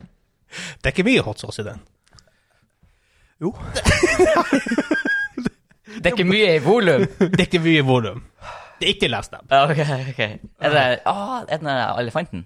Det 0.82 0.90
er 0.90 0.92
ikke 0.92 1.06
mye 1.08 1.22
hot 1.24 1.40
sauce 1.40 1.62
i 1.62 1.64
den. 1.64 1.78
Jo. 3.42 3.50
det 5.96 6.04
er 6.04 6.12
ikke 6.12 6.26
mye 6.28 6.50
i 6.58 6.60
volum. 6.62 7.06
Det 7.18 7.40
er 7.40 7.46
ikke 7.46 7.62
mye 7.64 7.80
i 7.80 7.86
volum. 7.86 8.20
Det 8.78 8.88
er 8.88 8.92
ikke 8.92 9.08
last 9.08 9.32
them. 9.32 9.46
Okay, 9.48 9.86
ok, 9.86 10.10
ok. 10.12 10.20
Er 10.60 10.74
det 10.76 10.82
ah, 11.08 11.40
er 11.40 11.46
det 11.48 11.60
den 11.62 11.70
elefanten? 11.72 12.44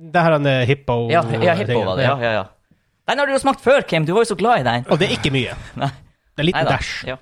Det 0.00 0.22
her 0.24 0.32
er 0.32 0.40
en 0.40 0.48
eh, 0.48 0.62
hippo. 0.68 0.96
Ja, 1.12 1.20
ja 1.44 1.54
hippo 1.58 1.82
var 1.84 1.98
det. 2.00 2.06
Ja, 2.08 2.16
ja, 2.24 2.32
ja. 2.38 2.44
Den 3.10 3.18
har 3.20 3.26
du 3.28 3.34
jo 3.34 3.40
smakt 3.42 3.60
før, 3.60 3.82
Kim. 3.84 4.06
Du 4.06 4.14
var 4.16 4.24
jo 4.24 4.30
så 4.32 4.38
glad 4.38 4.62
i 4.62 4.66
den. 4.66 4.86
Og 4.88 5.00
det 5.00 5.10
er 5.10 5.16
ikke 5.18 5.32
mye. 5.34 5.56
Nei. 5.80 5.90
Det 5.90 6.40
er 6.40 6.44
en 6.44 6.48
liten 6.48 6.64
Neida. 6.64 6.76
dash. 6.76 7.06
Ja, 7.08 7.16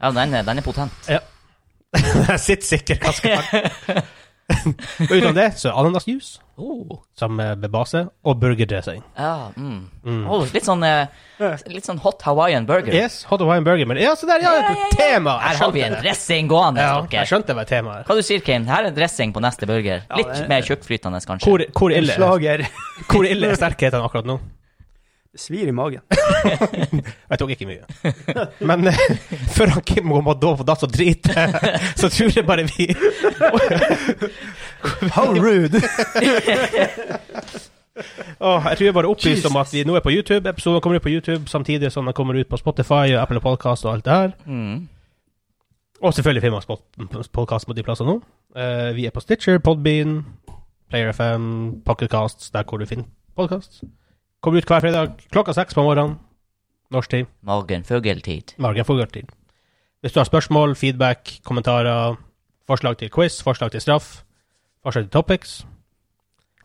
ja 0.00 0.12
den, 0.16 0.36
er, 0.38 0.46
den 0.46 0.62
er 0.62 0.64
potent. 0.64 1.10
Jeg 1.10 2.40
sitter 2.46 2.66
sikkert 2.66 3.02
ganske 3.04 3.36
hardt. 3.36 4.06
Og 5.10 5.10
utenom 5.10 5.34
det, 5.36 5.48
så 5.58 5.70
er 5.72 5.78
ananasjuice 5.82 6.40
Oh. 6.56 7.02
som 7.12 7.34
med 7.36 7.66
base, 7.68 8.00
og 8.24 8.38
burgerdressing. 8.40 9.02
Ah, 9.20 9.50
mm. 9.60 9.80
Mm. 10.06 10.22
Oh, 10.24 10.46
litt 10.54 10.64
sånn 10.64 10.80
eh, 10.88 11.10
Litt 11.68 11.84
sånn 11.84 11.98
hot 12.00 12.22
Hawaiian 12.24 12.64
burger. 12.64 12.94
Yes, 12.96 13.18
hot 13.28 13.42
Hawaiian 13.44 13.66
burger. 13.66 13.84
Men 13.90 14.00
ja, 14.00 14.14
så 14.16 14.24
der, 14.24 14.40
ja, 14.40 14.54
Ja, 14.56 14.70
ja, 14.70 14.86
ja. 14.86 14.88
tema! 14.96 15.34
Her 15.42 15.60
har 15.60 15.74
vi 15.74 15.82
en 15.84 15.98
dressing 16.00 16.48
gående. 16.48 16.80
Ja, 16.80 16.94
okay. 17.02 17.18
jeg 17.20 17.28
skjønte 17.28 17.52
det 17.52 17.58
var 17.58 17.68
temaet 17.68 18.06
tema 18.06 18.08
Hva 18.08 18.16
du 18.16 18.24
sier 18.24 18.40
Kane? 18.46 18.64
Her 18.72 18.88
er 18.88 18.96
dressing 18.96 19.34
på 19.36 19.42
neste 19.44 19.68
burger. 19.68 20.06
Ja, 20.08 20.16
Litt 20.16 20.32
det- 20.32 20.48
mer 20.48 20.64
tjukkflytende, 20.64 21.20
kanskje. 21.28 21.44
Hvor, 21.44 21.66
hvor, 21.76 21.92
ille, 21.92 22.16
hvor 23.12 23.28
ille 23.28 23.52
er 23.52 23.60
sterkheten 23.60 24.00
akkurat 24.08 24.24
nå? 24.32 24.38
Svir 25.36 25.68
i 25.68 25.74
magen. 25.74 26.00
Jeg 27.30 27.38
tok 27.38 27.52
ikke 27.54 27.68
mye. 27.68 27.84
Men 28.66 28.88
eh, 28.90 29.00
før 29.56 29.76
han 29.76 29.84
Kim 29.86 30.08
må 30.10 30.20
Madov 30.24 30.58
på 30.60 30.66
dass 30.66 30.84
og 30.86 30.92
drite, 30.94 31.34
så 32.00 32.08
tror 32.08 32.32
jeg 32.36 32.46
bare 32.46 32.66
vi 32.70 32.88
How 35.14 35.32
rude! 35.34 35.80
Oh, 38.40 38.60
jeg 38.68 38.76
tror 38.76 38.84
jeg 38.84 38.94
bare 38.94 39.08
opplyser 39.08 39.48
om 39.48 39.56
at 39.56 39.70
vi 39.72 39.84
nå 39.88 39.94
er 39.96 40.02
på 40.04 40.12
YouTube. 40.12 40.48
Episoden 40.48 40.82
kommer 40.84 40.98
ut 40.98 41.02
på 41.02 41.08
YouTube 41.14 41.48
samtidig 41.48 41.88
som 41.92 42.04
den 42.04 42.14
kommer 42.14 42.36
ut 42.36 42.48
på 42.48 42.58
Spotify 42.60 43.14
og 43.14 43.22
Apple 43.22 43.40
Podcast 43.40 43.86
og 43.86 43.94
alt 43.94 44.04
det 44.04 44.12
her. 44.12 44.34
Mm. 44.44 44.88
Og 46.02 46.14
selvfølgelig 46.14 46.42
Finnmarks 46.42 47.28
podkast 47.32 47.66
på 47.66 47.72
de 47.72 47.82
plassene 47.82 48.12
nå. 48.12 48.20
Uh, 48.56 48.92
vi 48.96 49.06
er 49.06 49.14
på 49.16 49.20
Stitcher, 49.24 49.58
Podbean, 49.58 50.26
Player 50.90 51.12
FM, 51.12 51.80
Pocketcasts, 51.86 52.50
der 52.50 52.68
hvor 52.68 52.76
du 52.76 52.86
finner 52.86 53.08
podkast. 53.36 53.80
Kommer 54.46 54.62
ut 54.62 54.68
hver 54.70 54.78
fredag 54.78 55.18
klokka 55.34 55.50
seks 55.56 55.74
på 55.74 55.82
morgenen. 55.82 56.20
Norsk 56.94 57.10
tid. 57.10 57.26
Morgenfugltid. 57.42 58.52
Margen 58.62 58.86
Fogartid. 58.86 59.26
Hvis 60.00 60.12
du 60.14 60.20
har 60.20 60.24
spørsmål, 60.28 60.76
feedback, 60.78 61.40
kommentarer, 61.42 62.14
forslag 62.66 62.96
til 63.00 63.10
quiz, 63.10 63.42
forslag 63.42 63.70
til 63.74 63.80
straff, 63.82 64.22
forslag 64.86 65.04
til 65.04 65.10
topics 65.10 65.66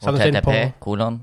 Send 0.03 0.13
oss 0.13 0.25
inn 0.27 0.37
på 0.45 0.53
kolon, 0.79 1.21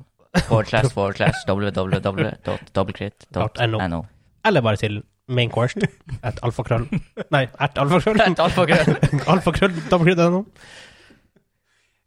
forslash, 0.49 0.95
forslash, 0.95 1.39
www.dobbeltkritt.no. 1.49 4.03
Eller 4.47 4.61
bare 4.61 4.77
til 4.83 5.03
main 5.29 5.51
course, 5.51 5.81
at 6.23 6.39
alfakrøll 6.43 6.89
Nei, 7.31 7.47
at 7.59 7.79
alfakrøll. 7.79 8.21
Et 8.33 8.39
alfakrøll. 8.43 8.97
alfakrøll, 9.37 9.73
dobbeltkritt.no. 9.91 10.45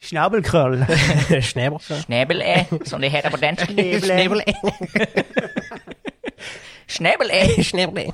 Snabelkrøll. 0.03 0.85
Snebel. 1.41 1.79
Snebel-e, 2.05 2.65
som 2.85 3.01
det 3.01 3.11
heter 3.11 3.29
på 3.29 3.37
dansk. 3.37 3.65
Snebel. 4.01 4.41
Snebel-e. 6.87 7.63
Snebel. 7.63 8.13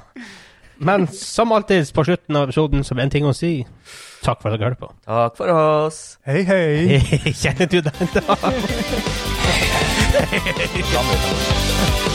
Men 0.78 1.08
som 1.08 1.52
alltid 1.52 1.94
på 1.94 2.04
slutten 2.04 2.36
av 2.36 2.44
episoden, 2.44 2.84
som 2.84 3.00
en 3.00 3.10
ting 3.10 3.26
å 3.26 3.34
si 3.34 3.66
Takk 4.22 4.42
for 4.42 4.50
at 4.50 4.60
dere 4.60 4.70
hørte 4.72 4.82
på. 4.82 4.90
Takk 5.06 5.38
for 5.38 5.48
oss. 5.54 6.18
Hei, 6.26 6.44
hei. 6.44 7.00
Kjenner 7.42 7.66
du 7.70 7.82
den 7.86 8.08
da? 8.14 8.22